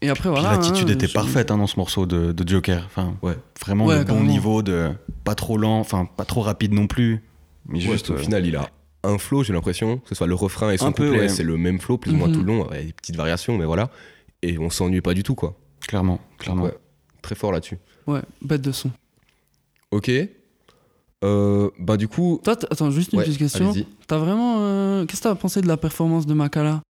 et 0.00 0.08
après, 0.08 0.28
voilà. 0.30 0.52
l'attitude 0.52 0.88
hein, 0.88 0.92
était 0.92 1.06
je- 1.08 1.12
parfaite 1.14 1.50
hein, 1.50 1.58
dans 1.58 1.66
ce 1.66 1.76
morceau 1.78 2.06
de, 2.06 2.32
de 2.32 2.48
Joker. 2.48 2.84
Enfin, 2.86 3.14
Ouais. 3.22 3.36
Vraiment 3.60 3.86
Ouais, 3.86 3.98
le 3.98 4.04
bon 4.04 4.22
niveau 4.22 4.62
de 4.62 4.90
pas 5.24 5.34
trop 5.34 5.58
lent, 5.58 5.78
enfin 5.80 6.06
pas 6.16 6.24
trop 6.24 6.40
rapide 6.42 6.72
non 6.72 6.86
plus. 6.86 7.22
Mais 7.68 7.78
Ouais, 7.84 7.92
juste. 7.92 8.10
au 8.10 8.14
euh, 8.14 8.18
final, 8.18 8.46
il 8.46 8.54
a 8.56 8.70
un 9.02 9.18
flow, 9.18 9.42
j'ai 9.44 9.52
l'impression, 9.52 9.98
que 9.98 10.08
ce 10.08 10.14
soit 10.14 10.26
le 10.26 10.34
refrain 10.34 10.70
et 10.70 10.78
son 10.78 10.86
Un 10.86 10.92
peu, 10.92 11.06
couplet, 11.06 11.20
ouais. 11.22 11.28
c'est 11.28 11.42
le 11.42 11.56
même 11.56 11.80
flow, 11.80 11.98
plus 11.98 12.12
ou 12.12 12.16
moins 12.16 12.28
Mhm. 12.28 12.34
tout 12.34 12.40
le 12.40 12.46
long, 12.46 12.68
avec 12.68 12.86
des 12.86 12.92
petites 12.92 13.16
variations, 13.16 13.58
mais 13.58 13.64
voilà. 13.64 13.90
Et 14.42 14.58
on 14.58 14.70
s'ennuie 14.70 15.00
pas 15.00 15.14
du 15.14 15.22
tout, 15.22 15.34
quoi. 15.34 15.56
Clairement, 15.80 16.20
clairement. 16.38 16.64
Ouais. 16.64 16.76
Très 17.22 17.34
fort 17.34 17.52
là-dessus. 17.52 17.78
Ouais, 18.06 18.22
bête 18.42 18.62
de 18.62 18.72
son. 18.72 18.90
Ok. 19.90 20.10
Euh, 21.24 21.70
bah 21.78 21.96
du 21.96 22.08
coup. 22.08 22.40
Toi, 22.44 22.56
attends, 22.70 22.90
juste 22.90 23.12
une 23.12 23.18
ouais, 23.20 23.24
petite 23.24 23.38
question. 23.38 23.70
allez-y. 23.70 23.86
T'as 24.06 24.18
vraiment. 24.18 24.56
euh, 24.60 25.06
Qu'est-ce 25.06 25.22
que 25.22 25.28
t'as 25.28 25.34
pensé 25.34 25.60
de 25.60 25.66
la 25.68 25.76
performance 25.76 26.26
de 26.26 26.34
Makala? 26.34 26.82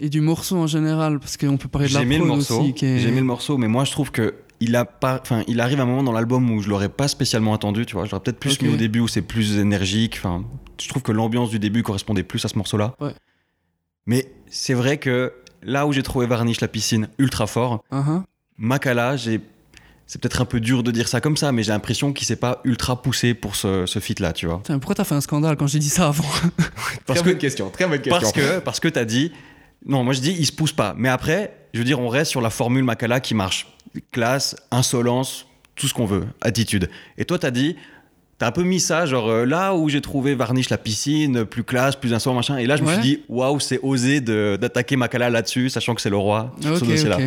Et 0.00 0.08
du 0.08 0.20
morceau 0.20 0.56
en 0.56 0.66
général 0.66 1.20
Parce 1.20 1.36
qu'on 1.36 1.56
peut 1.56 1.68
parler 1.68 1.86
de 1.86 1.92
J'ai 1.92 1.98
la 1.98 2.02
aimé 2.02 2.16
le 2.18 2.24
prod 2.24 2.36
morceau. 2.38 2.60
aussi. 2.60 2.74
Qui 2.74 2.86
est... 2.86 2.98
J'ai 2.98 3.08
aimé 3.08 3.18
le 3.20 3.26
morceau, 3.26 3.56
mais 3.58 3.68
moi 3.68 3.84
je 3.84 3.92
trouve 3.92 4.10
que 4.10 4.34
il 4.58 4.74
a 4.76 4.84
pas, 4.84 5.18
enfin, 5.20 5.42
il 5.48 5.60
arrive 5.60 5.80
à 5.80 5.82
un 5.82 5.86
moment 5.86 6.02
dans 6.04 6.12
l'album 6.12 6.48
où 6.50 6.62
je 6.62 6.68
l'aurais 6.68 6.88
pas 6.88 7.08
spécialement 7.08 7.52
attendu. 7.54 7.84
Tu 7.86 7.94
vois, 7.94 8.04
j'aurais 8.06 8.22
peut-être 8.22 8.38
plus 8.38 8.54
Ok. 8.54 8.62
mis 8.62 8.68
au 8.72 8.76
début 8.76 9.00
où 9.00 9.08
c'est 9.08 9.22
plus 9.22 9.58
énergique. 9.58 10.14
Enfin, 10.18 10.44
je 10.80 10.88
trouve 10.88 11.02
que 11.02 11.12
l'ambiance 11.12 11.50
du 11.50 11.58
début 11.58 11.82
correspondait 11.82 12.22
plus 12.22 12.44
à 12.44 12.48
ce 12.48 12.56
morceau-là. 12.58 12.94
Ouais. 13.00 13.14
Mais 14.06 14.32
c'est 14.48 14.74
vrai 14.74 14.98
que 14.98 15.32
là 15.62 15.86
où 15.86 15.92
j'ai 15.92 16.02
trouvé 16.02 16.26
Varnish 16.26 16.60
la 16.60 16.68
piscine 16.68 17.08
ultra 17.18 17.46
fort, 17.46 17.82
Uh-huh. 17.92 18.22
Makala, 18.58 19.16
j'ai 19.16 19.40
c'est 20.06 20.20
peut-être 20.20 20.42
un 20.42 20.44
peu 20.44 20.60
dur 20.60 20.82
de 20.82 20.90
dire 20.90 21.08
ça 21.08 21.22
comme 21.22 21.38
ça, 21.38 21.52
mais 21.52 21.62
j'ai 21.62 21.72
l'impression 21.72 22.12
qu'il 22.12 22.26
s'est 22.26 22.36
pas 22.36 22.60
ultra 22.64 23.00
poussé 23.00 23.32
pour 23.32 23.56
ce, 23.56 23.86
ce 23.86 23.98
feat-là, 23.98 24.34
tu 24.34 24.46
vois. 24.46 24.58
Putain, 24.58 24.78
pourquoi 24.78 24.94
t'as 24.94 25.04
fait 25.04 25.14
un 25.14 25.22
scandale 25.22 25.56
quand 25.56 25.66
j'ai 25.66 25.78
dit 25.78 25.88
ça 25.88 26.08
avant 26.08 26.24
Parce 27.06 27.20
très 27.20 27.24
que, 27.24 27.30
bonne 27.30 27.38
question, 27.38 27.70
très 27.70 27.86
bonne 27.86 27.98
question. 28.00 28.20
parce 28.20 28.32
que, 28.32 28.58
parce 28.58 28.80
que 28.80 28.88
t'as 28.88 29.06
dit. 29.06 29.32
Non, 29.86 30.04
moi 30.04 30.12
je 30.12 30.20
dis, 30.20 30.36
il 30.38 30.44
se 30.44 30.52
pousse 30.52 30.72
pas. 30.72 30.94
Mais 30.98 31.08
après, 31.08 31.56
je 31.72 31.78
veux 31.78 31.84
dire, 31.84 31.98
on 31.98 32.08
reste 32.08 32.30
sur 32.30 32.40
la 32.42 32.50
formule 32.50 32.84
Makala 32.84 33.20
qui 33.20 33.34
marche. 33.34 33.68
Classe, 34.10 34.54
insolence, 34.70 35.46
tout 35.76 35.88
ce 35.88 35.94
qu'on 35.94 36.06
veut, 36.06 36.26
attitude. 36.42 36.90
Et 37.16 37.24
toi, 37.24 37.38
t'as 37.38 37.50
dit, 37.50 37.76
t'as 38.42 38.48
un 38.48 38.50
peu 38.50 38.64
mis 38.64 38.80
ça, 38.80 39.06
genre 39.06 39.28
euh, 39.30 39.44
là 39.46 39.72
où 39.72 39.88
j'ai 39.88 40.00
trouvé 40.00 40.34
Varnish 40.34 40.68
la 40.68 40.76
piscine, 40.76 41.44
plus 41.44 41.62
classe, 41.62 41.94
plus 41.94 42.12
insolent, 42.12 42.34
machin. 42.34 42.56
Et 42.56 42.66
là, 42.66 42.74
je 42.76 42.82
me 42.82 42.88
Ouais. 42.88 42.94
suis 42.94 43.02
dit, 43.02 43.22
waouh, 43.28 43.60
c'est 43.60 43.78
osé 43.84 44.20
d'attaquer 44.20 44.96
Makala 44.96 45.30
là-dessus, 45.30 45.68
sachant 45.70 45.94
que 45.94 46.00
c'est 46.00 46.10
le 46.10 46.16
roi 46.16 46.52
sur 46.60 46.76
ce 46.76 46.82
Ok, 46.82 46.90
dossier-là. 46.90 47.18
ok. 47.18 47.22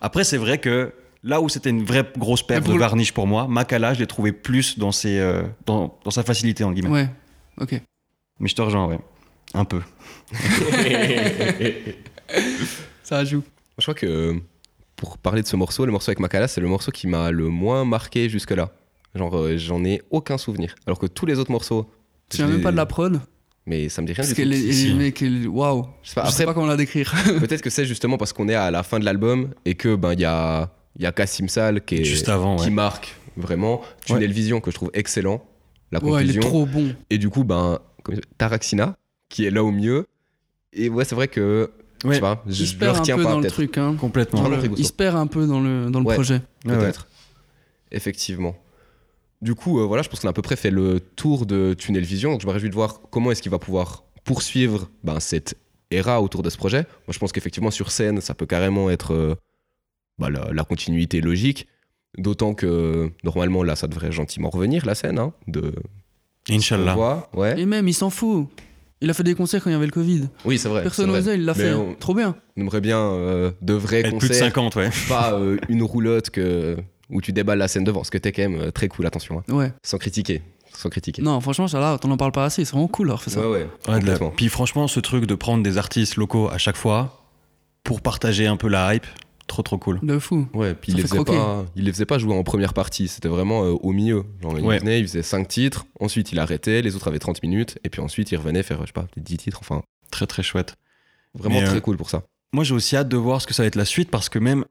Après, 0.00 0.24
c'est 0.24 0.38
vrai 0.38 0.56
que 0.56 0.92
là 1.22 1.42
où 1.42 1.50
c'était 1.50 1.68
une 1.68 1.84
vraie 1.84 2.10
grosse 2.16 2.42
perte 2.42 2.66
de 2.66 2.72
Varnish 2.72 3.12
pour 3.12 3.26
moi, 3.26 3.46
Makala, 3.48 3.92
je 3.92 3.98
l'ai 4.00 4.06
trouvé 4.06 4.32
plus 4.32 4.78
dans, 4.78 4.92
ses, 4.92 5.18
euh, 5.18 5.42
dans, 5.66 5.98
dans 6.06 6.10
sa 6.10 6.22
facilité, 6.22 6.64
en 6.64 6.72
guillemets. 6.72 6.88
Ouais, 6.90 7.08
ok. 7.60 7.78
Mais 8.38 8.48
je 8.48 8.54
te 8.54 8.62
rejoins, 8.62 8.86
ouais. 8.86 8.98
Un 9.52 9.66
peu. 9.66 9.82
Ça 13.02 13.24
joue. 13.24 13.42
Je 13.76 13.82
crois 13.82 13.94
que 13.94 14.40
pour 14.96 15.18
parler 15.18 15.42
de 15.42 15.46
ce 15.46 15.56
morceau, 15.56 15.84
le 15.84 15.92
morceau 15.92 16.10
avec 16.10 16.20
Makala, 16.20 16.48
c'est 16.48 16.60
le 16.62 16.68
morceau 16.68 16.90
qui 16.92 17.06
m'a 17.08 17.30
le 17.30 17.48
moins 17.48 17.84
marqué 17.84 18.28
jusque-là. 18.30 18.70
Genre, 19.14 19.36
euh, 19.36 19.56
j'en 19.56 19.84
ai 19.84 20.02
aucun 20.10 20.38
souvenir. 20.38 20.74
Alors 20.86 20.98
que 20.98 21.06
tous 21.06 21.26
les 21.26 21.38
autres 21.38 21.50
morceaux. 21.50 21.86
Tu 22.28 22.36
viens 22.38 22.46
même 22.46 22.62
pas 22.62 22.70
de 22.70 22.76
la 22.76 22.86
prod 22.86 23.20
Mais 23.66 23.88
ça 23.88 24.02
me 24.02 24.06
dit 24.06 24.12
rien 24.12 24.22
Parce 24.22 24.28
du 24.28 24.34
que 24.36 25.10
tout. 25.10 25.24
ils- 25.24 25.48
waouh. 25.48 25.84
Je 26.02 26.10
sais 26.10 26.14
pas, 26.14 26.26
Je 26.26 26.30
sais 26.30 26.44
pas 26.44 26.54
comment 26.54 26.66
la 26.66 26.76
décrire. 26.76 27.12
peut-être 27.40 27.60
que 27.62 27.70
c'est 27.70 27.84
justement 27.86 28.18
parce 28.18 28.32
qu'on 28.32 28.48
est 28.48 28.54
à 28.54 28.70
la 28.70 28.82
fin 28.84 28.98
de 29.00 29.04
l'album 29.04 29.50
et 29.64 29.74
que 29.74 29.96
ben 29.96 30.12
il 30.12 30.20
y 30.20 30.24
a, 30.24 30.70
il 30.96 31.02
y 31.02 31.06
a 31.06 31.12
Kassim 31.12 31.48
Sal 31.48 31.84
qui, 31.84 31.96
est, 31.96 32.04
Juste 32.04 32.28
avant, 32.28 32.56
qui 32.56 32.64
ouais. 32.66 32.70
marque 32.70 33.16
vraiment. 33.36 33.80
Tunnel 34.06 34.30
Vision 34.32 34.60
que 34.60 34.70
je 34.70 34.76
trouve 34.76 34.90
excellent. 34.94 35.44
La 35.92 35.98
Ouais, 36.04 36.22
il 36.24 36.30
est 36.30 36.34
conclusion. 36.34 36.40
trop 36.42 36.66
bon. 36.66 36.94
Et 37.10 37.18
du 37.18 37.30
coup, 37.30 37.42
ben, 37.42 37.80
Taraxina 38.38 38.96
qui 39.28 39.44
est 39.44 39.50
là 39.50 39.64
au 39.64 39.72
mieux. 39.72 40.06
Et 40.72 40.88
ouais, 40.88 41.04
c'est 41.04 41.16
vrai 41.16 41.26
que. 41.28 41.70
Je 42.04 42.08
Ouais. 42.08 42.14
sais 42.14 42.20
pas, 42.20 42.42
je, 42.46 42.62
Il 42.62 42.66
se 42.66 42.74
perd 42.76 42.96
un 42.96 43.16
peu 43.16 43.22
pas 43.24 43.30
dans 43.32 43.40
le 43.40 43.46
truc. 43.50 43.76
Hein. 43.76 43.94
Complètement. 44.00 44.42
Dans 44.42 44.48
le- 44.48 44.58
il 44.78 44.86
se 44.86 44.92
perd 44.92 45.16
un 45.16 45.26
peu 45.26 45.46
dans 45.46 45.60
le, 45.60 45.90
dans 45.90 45.98
le 46.00 46.06
Ouais. 46.06 46.14
projet. 46.14 46.40
Ouais, 46.64 46.72
ouais. 46.72 46.78
Peut-être. 46.78 47.08
Effectivement. 47.92 48.56
Du 49.42 49.54
coup, 49.54 49.80
euh, 49.80 49.84
voilà, 49.86 50.02
je 50.02 50.08
pense 50.08 50.20
qu'on 50.20 50.28
a 50.28 50.30
à 50.30 50.34
peu 50.34 50.42
près 50.42 50.56
fait 50.56 50.70
le 50.70 51.00
tour 51.00 51.46
de 51.46 51.74
Tunnel 51.74 52.04
Vision. 52.04 52.32
Donc, 52.32 52.40
je 52.42 52.46
me 52.46 52.52
réjouis 52.52 52.68
de 52.68 52.74
voir 52.74 53.00
comment 53.10 53.30
est-ce 53.30 53.40
qu'il 53.42 53.50
va 53.50 53.58
pouvoir 53.58 54.04
poursuivre 54.24 54.90
ben, 55.02 55.18
cette 55.20 55.54
era 55.90 56.20
autour 56.22 56.42
de 56.42 56.50
ce 56.50 56.56
projet. 56.58 56.80
Moi, 57.06 57.12
je 57.12 57.18
pense 57.18 57.32
qu'effectivement, 57.32 57.70
sur 57.70 57.90
scène, 57.90 58.20
ça 58.20 58.34
peut 58.34 58.46
carrément 58.46 58.90
être 58.90 59.12
euh, 59.14 59.34
bah, 60.18 60.28
la, 60.30 60.50
la 60.52 60.64
continuité 60.64 61.20
logique. 61.20 61.66
D'autant 62.18 62.54
que, 62.54 63.10
normalement, 63.24 63.62
là, 63.62 63.76
ça 63.76 63.86
devrait 63.86 64.12
gentiment 64.12 64.50
revenir, 64.50 64.84
la 64.84 64.94
scène. 64.94 65.18
Hein, 65.18 65.32
de 65.46 65.72
Inch'Allah. 66.50 67.28
ouais. 67.34 67.58
Et 67.60 67.66
même, 67.66 67.88
il 67.88 67.94
s'en 67.94 68.10
fout. 68.10 68.48
Il 69.00 69.08
a 69.08 69.14
fait 69.14 69.22
des 69.22 69.34
concerts 69.34 69.62
quand 69.64 69.70
il 69.70 69.72
y 69.72 69.76
avait 69.76 69.86
le 69.86 69.92
Covid. 69.92 70.28
Oui, 70.44 70.58
c'est 70.58 70.68
vrai. 70.68 70.82
Personne 70.82 71.10
n'osait, 71.10 71.36
il 71.36 71.44
l'a 71.44 71.54
fait. 71.54 71.72
on- 71.72 71.94
Trop 71.94 72.14
bien. 72.14 72.36
On 72.56 72.60
aimerait 72.62 72.82
bien 72.82 72.98
euh, 73.00 73.50
de 73.62 73.72
vrais 73.72 74.00
Être 74.00 74.18
plus 74.18 74.28
de 74.28 74.34
concerts, 74.34 74.46
50, 74.48 74.76
ouais. 74.76 74.90
pas 75.08 75.32
euh, 75.32 75.56
une 75.70 75.82
roulotte 75.82 76.28
que, 76.30 76.76
où 77.10 77.20
tu 77.20 77.32
déballes 77.32 77.58
la 77.58 77.68
scène 77.68 77.84
devant. 77.84 78.04
Ce 78.04 78.10
que 78.10 78.18
t'es 78.18 78.32
quand 78.32 78.42
même 78.42 78.60
euh, 78.60 78.70
très 78.70 78.88
cool, 78.88 79.06
attention. 79.06 79.38
hein. 79.48 79.52
Ouais. 79.54 79.72
Sans 79.82 79.98
critiquer. 79.98 80.42
Sans 80.72 80.88
critiquer. 80.88 81.20
Non, 81.22 81.40
franchement, 81.40 81.68
ça 81.68 81.80
là, 81.80 81.98
t'en 81.98 82.10
en 82.10 82.16
parles 82.16 82.32
pas 82.32 82.44
assez. 82.44 82.64
C'est 82.64 82.72
vraiment 82.72 82.88
cool 82.88 83.08
d'avoir 83.08 83.22
fait 83.22 83.30
ça. 83.30 83.40
Ouais, 83.40 83.66
ouais. 83.88 83.94
Ouais. 84.04 84.32
Puis 84.36 84.48
franchement, 84.48 84.88
ce 84.88 85.00
truc 85.00 85.26
de 85.26 85.34
prendre 85.34 85.62
des 85.62 85.78
artistes 85.78 86.16
locaux 86.16 86.48
à 86.48 86.58
chaque 86.58 86.76
fois 86.76 87.24
pour 87.84 88.00
partager 88.00 88.46
un 88.46 88.56
peu 88.56 88.68
la 88.68 88.94
hype, 88.94 89.06
trop 89.46 89.62
trop 89.62 89.78
cool. 89.78 89.98
De 90.02 90.18
fou. 90.18 90.46
Ouais, 90.54 90.74
puis 90.74 90.92
Ça 90.92 90.98
il 90.98 91.02
les, 91.02 91.08
faisait 91.08 91.24
pas, 91.24 91.64
il 91.74 91.84
les 91.84 91.92
faisait 91.92 92.06
pas 92.06 92.18
jouer 92.18 92.34
en 92.34 92.42
première 92.44 92.72
partie, 92.72 93.08
c'était 93.08 93.28
vraiment 93.28 93.64
euh, 93.64 93.70
au 93.82 93.90
milieu. 93.92 94.24
Genre, 94.42 94.56
il 94.58 94.64
Ouais. 94.64 94.78
venait, 94.78 95.00
il 95.00 95.06
faisait 95.08 95.22
5 95.22 95.48
titres, 95.48 95.86
ensuite 95.98 96.30
il 96.30 96.38
arrêtait, 96.38 96.82
les 96.82 96.94
autres 96.94 97.08
avaient 97.08 97.18
30 97.18 97.42
minutes, 97.42 97.78
et 97.82 97.88
puis 97.90 98.00
ensuite 98.00 98.30
il 98.30 98.36
revenait 98.36 98.62
faire, 98.62 98.78
je 98.82 98.86
sais 98.86 98.92
pas, 98.92 99.02
peut-être 99.02 99.24
10 99.24 99.36
titres, 99.38 99.58
enfin, 99.60 99.82
Très 100.12 100.26
très 100.26 100.42
chouette. 100.42 100.74
vraiment 101.34 101.60
Mais, 101.60 101.66
très 101.66 101.76
euh, 101.76 101.80
cool 101.80 101.96
pour 101.96 102.10
ça. 102.10 102.22
Moi, 102.52 102.64
j'ai 102.64 102.74
aussi 102.74 102.96
hâte 102.96 103.08
de 103.08 103.16
voir 103.16 103.40
ce 103.40 103.46
que 103.46 103.54
ça 103.54 103.62
va 103.62 103.66
être 103.68 103.76
la 103.76 103.84
suite 103.84 104.10
parce 104.10 104.28
que 104.28 104.38
même 104.40 104.64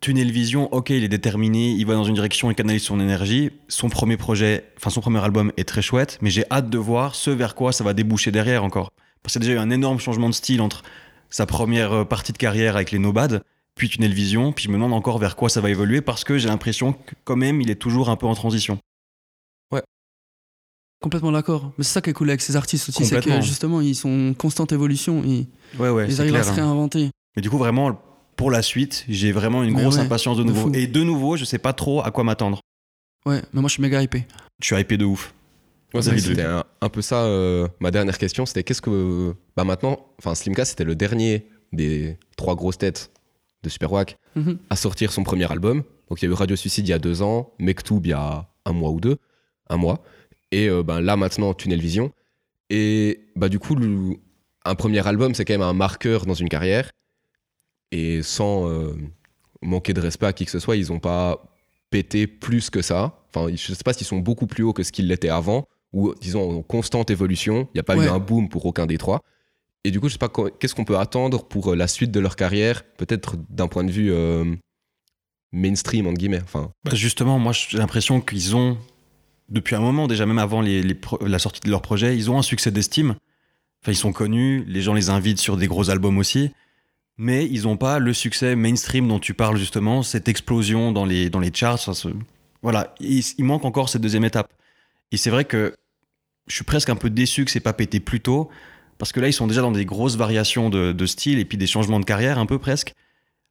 Tunnel 0.00 0.30
Vision, 0.30 0.72
ok, 0.72 0.90
il 0.90 1.04
est 1.04 1.08
déterminé, 1.08 1.70
il 1.70 1.84
va 1.84 1.94
dans 1.94 2.04
une 2.04 2.14
direction, 2.14 2.50
il 2.50 2.54
canalise 2.54 2.82
son 2.82 3.00
énergie. 3.00 3.50
Son 3.68 3.88
premier 3.88 4.16
projet, 4.16 4.64
enfin 4.76 4.90
son 4.90 5.00
premier 5.00 5.18
album 5.22 5.52
est 5.56 5.68
très 5.68 5.82
chouette, 5.82 6.18
mais 6.22 6.30
j'ai 6.30 6.44
hâte 6.50 6.70
de 6.70 6.78
voir 6.78 7.14
ce 7.14 7.30
vers 7.30 7.54
quoi 7.54 7.72
ça 7.72 7.82
va 7.84 7.92
déboucher 7.92 8.30
derrière 8.30 8.62
encore. 8.64 8.92
Parce 9.22 9.34
qu'il 9.34 9.42
y 9.42 9.46
a 9.46 9.48
déjà 9.48 9.60
eu 9.60 9.62
un 9.62 9.70
énorme 9.70 9.98
changement 9.98 10.28
de 10.28 10.34
style 10.34 10.60
entre 10.60 10.82
sa 11.28 11.46
première 11.46 11.92
euh, 11.92 12.04
partie 12.04 12.32
de 12.32 12.38
carrière 12.38 12.76
avec 12.76 12.90
les 12.90 12.98
Nobad, 12.98 13.42
puis 13.74 13.88
Tunnel 13.88 14.12
Vision, 14.12 14.52
puis 14.52 14.64
je 14.64 14.68
me 14.68 14.74
demande 14.74 14.92
encore 14.92 15.18
vers 15.18 15.36
quoi 15.36 15.48
ça 15.48 15.60
va 15.60 15.70
évoluer 15.70 16.00
parce 16.00 16.24
que 16.24 16.38
j'ai 16.38 16.48
l'impression 16.48 16.92
que 16.92 17.14
quand 17.24 17.36
même 17.36 17.60
il 17.60 17.70
est 17.70 17.76
toujours 17.76 18.10
un 18.10 18.16
peu 18.16 18.26
en 18.26 18.34
transition. 18.34 18.78
Complètement 21.02 21.32
d'accord. 21.32 21.72
Mais 21.78 21.84
c'est 21.84 21.94
ça 21.94 22.02
qui 22.02 22.10
est 22.10 22.12
cool 22.12 22.28
avec 22.28 22.42
ces 22.42 22.56
artistes 22.56 22.90
aussi. 22.90 23.06
C'est 23.06 23.24
que 23.24 23.40
justement, 23.40 23.80
ils 23.80 23.94
sont 23.94 24.30
en 24.30 24.34
constante 24.34 24.72
évolution. 24.72 25.22
Ils, 25.24 25.46
Ouais, 25.78 25.88
ouais, 25.88 26.06
ils 26.06 26.20
arrivent 26.20 26.32
clair. 26.32 26.42
à 26.42 26.44
se 26.44 26.50
hein. 26.50 26.56
réinventer. 26.56 27.10
Mais 27.36 27.40
du 27.42 27.48
coup, 27.48 27.56
vraiment, 27.56 27.98
pour 28.36 28.50
la 28.50 28.62
suite, 28.62 29.04
j'ai 29.08 29.32
vraiment 29.32 29.62
une 29.62 29.74
grosse 29.74 29.96
ouais, 29.96 30.02
impatience 30.02 30.36
de 30.38 30.44
nouveau. 30.44 30.72
Et 30.72 30.86
de 30.86 31.02
nouveau, 31.02 31.36
je 31.36 31.44
sais 31.44 31.58
pas 31.58 31.72
trop 31.72 32.02
à 32.02 32.10
quoi 32.10 32.24
m'attendre. 32.24 32.60
Ouais, 33.26 33.42
mais 33.52 33.60
moi, 33.60 33.68
je 33.68 33.74
suis 33.74 33.82
méga 33.82 34.02
hypé. 34.02 34.26
Je 34.60 34.66
suis 34.66 34.76
hypé 34.80 34.96
de 34.96 35.04
ouf. 35.04 35.34
Ouais, 35.92 36.02
c'était 36.02 36.42
un, 36.42 36.64
un 36.80 36.88
peu 36.88 37.02
ça, 37.02 37.24
euh, 37.24 37.66
ma 37.80 37.90
dernière 37.90 38.16
question, 38.16 38.46
c'était 38.46 38.62
qu'est-ce 38.62 38.80
que. 38.80 39.34
Bah 39.56 39.64
maintenant, 39.64 40.06
enfin, 40.18 40.34
Slimka, 40.34 40.64
c'était 40.64 40.84
le 40.84 40.94
dernier 40.94 41.46
des 41.72 42.16
trois 42.36 42.54
grosses 42.54 42.78
têtes 42.78 43.10
de 43.62 43.68
Super 43.68 43.92
Wack 43.92 44.16
Mhm. 44.36 44.58
à 44.70 44.76
sortir 44.76 45.10
son 45.12 45.24
premier 45.24 45.50
album. 45.50 45.82
Donc 46.08 46.22
il 46.22 46.26
y 46.26 46.28
a 46.28 46.30
eu 46.30 46.34
Radio 46.34 46.54
Suicide 46.56 46.86
il 46.86 46.90
y 46.90 46.94
a 46.94 46.98
deux 47.00 47.20
ans, 47.22 47.52
Mektoub 47.58 48.00
il 48.04 48.10
y 48.10 48.12
a 48.12 48.48
un 48.64 48.72
mois 48.72 48.90
ou 48.90 49.00
deux, 49.00 49.16
un 49.68 49.76
mois. 49.76 50.02
Et 50.52 50.68
euh, 50.68 50.82
ben, 50.84 51.00
là 51.00 51.16
maintenant, 51.16 51.52
Tunnel 51.54 51.80
Vision. 51.80 52.12
Et 52.70 53.20
bah, 53.36 53.48
du 53.48 53.58
coup, 53.58 53.74
le- 53.74 54.16
un 54.64 54.74
premier 54.76 55.04
album, 55.06 55.34
c'est 55.34 55.44
quand 55.44 55.54
même 55.54 55.62
un 55.62 55.72
marqueur 55.72 56.24
dans 56.26 56.34
une 56.34 56.48
carrière. 56.48 56.90
Et 57.92 58.22
sans 58.22 58.68
euh, 58.68 58.94
manquer 59.62 59.92
de 59.94 60.00
respect 60.00 60.26
à 60.26 60.32
qui 60.32 60.44
que 60.44 60.50
ce 60.50 60.58
soit, 60.58 60.76
ils 60.76 60.88
n'ont 60.88 61.00
pas 61.00 61.42
pété 61.90 62.26
plus 62.26 62.70
que 62.70 62.82
ça. 62.82 63.18
Enfin, 63.34 63.48
je 63.54 63.74
sais 63.74 63.82
pas 63.84 63.92
s'ils 63.92 64.06
sont 64.06 64.18
beaucoup 64.18 64.46
plus 64.46 64.62
hauts 64.62 64.72
que 64.72 64.82
ce 64.82 64.92
qu'ils 64.92 65.08
l'étaient 65.08 65.28
avant, 65.28 65.64
ou 65.92 66.14
disons 66.20 66.58
en 66.58 66.62
constante 66.62 67.10
évolution. 67.10 67.68
Il 67.74 67.76
n'y 67.76 67.80
a 67.80 67.84
pas 67.84 67.96
Ouais. 67.96 68.06
eu 68.06 68.08
un 68.08 68.18
boom 68.20 68.48
pour 68.48 68.64
aucun 68.66 68.86
des 68.86 68.96
trois. 68.98 69.22
Et 69.82 69.90
du 69.90 69.98
coup, 69.98 70.08
je 70.08 70.12
sais 70.12 70.18
pas 70.18 70.28
qu'est-ce 70.60 70.74
qu'on 70.74 70.84
peut 70.84 70.98
attendre 70.98 71.44
pour 71.44 71.72
euh, 71.72 71.74
la 71.76 71.88
suite 71.88 72.10
de 72.12 72.20
leur 72.20 72.36
carrière, 72.36 72.84
peut-être 72.96 73.36
d'un 73.48 73.66
point 73.66 73.82
de 73.82 73.90
vue 73.90 74.12
euh, 74.12 74.44
mainstream 75.52 76.06
entre 76.06 76.18
guillemets. 76.18 76.42
Enfin, 76.42 76.70
Bah, 76.84 76.92
justement, 76.94 77.38
moi 77.38 77.52
j'ai 77.52 77.78
l'impression 77.78 78.20
qu'ils 78.20 78.54
ont, 78.56 78.78
depuis 79.48 79.74
un 79.74 79.80
moment 79.80 80.06
déjà, 80.06 80.26
même 80.26 80.38
avant 80.38 80.60
les- 80.60 80.82
les 80.82 80.94
pro- 80.94 81.18
la 81.26 81.38
sortie 81.38 81.60
de 81.60 81.70
leur 81.70 81.82
projet, 81.82 82.16
ils 82.16 82.30
ont 82.30 82.38
un 82.38 82.42
succès 82.42 82.70
d'estime. 82.70 83.16
Enfin, 83.82 83.92
ils 83.92 83.96
sont 83.96 84.12
connus, 84.12 84.64
les 84.68 84.82
gens 84.82 84.94
les 84.94 85.08
invitent 85.10 85.40
sur 85.40 85.56
des 85.56 85.66
gros 85.66 85.90
albums 85.90 86.18
aussi, 86.18 86.50
mais 87.20 87.44
ils 87.44 87.64
n'ont 87.64 87.76
pas 87.76 87.98
le 87.98 88.14
succès 88.14 88.56
mainstream 88.56 89.06
dont 89.06 89.18
tu 89.18 89.34
parles 89.34 89.58
justement, 89.58 90.02
cette 90.02 90.26
explosion 90.26 90.90
dans 90.90 91.04
les, 91.04 91.28
dans 91.28 91.38
les 91.38 91.52
charts. 91.52 91.90
Voilà, 92.62 92.94
il, 92.98 93.22
manque 93.44 93.66
encore 93.66 93.90
cette 93.90 94.00
deuxième 94.00 94.24
étape. 94.24 94.50
Et 95.12 95.18
c'est 95.18 95.28
vrai 95.28 95.44
que 95.44 95.74
je 96.46 96.54
suis 96.54 96.64
presque 96.64 96.88
un 96.88 96.96
peu 96.96 97.10
déçu 97.10 97.44
que 97.44 97.50
c'est 97.50 97.60
pas 97.60 97.74
pété 97.74 98.00
plus 98.00 98.20
tôt, 98.20 98.48
parce 98.96 99.12
que 99.12 99.20
là 99.20 99.28
ils 99.28 99.34
sont 99.34 99.46
déjà 99.46 99.60
dans 99.60 99.70
des 99.70 99.84
grosses 99.84 100.16
variations 100.16 100.70
de, 100.70 100.92
de 100.92 101.06
style 101.06 101.38
et 101.38 101.44
puis 101.44 101.58
des 101.58 101.66
changements 101.66 102.00
de 102.00 102.06
carrière 102.06 102.38
un 102.38 102.46
peu 102.46 102.58
presque. 102.58 102.94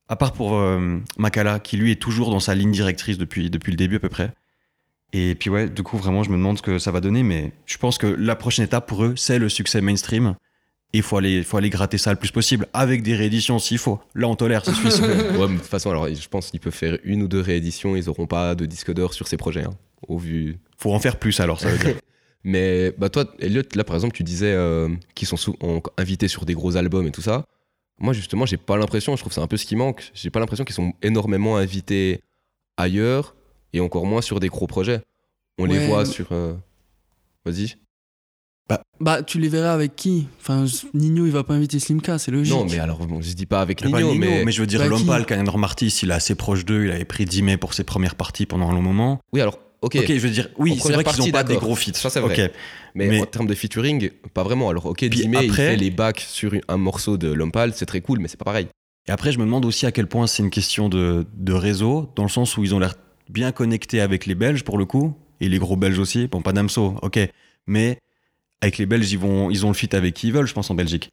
À 0.07 0.15
part 0.15 0.33
pour 0.33 0.55
euh, 0.55 0.97
Makala, 1.19 1.59
qui 1.59 1.77
lui 1.77 1.91
est 1.91 2.01
toujours 2.01 2.31
dans 2.31 2.39
sa 2.39 2.55
ligne 2.55 2.71
directrice 2.71 3.19
depuis, 3.19 3.51
depuis 3.51 3.71
le 3.71 3.77
début 3.77 3.97
à 3.97 3.99
peu 3.99 4.09
près. 4.09 4.33
Et 5.13 5.35
puis 5.35 5.51
ouais, 5.51 5.69
du 5.69 5.83
coup, 5.83 5.97
vraiment, 5.97 6.23
je 6.23 6.31
me 6.31 6.37
demande 6.37 6.57
ce 6.57 6.63
que 6.63 6.79
ça 6.79 6.89
va 6.89 7.01
donner, 7.01 7.21
mais 7.21 7.51
je 7.67 7.77
pense 7.77 7.99
que 7.99 8.07
la 8.07 8.35
prochaine 8.35 8.65
étape 8.65 8.87
pour 8.87 9.05
eux, 9.05 9.13
c'est 9.15 9.37
le 9.37 9.47
succès 9.47 9.79
mainstream. 9.79 10.35
Et 10.93 10.97
il 10.97 11.03
faut 11.03 11.17
aller, 11.17 11.43
faut 11.43 11.57
aller 11.57 11.69
gratter 11.69 11.97
ça 11.99 12.09
le 12.11 12.17
plus 12.17 12.31
possible, 12.31 12.67
avec 12.73 13.03
des 13.03 13.15
rééditions 13.15 13.59
s'il 13.59 13.77
faut. 13.77 13.99
Là, 14.15 14.27
on 14.27 14.35
tolère, 14.35 14.65
c'est 14.65 14.73
suisse. 14.73 14.99
ouais, 15.01 15.07
mais 15.47 15.53
de 15.53 15.57
toute 15.59 15.65
façon, 15.67 15.91
alors 15.91 16.07
je 16.11 16.27
pense 16.27 16.49
qu'ils 16.49 16.59
peuvent 16.59 16.73
faire 16.73 16.97
une 17.03 17.21
ou 17.21 17.27
deux 17.27 17.41
rééditions, 17.41 17.95
ils 17.95 18.09
auront 18.09 18.25
pas 18.25 18.55
de 18.55 18.65
disque 18.65 18.91
d'or 18.93 19.13
sur 19.13 19.27
ces 19.27 19.37
projets, 19.37 19.63
hein, 19.65 19.73
au 20.07 20.17
vu. 20.17 20.57
faut 20.77 20.91
en 20.93 20.99
faire 20.99 21.17
plus 21.17 21.39
alors, 21.39 21.59
ça 21.59 21.69
veut 21.69 21.77
dire. 21.77 21.95
Mais 22.43 22.91
bah 22.97 23.09
toi, 23.09 23.25
Elliot, 23.39 23.63
là 23.75 23.83
par 23.83 23.95
exemple, 23.97 24.15
tu 24.15 24.23
disais 24.23 24.53
euh, 24.53 24.87
qu'ils 25.13 25.27
sont 25.27 25.37
invités 25.97 26.27
sur 26.29 26.45
des 26.45 26.53
gros 26.53 26.75
albums 26.77 27.05
et 27.05 27.11
tout 27.11 27.21
ça. 27.21 27.43
Moi 27.99 28.13
justement, 28.13 28.45
j'ai 28.45 28.55
pas 28.57 28.77
l'impression, 28.77 29.15
je 29.15 29.21
trouve 29.21 29.29
que 29.31 29.35
c'est 29.35 29.41
un 29.41 29.47
peu 29.47 29.57
ce 29.57 29.65
qui 29.65 29.75
manque. 29.75 30.09
J'ai 30.13 30.29
pas 30.29 30.39
l'impression 30.39 30.63
qu'ils 30.63 30.73
sont 30.73 30.93
énormément 31.03 31.57
invités 31.57 32.21
ailleurs 32.77 33.35
et 33.73 33.81
encore 33.81 34.05
moins 34.05 34.21
sur 34.21 34.39
des 34.39 34.47
gros 34.47 34.67
projets. 34.67 35.01
On 35.57 35.65
les 35.65 35.85
voit 35.85 36.05
mais- 36.05 36.09
sur. 36.09 36.27
euh, 36.31 36.53
Vas-y. 37.45 37.75
Bah, 38.99 39.23
tu 39.23 39.39
les 39.39 39.47
verrais 39.47 39.69
avec 39.69 39.95
qui? 39.95 40.27
Enfin, 40.41 40.65
Nino, 40.93 41.25
il 41.25 41.31
va 41.31 41.43
pas 41.43 41.53
inviter 41.53 41.79
Slimka, 41.79 42.19
c'est 42.19 42.31
logique. 42.31 42.53
Non, 42.53 42.65
mais 42.69 42.79
alors, 42.79 43.05
bon, 43.07 43.21
je 43.21 43.31
dis 43.33 43.45
pas 43.45 43.61
avec 43.61 43.79
Pas 43.81 43.87
Nino, 43.87 44.13
mais... 44.13 44.43
mais... 44.43 44.51
je 44.51 44.59
veux 44.59 44.67
dire, 44.67 44.79
Bah, 44.79 44.87
Lompal, 44.87 45.25
Canet 45.25 45.55
Martis, 45.55 45.87
il 46.03 46.11
est 46.11 46.13
assez 46.13 46.35
proche 46.35 46.65
d'eux, 46.65 46.85
il 46.85 46.91
avait 46.91 47.05
pris 47.05 47.23
10 47.25 47.41
mai 47.43 47.57
pour 47.57 47.73
ses 47.73 47.83
premières 47.85 48.15
parties 48.15 48.45
pendant 48.45 48.69
un 48.69 48.73
long 48.73 48.81
moment. 48.81 49.19
Oui, 49.31 49.39
alors, 49.39 49.57
ok. 49.81 49.95
Ok, 49.95 50.05
je 50.07 50.19
veux 50.19 50.29
dire, 50.29 50.49
oui, 50.57 50.77
c'est 50.77 50.91
vrai 50.93 51.03
qu'ils 51.03 51.15
partie, 51.15 51.21
ont 51.29 51.31
pas 51.31 51.43
des 51.45 51.55
gros 51.55 51.75
feats. 51.75 51.93
Ça, 51.93 52.09
c'est 52.09 52.19
vrai. 52.19 52.45
Ok. 52.47 52.51
Mais, 52.95 53.07
Mais- 53.07 53.21
en 53.21 53.25
termes 53.25 53.47
de 53.47 53.53
featuring, 53.55 54.09
pas 54.33 54.43
vraiment. 54.43 54.69
Alors, 54.69 54.85
ok, 54.87 54.97
Puis 54.97 55.09
Dime, 55.09 55.33
il 55.35 55.49
après- 55.49 55.67
fait 55.67 55.75
les 55.77 55.91
bacs 55.91 56.19
sur 56.27 56.51
un 56.67 56.77
morceau 56.77 57.17
de 57.17 57.31
Lompal, 57.31 57.71
c'est 57.73 57.85
très 57.85 58.01
cool, 58.01 58.19
mais 58.19 58.27
c'est 58.27 58.37
pas 58.37 58.45
pareil. 58.45 58.67
Et 59.07 59.11
après, 59.11 59.31
je 59.31 59.39
me 59.39 59.45
demande 59.45 59.65
aussi 59.65 59.85
à 59.85 59.91
quel 59.93 60.07
point 60.07 60.27
c'est 60.27 60.43
une 60.43 60.49
question 60.49 60.89
de, 60.89 61.25
de 61.37 61.53
réseau, 61.53 62.11
dans 62.15 62.23
le 62.23 62.29
sens 62.29 62.57
où 62.57 62.63
ils 62.63 62.75
ont 62.75 62.79
l'air 62.79 62.95
bien 63.29 63.51
connectés 63.53 64.01
avec 64.01 64.25
les 64.25 64.35
Belges 64.35 64.63
pour 64.63 64.77
le 64.77 64.85
coup, 64.85 65.15
et 65.39 65.47
les 65.47 65.57
gros 65.57 65.77
Belges 65.77 65.99
aussi. 65.99 66.27
Bon, 66.27 66.41
pas 66.41 66.51
Damso, 66.51 66.95
ok. 67.01 67.19
Mais 67.65 67.97
avec 68.61 68.77
les 68.77 68.85
Belges, 68.85 69.11
ils, 69.11 69.19
vont, 69.19 69.49
ils 69.49 69.65
ont 69.65 69.69
le 69.69 69.73
fit 69.73 69.93
avec 69.95 70.13
qui 70.13 70.27
ils 70.27 70.33
veulent, 70.33 70.47
je 70.47 70.53
pense, 70.53 70.69
en 70.69 70.75
Belgique. 70.75 71.11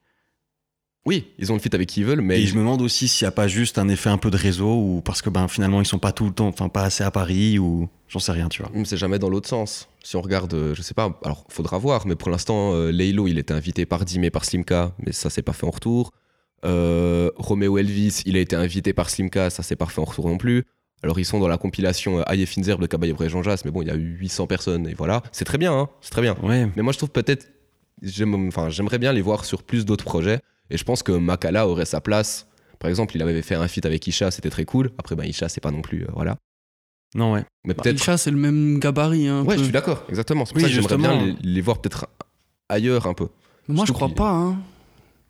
Oui, 1.05 1.31
ils 1.39 1.53
ont 1.53 1.55
le 1.55 1.61
fit 1.61 1.73
avec 1.73 1.87
qui 1.87 2.01
ils 2.01 2.05
veulent, 2.05 2.19
mais 2.19 2.41
Et 2.41 2.45
je 2.45 2.53
me 2.55 2.59
demande 2.59 2.81
aussi 2.81 3.07
s'il 3.07 3.25
n'y 3.25 3.29
a 3.29 3.31
pas 3.31 3.47
juste 3.47 3.77
un 3.77 3.87
effet 3.87 4.09
un 4.09 4.17
peu 4.17 4.29
de 4.29 4.35
réseau, 4.35 4.75
ou 4.75 5.01
parce 5.01 5.21
que 5.21 5.29
ben, 5.29 5.47
finalement, 5.47 5.79
ils 5.79 5.85
sont 5.85 5.99
pas 5.99 6.11
tout 6.11 6.25
le 6.25 6.33
temps, 6.33 6.49
enfin, 6.49 6.67
pas 6.67 6.83
assez 6.83 7.03
à 7.03 7.11
Paris, 7.11 7.59
ou 7.59 7.87
j'en 8.09 8.19
sais 8.19 8.33
rien, 8.33 8.49
tu 8.49 8.61
vois. 8.61 8.71
C'est 8.83 8.97
jamais 8.97 9.17
dans 9.17 9.29
l'autre 9.29 9.47
sens. 9.47 9.87
Si 10.03 10.17
on 10.17 10.21
regarde, 10.21 10.53
euh, 10.53 10.75
je 10.75 10.81
sais 10.81 10.93
pas, 10.93 11.17
alors 11.23 11.45
faudra 11.47 11.77
voir, 11.77 12.05
mais 12.05 12.15
pour 12.15 12.29
l'instant, 12.29 12.73
euh, 12.73 12.91
Laylo, 12.91 13.27
il 13.27 13.37
était 13.37 13.53
invité 13.53 13.85
par 13.85 14.03
Dimé, 14.03 14.31
par 14.31 14.43
Slimka, 14.43 14.93
mais 14.99 15.13
ça 15.13 15.29
s'est 15.29 15.41
pas 15.41 15.53
fait 15.53 15.65
en 15.65 15.71
retour. 15.71 16.11
Euh, 16.65 17.29
Romeo 17.37 17.77
Elvis, 17.77 18.23
il 18.25 18.35
a 18.35 18.39
été 18.39 18.57
invité 18.57 18.91
par 18.91 19.09
Slimka, 19.09 19.49
ça 19.49 19.63
s'est 19.63 19.75
pas 19.77 19.85
fait 19.85 20.01
en 20.01 20.05
retour 20.05 20.27
non 20.27 20.37
plus. 20.37 20.65
Alors 21.03 21.19
ils 21.19 21.25
sont 21.25 21.39
dans 21.39 21.47
la 21.47 21.57
compilation 21.57 22.19
euh, 22.19 22.23
Aïe 22.25 22.41
et 22.41 22.45
Finzer 22.45 22.77
de 22.79 22.87
Cabaye 22.87 23.13
et 23.19 23.29
Jean 23.29 23.43
Jass, 23.43 23.65
mais 23.65 23.71
bon, 23.71 23.81
il 23.81 23.87
y 23.87 23.91
a 23.91 23.95
eu 23.95 24.17
800 24.19 24.47
personnes, 24.47 24.87
et 24.87 24.93
voilà. 24.93 25.21
C'est 25.31 25.45
très 25.45 25.57
bien, 25.57 25.73
hein, 25.73 25.89
c'est 26.01 26.11
très 26.11 26.21
bien. 26.21 26.35
Ouais. 26.41 26.67
Mais 26.75 26.81
moi, 26.81 26.91
je 26.93 26.97
trouve 26.97 27.11
peut-être, 27.11 27.47
j'aime- 28.01 28.47
enfin, 28.47 28.69
j'aimerais 28.69 28.97
bien 28.97 29.13
les 29.13 29.21
voir 29.21 29.45
sur 29.45 29.63
plus 29.63 29.85
d'autres 29.85 30.05
projets, 30.05 30.39
et 30.69 30.77
je 30.77 30.83
pense 30.83 31.03
que 31.03 31.11
Makala 31.11 31.67
aurait 31.67 31.85
sa 31.85 32.01
place. 32.01 32.47
Par 32.79 32.89
exemple, 32.89 33.15
il 33.15 33.21
avait 33.21 33.41
fait 33.41 33.55
un 33.55 33.67
feat 33.67 33.85
avec 33.85 34.05
Isha, 34.07 34.31
c'était 34.31 34.49
très 34.49 34.65
cool. 34.65 34.91
Après, 34.97 35.15
ben, 35.15 35.23
Isha, 35.25 35.49
c'est 35.49 35.61
pas 35.61 35.71
non 35.71 35.81
plus, 35.81 36.03
euh, 36.03 36.07
voilà. 36.13 36.35
Non, 37.15 37.33
ouais. 37.33 37.43
Mais 37.65 37.73
Bah, 37.73 37.83
peut-être 37.83 38.01
Isha, 38.01 38.17
c'est 38.17 38.31
le 38.31 38.37
même 38.37 38.79
gabarit. 38.79 39.27
hein, 39.27 39.41
Ouais, 39.43 39.53
peu. 39.55 39.59
je 39.59 39.63
suis 39.65 39.73
d'accord, 39.73 40.03
exactement. 40.09 40.45
C'est 40.45 40.53
pour 40.53 40.57
Oui, 40.57 40.63
ça 40.63 40.67
que 40.69 40.73
j'aimerais 40.75 40.97
bien 40.97 41.23
les, 41.25 41.35
les 41.41 41.61
voir 41.61 41.79
peut-être 41.81 42.07
ailleurs 42.69 43.07
un 43.07 43.13
peu. 43.13 43.27
Mais 43.67 43.75
Moi, 43.75 43.85
je 43.87 43.91
crois 43.93 44.09
pas. 44.09 44.31
hein. 44.31 44.57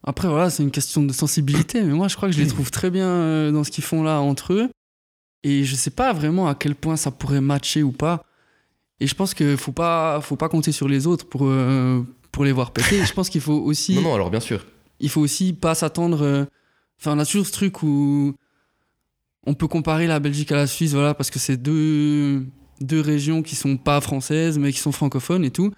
Après, 0.04 0.28
voilà, 0.28 0.50
c'est 0.50 0.64
une 0.64 0.72
question 0.72 1.04
de 1.04 1.12
sensibilité, 1.14 1.82
mais 1.84 1.94
moi, 1.94 2.08
je 2.08 2.16
crois 2.16 2.30
que 2.30 2.36
je 2.36 2.42
les 2.42 2.48
trouve 2.48 2.72
très 2.72 2.90
bien 2.90 3.08
euh, 3.08 3.52
dans 3.52 3.64
ce 3.64 3.72
qu'ils 3.72 3.84
font 3.84 4.04
là 4.04 4.20
entre 4.22 4.54
eux. 4.54 4.70
Et 5.44 5.64
je 5.64 5.76
sais 5.76 5.92
pas 5.92 6.14
vraiment 6.14 6.48
à 6.48 6.56
quel 6.56 6.76
point 6.76 6.96
ça 6.98 7.12
pourrait 7.12 7.42
matcher 7.42 7.84
ou 7.84 7.92
pas. 7.92 8.24
Et 9.00 9.08
je 9.08 9.14
pense 9.16 9.34
qu'il 9.34 9.58
faut 9.58 9.72
pas, 9.72 10.20
faut 10.22 10.36
pas 10.36 10.50
compter 10.50 10.72
sur 10.72 10.88
les 10.88 11.06
autres 11.08 11.28
pour, 11.28 11.42
euh, 11.46 12.02
pour 12.32 12.44
les 12.44 12.52
voir 12.52 12.72
péter. 12.72 13.06
je 13.06 13.14
pense 13.14 13.30
qu'il 13.30 13.42
faut 13.42 13.54
aussi, 13.66 13.96
Non, 13.96 14.02
non, 14.02 14.16
alors 14.16 14.30
bien 14.32 14.40
sûr. 14.40 14.66
il 15.00 15.10
faut 15.10 15.22
aussi 15.22 15.54
pas 15.54 15.76
s'attendre. 15.76 16.22
euh, 16.24 16.46
Enfin, 17.00 17.16
on 17.16 17.20
a 17.20 17.26
toujours 17.26 17.46
ce 17.46 17.52
truc 17.52 17.84
où 17.84 18.34
on 19.46 19.54
peut 19.54 19.68
comparer 19.68 20.08
la 20.08 20.20
Belgique 20.20 20.52
à 20.52 20.56
la 20.56 20.66
Suisse, 20.66 20.94
voilà, 20.94 21.14
parce 21.14 21.30
que 21.30 21.38
c'est 21.38 21.58
deux, 21.58 22.44
deux 22.82 23.02
régions 23.02 23.44
qui 23.44 23.56
sont 23.56 23.78
pas 23.78 24.02
françaises, 24.02 24.58
mais 24.58 24.72
qui 24.74 24.80
sont 24.80 24.92
francophones 24.92 25.46
et 25.46 25.52
tout. 25.52 25.72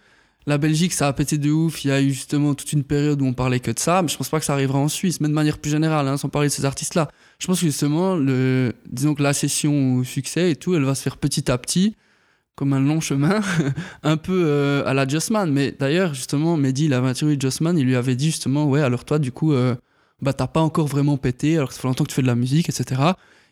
La 0.47 0.58
Belgique, 0.58 0.93
ça 0.93 1.08
a 1.08 1.13
pété 1.13 1.38
de 1.38 1.52
ouf. 1.52 1.84
Il 1.84 1.89
y 1.89 1.91
a 1.91 2.02
eu 2.02 2.10
justement 2.12 2.56
toute 2.56 2.73
une 2.73 2.84
période 2.84 3.21
où 3.21 3.25
on 3.25 3.34
parlait 3.34 3.60
que 3.60 3.71
de 3.71 3.80
ça, 3.80 4.02
mais 4.02 4.08
je 4.08 4.17
pense 4.17 4.30
pas 4.30 4.39
que 4.39 4.45
ça 4.45 4.54
arrivera 4.54 4.80
en 4.80 4.88
Suisse, 4.88 5.21
même 5.21 5.32
de 5.32 5.36
manière 5.36 5.58
plus 5.58 5.69
générale, 5.71 6.08
hein, 6.08 6.17
sans 6.17 6.30
parler 6.30 6.47
de 6.47 6.54
ces 6.54 6.65
artistes-là. 6.65 7.10
Je 7.39 7.47
pense 7.47 7.60
que 7.60 7.65
justement, 7.65 8.15
le, 8.15 8.73
disons 8.89 9.13
que 9.13 9.21
la 9.21 9.34
session 9.34 9.97
au 9.97 10.04
succès 10.04 10.52
et 10.52 10.56
tout, 10.56 10.75
elle 10.75 10.84
va 10.84 10.95
se 10.95 11.04
faire 11.04 11.17
petit 11.17 11.52
à 11.52 11.58
petit, 11.58 11.95
comme 12.56 12.73
un 12.73 12.80
long 12.80 12.99
chemin, 12.99 13.41
un 14.04 14.17
peu 14.17 14.43
euh, 14.45 14.84
à 14.86 14.93
la 14.93 15.08
Justman. 15.08 15.52
Mais 15.52 15.75
d'ailleurs, 15.78 16.13
justement, 16.13 16.58
Mehdi, 16.58 16.86
il 16.86 16.93
avait 16.93 17.10
interviewé 17.10 17.38
Justman, 17.39 17.78
il 17.78 17.86
lui 17.86 17.95
avait 17.95 18.15
dit 18.15 18.28
justement, 18.28 18.65
ouais, 18.65 18.82
alors 18.82 19.06
toi, 19.06 19.19
du 19.19 19.32
coup, 19.32 19.54
euh, 19.54 19.75
bah 20.21 20.34
t'as 20.34 20.47
pas 20.47 20.62
encore 20.62 20.88
vraiment 20.88 21.17
pété, 21.17 21.58
alors 21.58 21.69
que 21.69 21.75
ça 21.75 21.82
fait 21.82 21.88
longtemps 21.88 22.06
que 22.06 22.10
tu 22.10 22.15
fais 22.15 22.21
de 22.21 22.28
la 22.28 22.36
musique, 22.36 22.69
etc. 22.69 23.02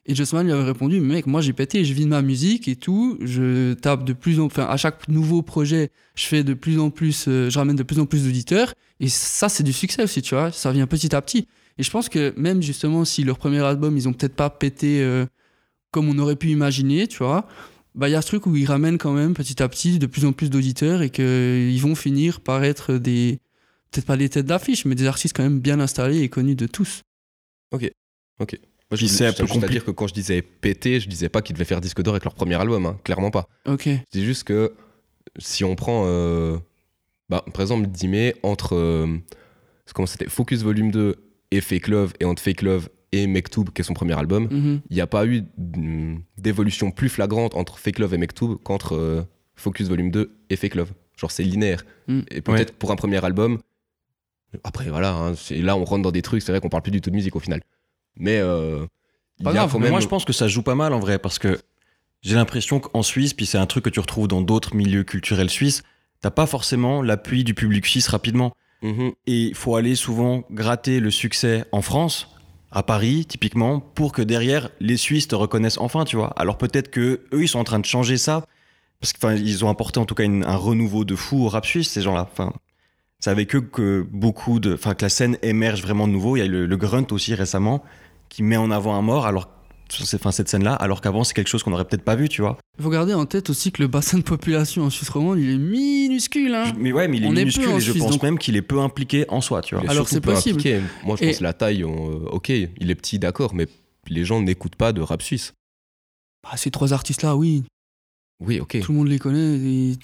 Et 0.09 0.15
Justman 0.15 0.45
lui 0.45 0.53
avait 0.53 0.63
répondu, 0.63 1.01
mec, 1.01 1.27
moi 1.27 1.41
j'ai 1.41 1.51
pété, 1.51 1.83
je 1.83 1.93
vis 1.93 2.05
de 2.05 2.09
ma 2.09 2.21
musique 2.21 2.69
et 2.69 2.77
tout, 2.77 3.17
je 3.21 3.73
tape 3.73 4.05
de 4.05 4.13
plus 4.13 4.39
en 4.39 4.45
enfin, 4.45 4.63
à 4.63 4.77
chaque 4.77 5.09
nouveau 5.09 5.41
projet, 5.41 5.91
je 6.15 6.25
fais 6.25 6.45
de 6.45 6.53
plus 6.53 6.79
en 6.79 6.89
plus, 6.89 7.25
euh, 7.27 7.49
je 7.49 7.59
ramène 7.59 7.75
de 7.75 7.83
plus 7.83 7.99
en 7.99 8.05
plus 8.05 8.23
d'auditeurs, 8.23 8.73
et 9.01 9.09
ça 9.09 9.49
c'est 9.49 9.63
du 9.63 9.73
succès 9.73 10.03
aussi, 10.03 10.21
tu 10.21 10.33
vois, 10.33 10.53
ça 10.53 10.71
vient 10.71 10.87
petit 10.87 11.13
à 11.13 11.21
petit. 11.21 11.47
Et 11.77 11.83
je 11.83 11.91
pense 11.91 12.07
que 12.07 12.33
même 12.37 12.61
justement, 12.61 13.03
si 13.03 13.25
leur 13.25 13.37
premier 13.37 13.59
album, 13.59 13.97
ils 13.97 14.07
ont 14.07 14.13
peut-être 14.13 14.35
pas 14.35 14.49
pété 14.49 15.01
euh, 15.01 15.25
comme 15.91 16.07
on 16.07 16.17
aurait 16.19 16.37
pu 16.37 16.49
imaginer, 16.51 17.07
tu 17.07 17.17
vois, 17.17 17.45
bah 17.93 18.07
il 18.07 18.13
y 18.13 18.15
a 18.15 18.21
ce 18.21 18.27
truc 18.27 18.45
où 18.45 18.55
ils 18.55 18.65
ramènent 18.65 18.97
quand 18.97 19.13
même 19.13 19.33
petit 19.33 19.61
à 19.61 19.67
petit 19.67 19.99
de 19.99 20.05
plus 20.05 20.23
en 20.23 20.31
plus 20.31 20.49
d'auditeurs 20.49 21.01
et 21.01 21.09
qu'ils 21.09 21.81
vont 21.81 21.95
finir 21.95 22.39
par 22.39 22.63
être 22.63 22.93
des, 22.93 23.39
peut-être 23.91 24.05
pas 24.05 24.15
des 24.17 24.29
têtes 24.29 24.45
d'affiche, 24.45 24.85
mais 24.85 24.95
des 24.95 25.07
artistes 25.07 25.35
quand 25.35 25.43
même 25.43 25.59
bien 25.59 25.81
installés 25.81 26.21
et 26.21 26.29
connus 26.29 26.55
de 26.55 26.67
tous. 26.67 27.01
Moi, 28.89 28.97
je 28.97 29.05
c'est 29.07 29.25
un 29.25 29.33
peu 29.33 29.45
juste 29.45 29.63
à 29.63 29.67
compli- 29.67 29.71
dire 29.71 29.85
que 29.85 29.91
quand 29.91 30.07
je 30.07 30.13
disais 30.13 30.41
péter, 30.41 30.99
je 30.99 31.09
disais 31.09 31.27
pas 31.29 31.41
qu'ils 31.41 31.53
devaient 31.53 31.65
faire 31.65 31.81
disque 31.81 32.01
d'or 32.01 32.13
avec 32.13 32.23
leur 32.23 32.33
premier 32.33 32.55
album, 32.55 32.85
hein, 32.85 32.97
clairement 33.03 33.31
pas. 33.31 33.47
Ok. 33.67 33.83
Je 33.87 33.99
dis 34.11 34.23
juste 34.25 34.45
que 34.45 34.73
si 35.37 35.63
on 35.65 35.75
prend, 35.75 36.03
euh, 36.07 36.57
bah, 37.29 37.43
par 37.53 37.61
exemple, 37.61 37.87
Dimé, 37.87 38.33
entre 38.43 38.75
euh, 38.75 39.17
c'est 39.85 39.93
comment 39.93 40.05
c'était 40.05 40.29
Focus 40.29 40.61
Volume 40.63 40.91
2 40.91 41.15
et 41.51 41.59
Fake 41.61 41.87
Love, 41.89 42.13
et 42.21 42.25
entre 42.25 42.41
Fake 42.41 42.61
Love 42.61 42.89
et 43.11 43.27
Mektoub, 43.27 43.65
qui 43.73 43.81
est 43.81 43.83
son 43.85 43.93
premier 43.93 44.17
album, 44.17 44.47
Mhm. 44.51 44.81
il 44.89 44.95
n'y 44.95 45.01
a 45.01 45.07
pas 45.07 45.25
eu 45.25 45.43
d'évolution 46.37 46.91
plus 46.91 47.09
flagrante 47.09 47.55
entre 47.55 47.77
Fake 47.79 47.99
Love 47.99 48.13
et 48.13 48.17
Mektoub 48.17 48.57
qu'entre 48.63 48.95
euh, 48.95 49.23
Focus 49.55 49.87
Volume 49.87 50.11
2 50.11 50.31
et 50.49 50.55
Fake 50.55 50.75
Love. 50.75 50.91
Genre, 51.17 51.31
c'est 51.31 51.43
linéaire. 51.43 51.83
Mm. 52.07 52.19
Et 52.31 52.41
peut-être 52.41 52.73
pour 52.73 52.91
un 52.91 52.95
premier 52.95 53.23
album, 53.25 53.59
après, 54.63 54.89
voilà, 54.89 55.13
hein, 55.13 55.35
c'est- 55.35 55.57
là, 55.61 55.75
on 55.75 55.83
rentre 55.83 56.03
dans 56.03 56.11
des 56.11 56.21
trucs, 56.21 56.41
c'est 56.41 56.51
vrai 56.51 56.61
qu'on 56.61 56.69
parle 56.69 56.83
plus 56.83 56.91
du 56.91 57.01
tout 57.01 57.09
de 57.09 57.15
musique 57.15 57.35
au 57.35 57.39
final. 57.39 57.61
Mais 58.19 58.37
euh, 58.39 58.85
il 59.39 59.43
Pas 59.43 59.51
y 59.51 59.53
a 59.53 59.57
grave, 59.57 59.71
quand 59.71 59.79
mais 59.79 59.85
même. 59.85 59.91
moi 59.91 59.99
je 59.99 60.07
pense 60.07 60.25
que 60.25 60.33
ça 60.33 60.47
joue 60.47 60.61
pas 60.63 60.75
mal 60.75 60.93
en 60.93 60.99
vrai 60.99 61.19
parce 61.19 61.39
que 61.39 61.59
j'ai 62.21 62.35
l'impression 62.35 62.79
qu'en 62.79 63.03
Suisse, 63.03 63.33
puis 63.33 63.45
c'est 63.45 63.57
un 63.57 63.65
truc 63.67 63.85
que 63.85 63.89
tu 63.89 63.99
retrouves 63.99 64.27
dans 64.27 64.41
d'autres 64.41 64.75
milieux 64.75 65.03
culturels 65.03 65.49
suisses, 65.49 65.83
t'as 66.21 66.31
pas 66.31 66.47
forcément 66.47 67.01
l'appui 67.01 67.43
du 67.43 67.53
public 67.53 67.85
suisse 67.85 68.07
rapidement. 68.07 68.53
Mhm. 68.81 69.11
Et 69.27 69.43
il 69.49 69.55
faut 69.55 69.75
aller 69.75 69.95
souvent 69.95 70.43
gratter 70.51 70.99
le 70.99 71.11
succès 71.11 71.65
en 71.71 71.81
France, 71.81 72.27
à 72.71 72.83
Paris 72.83 73.25
typiquement, 73.27 73.79
pour 73.79 74.11
que 74.11 74.21
derrière 74.21 74.69
les 74.79 74.97
Suisses 74.97 75.27
te 75.27 75.35
reconnaissent 75.35 75.77
enfin, 75.79 76.03
tu 76.05 76.15
vois. 76.15 76.29
Alors 76.35 76.57
peut-être 76.57 76.89
que 76.91 77.21
eux 77.33 77.41
ils 77.43 77.47
sont 77.47 77.59
en 77.59 77.63
train 77.63 77.79
de 77.79 77.85
changer 77.85 78.17
ça 78.17 78.45
parce 78.99 79.13
qu'ils 79.13 79.63
ont 79.63 79.69
apporté 79.69 79.99
en 79.99 80.05
tout 80.05 80.15
cas 80.15 80.23
une- 80.25 80.43
un 80.43 80.55
renouveau 80.57 81.05
de 81.05 81.15
fou 81.15 81.45
au 81.45 81.49
rap 81.49 81.65
suisse 81.65 81.89
ces 81.89 82.01
gens-là. 82.01 82.27
Enfin, 82.31 82.51
c'est 83.19 83.29
avec 83.29 83.55
eux 83.55 83.61
que 83.61 84.05
beaucoup 84.11 84.59
de, 84.59 84.73
enfin 84.73 84.93
que 84.95 85.05
la 85.05 85.09
scène 85.09 85.37
émerge 85.43 85.81
vraiment 85.81 86.07
de 86.07 86.13
nouveau. 86.13 86.35
Il 86.35 86.39
y 86.39 86.43
a 86.43 86.45
eu 86.45 86.49
le, 86.49 86.65
le 86.65 86.77
grunt 86.77 87.05
aussi 87.11 87.33
récemment 87.35 87.83
qui 88.29 88.43
met 88.43 88.57
en 88.57 88.71
avant 88.71 88.95
un 88.95 89.01
mort 89.01 89.25
alors 89.25 89.49
enfin, 90.13 90.31
cette 90.31 90.49
scène-là, 90.49 90.73
alors 90.73 90.99
qu'avant 90.99 91.23
c'est 91.23 91.33
quelque 91.33 91.47
chose 91.47 91.63
qu'on 91.63 91.71
n'aurait 91.71 91.85
peut-être 91.85 92.03
pas 92.03 92.15
vu, 92.15 92.27
tu 92.27 92.41
vois. 92.41 92.57
Il 92.77 92.83
faut 92.83 92.89
garder 92.89 93.13
en 93.13 93.25
tête 93.25 93.49
aussi 93.49 93.71
que 93.71 93.81
le 93.81 93.87
bassin 93.87 94.17
de 94.17 94.23
population 94.23 94.83
en 94.83 94.89
Suisse 94.89 95.07
romande, 95.09 95.39
il 95.39 95.49
est 95.49 95.57
minuscule. 95.57 96.53
Hein. 96.53 96.73
Mais 96.77 96.91
ouais, 96.91 97.07
mais 97.07 97.17
il 97.17 97.23
est 97.23 97.27
On 97.27 97.31
minuscule 97.31 97.69
et 97.69 97.79
je 97.79 97.91
Suisse, 97.91 98.03
pense 98.03 98.11
donc- 98.11 98.23
même 98.23 98.37
qu'il 98.37 98.57
est 98.57 98.61
peu 98.61 98.79
impliqué 98.81 99.25
en 99.29 99.39
soi, 99.39 99.61
tu 99.61 99.75
vois. 99.75 99.83
Il 99.85 99.89
Alors, 99.89 100.07
c'est 100.09 100.19
possible. 100.19 100.59
impliqué. 100.59 100.81
Moi, 101.05 101.15
je 101.17 101.23
Et- 101.23 101.27
pense 101.31 101.39
la 101.41 101.53
taille, 101.53 101.85
on- 101.85 102.11
euh, 102.11 102.29
ok, 102.31 102.49
il 102.49 102.91
est 102.91 102.95
petit, 102.95 103.17
d'accord, 103.17 103.55
mais 103.55 103.67
les 104.09 104.25
gens 104.25 104.41
n'écoutent 104.41 104.75
pas 104.75 104.91
de 104.91 104.99
rap 105.01 105.21
suisse. 105.21 105.53
Bah, 106.43 106.57
ces 106.57 106.69
trois 106.69 106.91
artistes-là, 106.93 107.35
oui, 107.37 107.63
Oui, 108.41 108.59
ok. 108.59 108.79
tout 108.81 108.91
le 108.91 108.97
monde 108.97 109.07
les 109.07 109.19
connaît. 109.19 109.57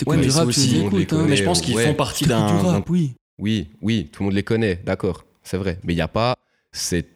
Ouais, 0.07 0.15
mais 0.17 0.23
du 0.23 0.29
rap, 0.31 0.47
aussi- 0.47 0.69
tu 0.69 0.89
tout 0.89 0.95
les 0.95 1.03
écoutes. 1.03 1.13
hein. 1.19 1.25
Mais 1.27 1.35
je 1.35 1.43
pense 1.43 1.59
qu'ils 1.61 1.75
ouais. 1.75 1.87
font 1.87 1.93
partie 1.93 2.25
d'un. 2.25 2.47
du 2.47 2.65
rap, 2.65 2.89
oui. 2.89 3.13
Oui, 3.37 3.67
oui, 3.81 4.07
tout 4.11 4.23
le 4.23 4.27
monde 4.27 4.35
les 4.35 4.43
connaît, 4.43 4.79
d'accord, 4.85 5.25
c'est 5.43 5.57
vrai. 5.57 5.77
Mais 5.83 5.91
il 5.93 5.97
n'y 5.97 6.01
a 6.01 6.07
pas, 6.07 6.37
c'est, 6.71 7.07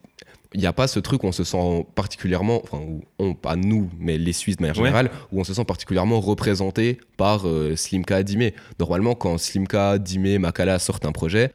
il 0.53 0.61
y 0.61 0.65
a 0.65 0.73
pas 0.73 0.87
ce 0.87 0.99
truc 0.99 1.23
où 1.23 1.27
on 1.27 1.31
se 1.31 1.43
sent 1.43 1.85
particulièrement, 1.95 2.61
enfin, 2.63 2.77
où 2.79 3.01
on, 3.19 3.33
pas 3.33 3.55
nous, 3.55 3.89
mais 3.99 4.17
les 4.17 4.33
Suisses 4.33 4.55
de 4.57 4.61
manière 4.61 4.77
Ouais. 4.77 4.85
générale, 4.85 5.11
où 5.31 5.39
on 5.39 5.43
se 5.43 5.53
sent 5.53 5.65
particulièrement 5.65 6.19
représenté 6.21 6.99
par 7.17 7.47
euh, 7.47 7.75
Slimka, 7.75 8.23
Dimé. 8.23 8.53
Normalement, 8.79 9.13
quand 9.15 9.37
Slimka, 9.37 9.97
Dimé, 9.97 10.37
Makala 10.39 10.79
sortent 10.79 11.05
un 11.05 11.11
projet, 11.11 11.51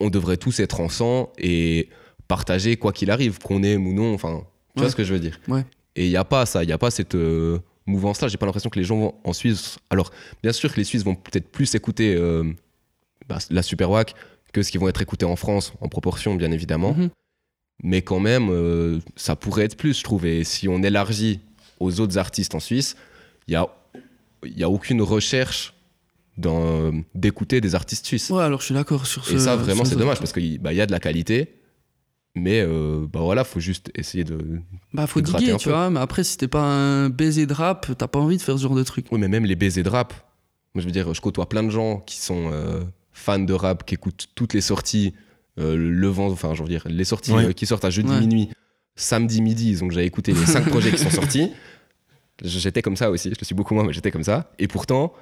on 0.00 0.08
devrait 0.10 0.38
tous 0.38 0.60
être 0.60 0.80
ensemble 0.80 1.28
et 1.38 1.88
partager 2.26 2.76
quoi 2.76 2.92
qu'il 2.92 3.10
arrive, 3.10 3.38
qu'on 3.38 3.62
aime 3.62 3.86
ou 3.86 3.92
non. 3.92 4.14
Enfin, 4.14 4.42
tu 4.76 4.80
vois 4.82 4.90
ce 4.90 4.96
que 4.96 5.04
je 5.04 5.12
veux 5.12 5.20
dire 5.20 5.38
Ouais. 5.48 5.64
Et 5.94 6.06
il 6.06 6.10
n'y 6.10 6.16
a 6.16 6.24
pas 6.24 6.46
ça, 6.46 6.62
il 6.62 6.66
n'y 6.66 6.72
a 6.72 6.78
pas 6.78 6.90
cette 6.90 7.14
euh, 7.14 7.58
mouvance-là. 7.86 8.28
J'ai 8.28 8.38
pas 8.38 8.46
l'impression 8.46 8.70
que 8.70 8.78
les 8.78 8.84
gens 8.84 8.98
vont 8.98 9.14
en 9.24 9.32
Suisse. 9.34 9.78
Alors, 9.90 10.10
bien 10.42 10.52
sûr 10.52 10.72
que 10.72 10.78
les 10.78 10.84
Suisses 10.84 11.04
vont 11.04 11.14
peut-être 11.14 11.48
plus 11.50 11.74
écouter 11.74 12.14
euh, 12.16 12.44
bah, 13.28 13.38
la 13.50 13.62
Super 13.62 13.90
Wack 13.90 14.14
que 14.54 14.62
ce 14.62 14.70
qui 14.70 14.78
vont 14.78 14.88
être 14.88 15.02
écoutés 15.02 15.26
en 15.26 15.36
France, 15.36 15.72
en 15.80 15.88
proportion, 15.88 16.34
bien 16.34 16.50
évidemment. 16.50 16.94
Mhm. 16.94 17.10
Mais 17.82 18.02
quand 18.02 18.20
même, 18.20 18.48
euh, 18.50 18.98
ça 19.16 19.36
pourrait 19.36 19.64
être 19.64 19.76
plus, 19.76 19.98
je 19.98 20.04
trouve. 20.04 20.24
Et 20.26 20.44
si 20.44 20.68
on 20.68 20.82
élargit 20.82 21.40
aux 21.80 22.00
autres 22.00 22.18
artistes 22.18 22.54
en 22.54 22.60
Suisse, 22.60 22.96
il 23.48 23.52
n'y 23.52 23.56
a, 23.56 23.66
y 24.44 24.62
a 24.62 24.68
aucune 24.70 25.02
recherche 25.02 25.74
d'écouter 27.14 27.60
des 27.60 27.74
artistes 27.74 28.06
suisses. 28.06 28.30
Ouais, 28.30 28.42
alors 28.42 28.60
je 28.60 28.66
suis 28.66 28.74
d'accord 28.74 29.06
sur 29.06 29.24
ce. 29.24 29.34
Et 29.34 29.38
ça, 29.38 29.56
vraiment, 29.56 29.84
c'est 29.84 29.94
ce- 29.94 29.98
dommage 29.98 30.18
parce 30.18 30.32
qu'il 30.32 30.58
bah, 30.58 30.72
y 30.72 30.80
a 30.80 30.86
de 30.86 30.92
la 30.92 31.00
qualité. 31.00 31.54
Mais 32.34 32.60
euh, 32.62 33.06
bah 33.12 33.20
voilà, 33.20 33.44
faut 33.44 33.60
juste 33.60 33.90
essayer 33.94 34.24
de. 34.24 34.38
Bah, 34.94 35.06
faut 35.06 35.20
de 35.20 35.26
diguer, 35.26 35.54
tu 35.58 35.64
peu. 35.68 35.74
vois. 35.74 35.90
Mais 35.90 36.00
après, 36.00 36.24
si 36.24 36.38
t'es 36.38 36.48
pas 36.48 36.62
un 36.62 37.10
baiser 37.10 37.44
de 37.44 37.52
rap, 37.52 37.90
t'as 37.98 38.06
pas 38.08 38.18
envie 38.18 38.38
de 38.38 38.42
faire 38.42 38.56
ce 38.56 38.62
genre 38.62 38.74
de 38.74 38.82
truc. 38.84 39.06
Oui, 39.12 39.20
mais 39.20 39.28
même 39.28 39.44
les 39.44 39.56
baisers 39.56 39.82
de 39.84 39.90
rap. 39.90 40.14
Moi, 40.74 40.80
je 40.80 40.86
veux 40.86 40.92
dire, 40.92 41.12
je 41.12 41.20
côtoie 41.20 41.46
plein 41.46 41.62
de 41.62 41.68
gens 41.68 41.98
qui 41.98 42.16
sont 42.16 42.48
euh, 42.50 42.80
fans 43.12 43.38
de 43.38 43.52
rap, 43.52 43.84
qui 43.84 43.94
écoutent 43.96 44.28
toutes 44.34 44.54
les 44.54 44.62
sorties, 44.62 45.12
le 45.56 46.08
vent, 46.08 46.28
enfin, 46.30 46.54
je 46.54 46.62
veux 46.62 46.68
dire, 46.68 46.82
les 46.86 47.04
sorties 47.04 47.32
Ouais. 47.32 47.44
euh, 47.46 47.52
qui 47.52 47.66
sortent 47.66 47.84
à 47.84 47.90
jeudi 47.90 48.10
Ouais. 48.10 48.20
minuit, 48.20 48.50
samedi 48.96 49.42
midi. 49.42 49.76
Donc, 49.76 49.92
j'avais 49.92 50.06
écouté 50.06 50.32
les 50.32 50.46
cinq 50.46 50.64
projets 50.70 50.90
qui 50.92 50.98
sont 50.98 51.10
sortis. 51.10 51.50
J'étais 52.42 52.82
comme 52.82 52.96
ça 52.96 53.10
aussi. 53.10 53.30
Je 53.30 53.34
le 53.38 53.44
suis 53.44 53.54
beaucoup 53.54 53.74
moins, 53.74 53.84
mais 53.84 53.92
j'étais 53.92 54.10
comme 54.10 54.24
ça. 54.24 54.50
Et 54.58 54.66
pourtant, 54.68 55.12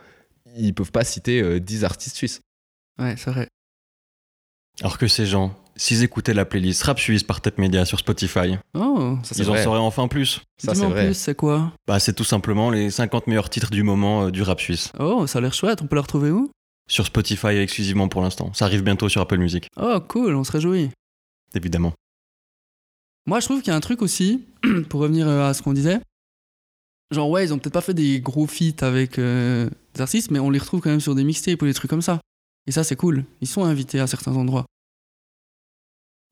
ils 0.57 0.72
peuvent 0.74 0.93
pas 0.93 1.05
citer 1.05 1.41
euh, 1.43 1.61
10 1.61 1.85
artistes 1.85 2.16
suisses. 2.16 2.41
Ouais, 2.99 3.14
c'est 3.18 3.31
vrai. 3.31 3.49
Alors 4.81 4.97
que 4.97 5.07
ces 5.09 5.26
gens, 5.26 5.55
s'ils 5.76 6.03
écoutaient 6.03 6.33
la 6.33 6.45
playlist 6.47 6.83
Rap 6.85 6.99
Suisse 6.99 7.22
par 7.22 7.41
Tête 7.43 7.59
Media 7.59 7.85
sur 7.85 7.99
Spotify, 7.99 8.57
Oh, 8.74 9.18
Ça, 9.22 9.35
c'est 9.35 9.43
ils 9.43 9.49
en 9.51 9.53
vrai. 9.53 9.62
sauraient 9.64 9.78
enfin 9.81 10.09
plus. 10.09 10.41
Ça, 10.59 10.74
c'est 10.74 10.85
en 10.87 10.91
vrai. 10.91 11.07
plus, 11.07 11.14
c'est 11.14 11.35
quoi? 11.35 11.72
Bah, 11.87 11.99
c'est 12.01 12.14
tout 12.14 12.24
simplement 12.24 12.70
les 12.70 12.91
50 12.91 13.26
meilleurs 13.26 13.51
titres 13.51 13.70
du 13.70 13.83
moment 13.83 14.24
euh, 14.26 14.31
du 14.31 14.43
rap 14.43 14.61
suisse. 14.61 14.91
Oh, 14.99 15.26
ça 15.26 15.39
a 15.39 15.43
l'air 15.43 15.53
chouette, 15.53 15.83
on 15.83 15.87
peut 15.87 15.97
le 15.97 16.01
retrouver 16.01 16.31
où? 16.31 16.51
Sur 16.91 17.07
Spotify 17.07 17.49
exclusivement 17.57 18.09
pour 18.09 18.20
l'instant. 18.20 18.53
Ça 18.53 18.64
arrive 18.64 18.82
bientôt 18.82 19.09
sur 19.09 19.20
Apple 19.20 19.38
Music, 19.38 19.68
Oh, 19.76 20.01
cool, 20.09 20.34
on 20.34 20.43
se 20.43 20.51
réjouit. 20.51 20.91
évidemment. 21.55 21.93
Moi, 23.26 23.38
je 23.38 23.45
trouve 23.47 23.61
qu'il 23.61 23.68
y 23.68 23.70
a 23.72 23.76
un 23.76 23.80
truc 23.80 24.03
aussi, 24.03 24.45
pour 24.88 25.01
revenir 25.01 25.28
euh, 25.28 25.49
à 25.49 25.55
ce 25.55 25.62
qu'on 25.62 25.72
disait. 25.72 26.01
Genre, 27.12 27.30
ouais, 27.30 27.45
ils 27.45 27.55
ont 27.55 27.59
peut-être 27.59 27.74
pas 27.74 27.80
fait 27.80 27.95
des 27.95 28.20
gros 28.20 28.47
feats 28.49 28.84
avec 28.84 29.18
euh, 29.20 29.70
des 29.95 30.01
artistes, 30.01 30.32
mais 30.32 30.41
on 30.41 30.51
les 30.51 30.59
retrouve 30.59 30.80
quand 30.80 30.91
même 30.91 31.01
sur 31.01 31.14
des 31.14 31.22
mixtapes 31.22 31.62
ou 31.62 31.66
des 31.66 31.74
trucs 31.74 31.91
comme 31.91 32.03
ça. 32.03 32.20
Et 32.66 32.72
ça, 32.72 32.82
c'est 32.82 32.97
cool. 32.97 33.24
Ils 33.41 33.47
sont 33.49 33.64
invités 33.64 34.01
à 34.01 34.07
certains 34.09 34.34
endroits. 34.34 34.66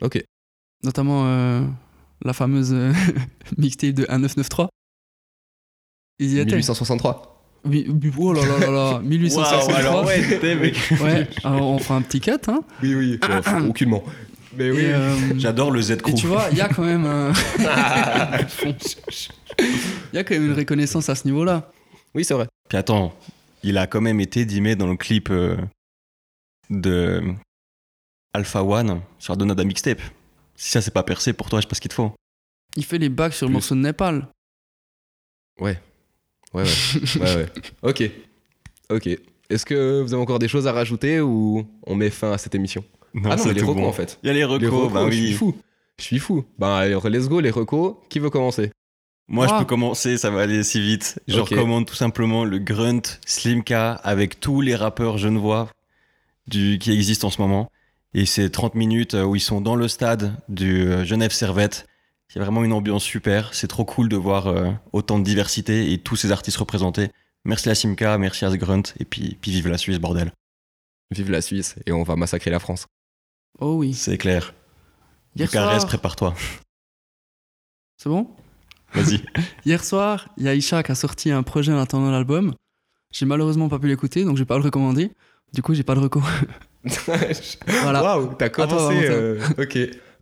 Ok. 0.02 0.20
Notamment 0.82 1.26
euh, 1.26 1.64
la 2.22 2.32
fameuse 2.32 2.72
mixtape 3.56 3.90
de 3.94 4.02
1993. 4.02 4.68
Ils 6.20 6.32
y 6.32 6.38
étaient. 6.40 6.56
1863. 6.56 7.38
Oui, 7.64 7.86
oui, 7.88 8.12
oh 8.18 8.32
là 8.32 8.42
là 8.46 8.59
là 8.59 8.70
là, 8.70 9.00
1863. 9.04 10.04
ouais, 10.04 10.38
t'es, 10.38 10.54
mec. 10.54 10.76
Ouais, 11.02 11.28
alors 11.44 11.70
on 11.70 11.78
fera 11.78 11.96
un 11.96 12.02
petit 12.02 12.20
cut, 12.20 12.32
hein. 12.48 12.62
Oui, 12.82 12.94
oui. 12.94 13.20
aucunement. 13.68 14.04
Mais 14.56 14.66
Et, 14.66 14.92
euh, 14.92 15.14
J'adore 15.38 15.70
le 15.70 15.80
Z 15.80 15.92
et 16.06 16.14
tu 16.14 16.26
vois, 16.26 16.46
il 16.50 16.59
y 16.59 16.61
a 16.61 16.68
quand 16.68 16.84
même 16.84 17.04
un... 17.06 17.32
Il 20.12 20.16
y 20.16 20.18
a 20.18 20.24
quand 20.24 20.34
même 20.34 20.46
une 20.46 20.52
reconnaissance 20.54 21.09
à 21.09 21.14
ce 21.14 21.26
niveau-là. 21.26 21.70
Oui, 22.14 22.24
c'est 22.24 22.34
vrai. 22.34 22.46
Puis 22.68 22.78
attends, 22.78 23.12
il 23.62 23.76
a 23.78 23.86
quand 23.86 24.00
même 24.00 24.20
été 24.20 24.44
dimé 24.44 24.76
dans 24.76 24.86
le 24.86 24.96
clip 24.96 25.30
euh, 25.30 25.56
de 26.70 27.22
Alpha 28.32 28.62
One 28.62 29.00
sur 29.18 29.36
Donada 29.36 29.64
Mixtape. 29.64 30.00
Si 30.54 30.70
ça 30.70 30.80
c'est 30.80 30.92
pas 30.92 31.02
percé 31.02 31.32
pour 31.32 31.48
toi, 31.50 31.61
je 31.61 31.62
sais 31.64 31.68
pas 31.68 31.74
ce 31.74 31.80
qu'il 31.80 31.88
te 31.90 31.94
faut. 31.94 32.12
Il 32.76 32.84
fait 32.84 32.98
les 32.98 33.09
bacs 33.09 33.34
sur 33.34 33.46
le 33.46 33.52
morceau 33.52 33.74
de 33.74 33.80
Népal. 33.80 34.28
Ouais, 35.61 35.80
ouais. 36.55 36.64
ouais, 37.20 37.36
ouais. 37.36 37.46
Ok. 37.82 38.11
Ok. 38.90 39.09
Est-ce 39.51 39.64
que 39.64 40.03
vous 40.03 40.12
avez 40.12 40.22
encore 40.22 40.38
des 40.38 40.49
choses 40.49 40.66
à 40.66 40.72
rajouter 40.72 41.20
ou 41.20 41.66
on 41.86 41.94
met 41.94 42.11
fin 42.11 42.32
à 42.32 42.38
cette 42.38 42.55
émission? 42.55 42.84
Non, 43.14 43.30
Ah 43.30 43.36
non, 43.36 43.42
c'est 43.42 43.49
mais 43.49 43.55
les 43.55 43.61
tout 43.61 43.66
recos 43.68 43.82
bon. 43.82 43.88
en 43.88 43.92
fait. 43.92 44.18
Il 44.22 44.26
y 44.26 44.30
a 44.30 44.32
les 44.34 44.44
recos, 44.44 44.61
Les 44.62 44.68
recos, 44.68 44.92
bah 44.92 45.07
je 45.11 45.16
suis 45.16 45.26
oui. 45.28 45.32
fou. 45.32 45.57
Je 45.99 46.05
suis 46.05 46.18
fou. 46.18 46.44
Bah 46.59 46.78
alors, 46.78 47.09
let's 47.09 47.28
go, 47.28 47.40
les 47.40 47.51
recos. 47.51 47.94
Qui 48.09 48.18
veut 48.18 48.30
commencer? 48.30 48.70
Moi, 49.30 49.46
je 49.46 49.55
peux 49.59 49.64
commencer, 49.66 50.16
ça 50.16 50.30
va 50.30 50.40
aller 50.42 50.62
si 50.62 50.80
vite. 50.80 51.20
Je 51.28 51.38
recommande 51.40 51.84
tout 51.86 51.94
simplement 51.94 52.44
le 52.44 52.59
Grunt 52.59 53.03
Slimka 53.26 53.92
avec 53.92 54.40
tous 54.40 54.61
les 54.62 54.74
rappeurs 54.74 55.18
genevois 55.18 55.68
du, 56.46 56.78
qui 56.78 56.92
existent 56.92 57.26
en 57.26 57.30
ce 57.30 57.40
moment. 57.42 57.70
Et 58.14 58.24
c'est 58.24 58.49
30 58.49 58.74
minutes 58.74 59.12
euh, 59.14 59.24
où 59.24 59.36
ils 59.36 59.40
sont 59.40 59.61
dans 59.61 59.76
le 59.76 59.86
stade 59.86 60.32
du 60.49 60.80
euh, 60.88 61.05
Genève 61.05 61.30
Servette. 61.30 61.86
Il 62.31 62.39
y 62.39 62.41
a 62.41 62.45
vraiment 62.45 62.62
une 62.64 62.72
ambiance 62.72 63.05
super. 63.05 63.55
C'est 63.55 63.68
trop 63.68 63.85
cool 63.85 64.09
de 64.09 64.16
voir 64.16 64.49
euh, 64.49 64.70
autant 64.93 65.18
de 65.18 65.24
diversité 65.24 65.93
et 65.93 65.99
tous 65.99 66.16
ces 66.16 66.31
artistes 66.31 66.59
représentés. 66.59 67.11
Merci 67.45 67.70
à 67.70 67.74
Simka, 67.74 68.18
merci 68.18 68.45
à 68.45 68.55
Grunt, 68.57 68.83
et 68.99 69.05
puis, 69.05 69.39
puis 69.41 69.51
vive 69.51 69.68
la 69.68 69.79
Suisse, 69.79 69.99
bordel. 69.99 70.33
Vive 71.11 71.31
la 71.31 71.41
Suisse 71.41 71.76
et 71.87 71.93
on 71.93 72.03
va 72.03 72.16
massacrer 72.16 72.51
la 72.51 72.59
France. 72.59 72.87
Oh 73.61 73.76
oui. 73.76 73.95
C'est 73.95 74.18
clair. 74.18 74.53
Hier 75.37 75.49
Bucarest, 75.49 75.81
soir... 75.81 75.87
prépare-toi. 75.89 76.35
C'est 77.97 78.11
bon? 78.11 78.29
Vas-y. 78.93 79.24
Hier 79.64 79.83
soir, 79.83 80.29
il 80.37 80.45
y 80.45 80.49
a 80.49 80.55
Isha 80.55 80.83
qui 80.83 80.93
a 80.93 80.95
sorti 80.95 81.31
un 81.31 81.43
projet 81.43 81.72
en 81.72 81.79
attendant 81.79 82.11
l'album. 82.11 82.55
J'ai 83.11 83.24
malheureusement 83.24 83.68
pas 83.70 83.79
pu 83.79 83.89
l'écouter, 83.89 84.24
donc 84.24 84.37
je 84.37 84.43
vais 84.43 84.47
pas 84.47 84.59
le 84.59 84.64
recommander. 84.64 85.12
Du 85.55 85.62
coup, 85.62 85.72
j'ai 85.72 85.83
pas 85.83 85.95
de 85.95 86.01
recours. 86.01 86.29
Voilà. 87.66 88.03
Waouh, 88.03 88.35
t'as 88.39 88.49
commencé. 88.49 88.76
Valentin. 88.76 89.12
euh, 89.12 89.41
ok. 89.59 89.79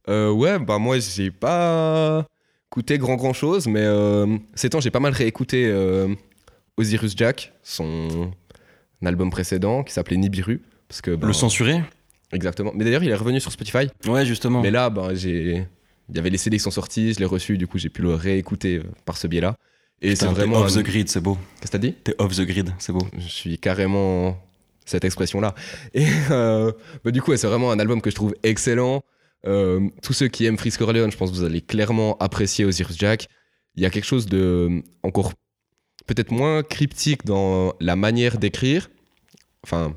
Euh, 0.09 0.31
ouais, 0.31 0.59
bah 0.59 0.79
moi 0.79 0.99
j'ai 0.99 1.31
pas 1.31 2.27
écouté 2.71 2.99
grand 2.99 3.17
grand 3.17 3.33
chose, 3.33 3.67
mais 3.67 3.83
euh, 3.83 4.27
ces 4.55 4.71
temps 4.71 4.81
j'ai 4.81 4.91
pas 4.91 5.01
mal 5.01 5.13
réécouté 5.13 5.67
euh, 5.67 6.09
Osiris 6.77 7.15
Jack, 7.17 7.53
son 7.63 8.31
album 9.05 9.31
précédent 9.31 9.83
qui 9.83 9.93
s'appelait 9.93 10.17
Nibiru. 10.17 10.63
Parce 10.89 11.01
que, 11.01 11.11
bah, 11.13 11.27
Le 11.27 11.33
censuré 11.33 11.83
Exactement. 12.33 12.73
Mais 12.75 12.85
d'ailleurs, 12.85 13.03
il 13.05 13.11
est 13.11 13.15
revenu 13.15 13.41
sur 13.41 13.53
Spotify. 13.53 13.89
Ouais, 14.07 14.27
justement. 14.27 14.61
Mais 14.61 14.71
là, 14.73 14.91
bah, 14.91 15.15
j'ai. 15.15 15.65
Il 16.09 16.17
y 16.17 16.19
avait 16.19 16.31
les 16.31 16.39
CD 16.39 16.57
qui 16.57 16.63
sont 16.63 16.71
sortis, 16.71 17.13
je 17.15 17.19
l'ai 17.19 17.25
reçu, 17.25 17.59
du 17.59 17.67
coup 17.67 17.79
j'ai 17.79 17.89
pu 17.89 18.01
le 18.03 18.15
réécouter 18.15 18.77
euh, 18.79 18.83
par 19.05 19.17
ce 19.17 19.27
biais-là. 19.27 19.57
Et 20.03 20.15
c'est 20.15 20.27
vraiment. 20.27 20.59
off 20.61 20.77
un- 20.77 20.81
the 20.81 20.85
grid, 20.85 21.09
c'est 21.09 21.21
beau. 21.21 21.37
Qu'est-ce 21.61 21.73
que 21.73 21.77
t'as 21.77 21.79
dit? 21.79 21.93
T'es 21.95 22.15
off 22.19 22.35
the 22.37 22.43
grid, 22.43 22.73
c'est 22.79 22.93
beau. 22.93 23.01
je 23.19 23.27
suis 23.27 23.59
carrément 23.59 24.37
cette 24.85 25.05
expression-là. 25.05 25.55
Et 25.95 26.07
euh, 26.31 26.71
bah, 27.05 27.11
du 27.11 27.21
coup, 27.23 27.33
ouais, 27.33 27.37
c'est 27.37 27.49
vraiment 27.49 27.73
un 27.73 27.79
album 27.81 28.01
que 28.01 28.11
je 28.11 28.15
trouve 28.15 28.35
excellent. 28.45 29.03
Euh, 29.47 29.89
tous 30.03 30.13
ceux 30.13 30.29
qui 30.29 30.45
aiment 30.45 30.59
Frisk 30.59 30.81
Orleans, 30.81 31.11
je 31.11 31.17
pense 31.17 31.31
que 31.31 31.37
vous 31.37 31.45
allez 31.45 31.61
clairement 31.61 32.17
apprécier 32.19 32.65
Osiris 32.65 32.99
Jack. 32.99 33.29
Il 33.77 33.83
y 33.83 33.87
a 33.87 33.91
quelque 33.91 34.05
chose 34.05 34.27
de 34.27 34.39
euh, 34.39 34.83
encore 35.03 35.33
peut-être 36.07 36.31
moins 36.31 36.63
cryptique 36.63 37.25
dans 37.25 37.75
la 37.81 37.97
manière 37.97 38.39
d'écrire. 38.39 38.89
Enfin, 39.65 39.95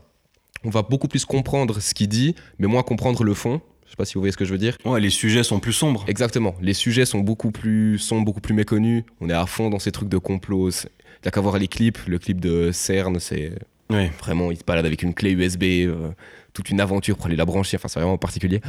on 0.64 0.70
va 0.70 0.82
beaucoup 0.82 1.08
plus 1.08 1.26
comprendre 1.26 1.80
ce 1.80 1.94
qu'il 1.94 2.10
dit, 2.10 2.36
mais 2.58 2.68
moins 2.68 2.84
comprendre 2.84 3.24
le 3.24 3.34
fond. 3.34 3.62
Je 3.86 3.92
sais 3.92 3.96
pas 3.96 4.06
si 4.06 4.14
vous 4.16 4.20
voyez 4.22 4.32
ce 4.32 4.38
que 4.38 4.46
je 4.46 4.52
veux 4.52 4.58
dire. 4.60 4.78
Ouais, 4.86 5.00
les 5.00 5.10
sujets 5.10 5.44
sont 5.44 5.60
plus 5.60 5.74
sombres. 5.74 6.06
Exactement. 6.08 6.56
Les 6.62 6.74
sujets 6.74 7.06
sont 7.06 7.20
beaucoup 7.20 7.52
plus, 7.52 7.98
sont 7.98 8.22
beaucoup 8.22 8.42
plus 8.42 8.54
méconnus. 8.54 9.04
On 9.20 9.30
est 9.30 9.34
à 9.34 9.46
fond 9.48 9.70
dans 9.72 9.80
ces 9.80 9.92
trucs 9.92 10.10
de 10.10 10.18
complot. 10.20 10.70
C'est- 10.72 10.92
Il 11.22 11.26
y 11.26 11.28
a 11.28 11.32
qu'à 11.32 11.42
voir 11.42 11.58
les 11.58 11.68
clips. 11.68 11.98
Le 12.08 12.20
clip 12.20 12.40
de 12.40 12.72
CERN, 12.72 13.20
c'est 13.20 13.52
Ouais. 13.92 14.12
vraiment, 14.20 14.52
il 14.52 14.58
se 14.58 14.64
balade 14.64 14.86
avec 14.86 15.02
une 15.02 15.14
clé 15.14 15.32
USB, 15.32 15.64
euh, 15.64 16.12
toute 16.54 16.70
une 16.70 16.80
aventure 16.80 17.18
pour 17.18 17.26
aller 17.26 17.36
la 17.36 17.46
brancher. 17.46 17.78
Enfin, 17.78 17.88
c'est 17.88 18.00
vraiment 18.00 18.18
particulier. 18.18 18.62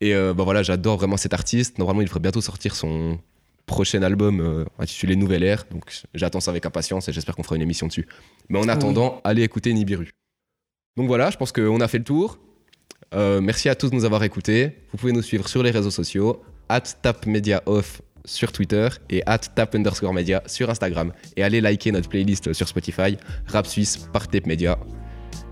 Et 0.00 0.14
euh, 0.14 0.34
bah 0.34 0.44
voilà, 0.44 0.62
j'adore 0.62 0.98
vraiment 0.98 1.16
cet 1.16 1.34
artiste. 1.34 1.78
Normalement, 1.78 2.02
il 2.02 2.06
devrait 2.06 2.20
bientôt 2.20 2.40
sortir 2.40 2.76
son 2.76 3.18
prochain 3.66 4.02
album 4.02 4.40
euh, 4.40 4.64
intitulé 4.78 5.16
Nouvelle 5.16 5.42
Ère. 5.42 5.64
Donc, 5.70 5.92
j'attends 6.14 6.40
ça 6.40 6.50
avec 6.52 6.64
impatience 6.64 7.08
et 7.08 7.12
j'espère 7.12 7.34
qu'on 7.34 7.42
fera 7.42 7.56
une 7.56 7.62
émission 7.62 7.86
dessus. 7.86 8.06
Mais 8.48 8.58
en 8.58 8.62
oui. 8.62 8.70
attendant, 8.70 9.20
allez 9.24 9.42
écouter 9.42 9.72
Nibiru. 9.72 10.10
Donc 10.96 11.06
voilà, 11.06 11.30
je 11.30 11.36
pense 11.36 11.52
qu'on 11.52 11.80
a 11.80 11.88
fait 11.88 11.98
le 11.98 12.04
tour. 12.04 12.38
Merci 13.14 13.68
à 13.68 13.74
tous 13.74 13.90
de 13.90 13.94
nous 13.94 14.04
avoir 14.04 14.22
écoutés. 14.24 14.72
Vous 14.92 14.98
pouvez 14.98 15.12
nous 15.12 15.22
suivre 15.22 15.48
sur 15.48 15.62
les 15.62 15.70
réseaux 15.70 15.92
sociaux, 15.92 16.42
at 16.68 16.80
tapmediaoff 16.80 18.02
sur 18.28 18.52
Twitter 18.52 18.88
et 19.10 19.22
at 19.26 19.38
tap 19.38 19.74
underscore 19.74 20.14
media 20.14 20.42
sur 20.46 20.70
Instagram. 20.70 21.12
Et 21.36 21.42
allez 21.42 21.60
liker 21.60 21.92
notre 21.92 22.08
playlist 22.08 22.52
sur 22.52 22.68
Spotify, 22.68 23.16
Rap 23.46 23.66
Suisse 23.66 23.96
par 24.12 24.28
Tape 24.28 24.46
Media. 24.46 24.78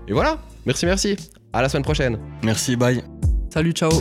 Et 0.07 0.13
voilà, 0.13 0.37
merci, 0.65 0.85
merci. 0.85 1.17
À 1.51 1.61
la 1.61 1.69
semaine 1.69 1.83
prochaine. 1.83 2.17
Merci, 2.43 2.75
bye. 2.75 3.03
Salut, 3.49 3.71
ciao 3.71 3.91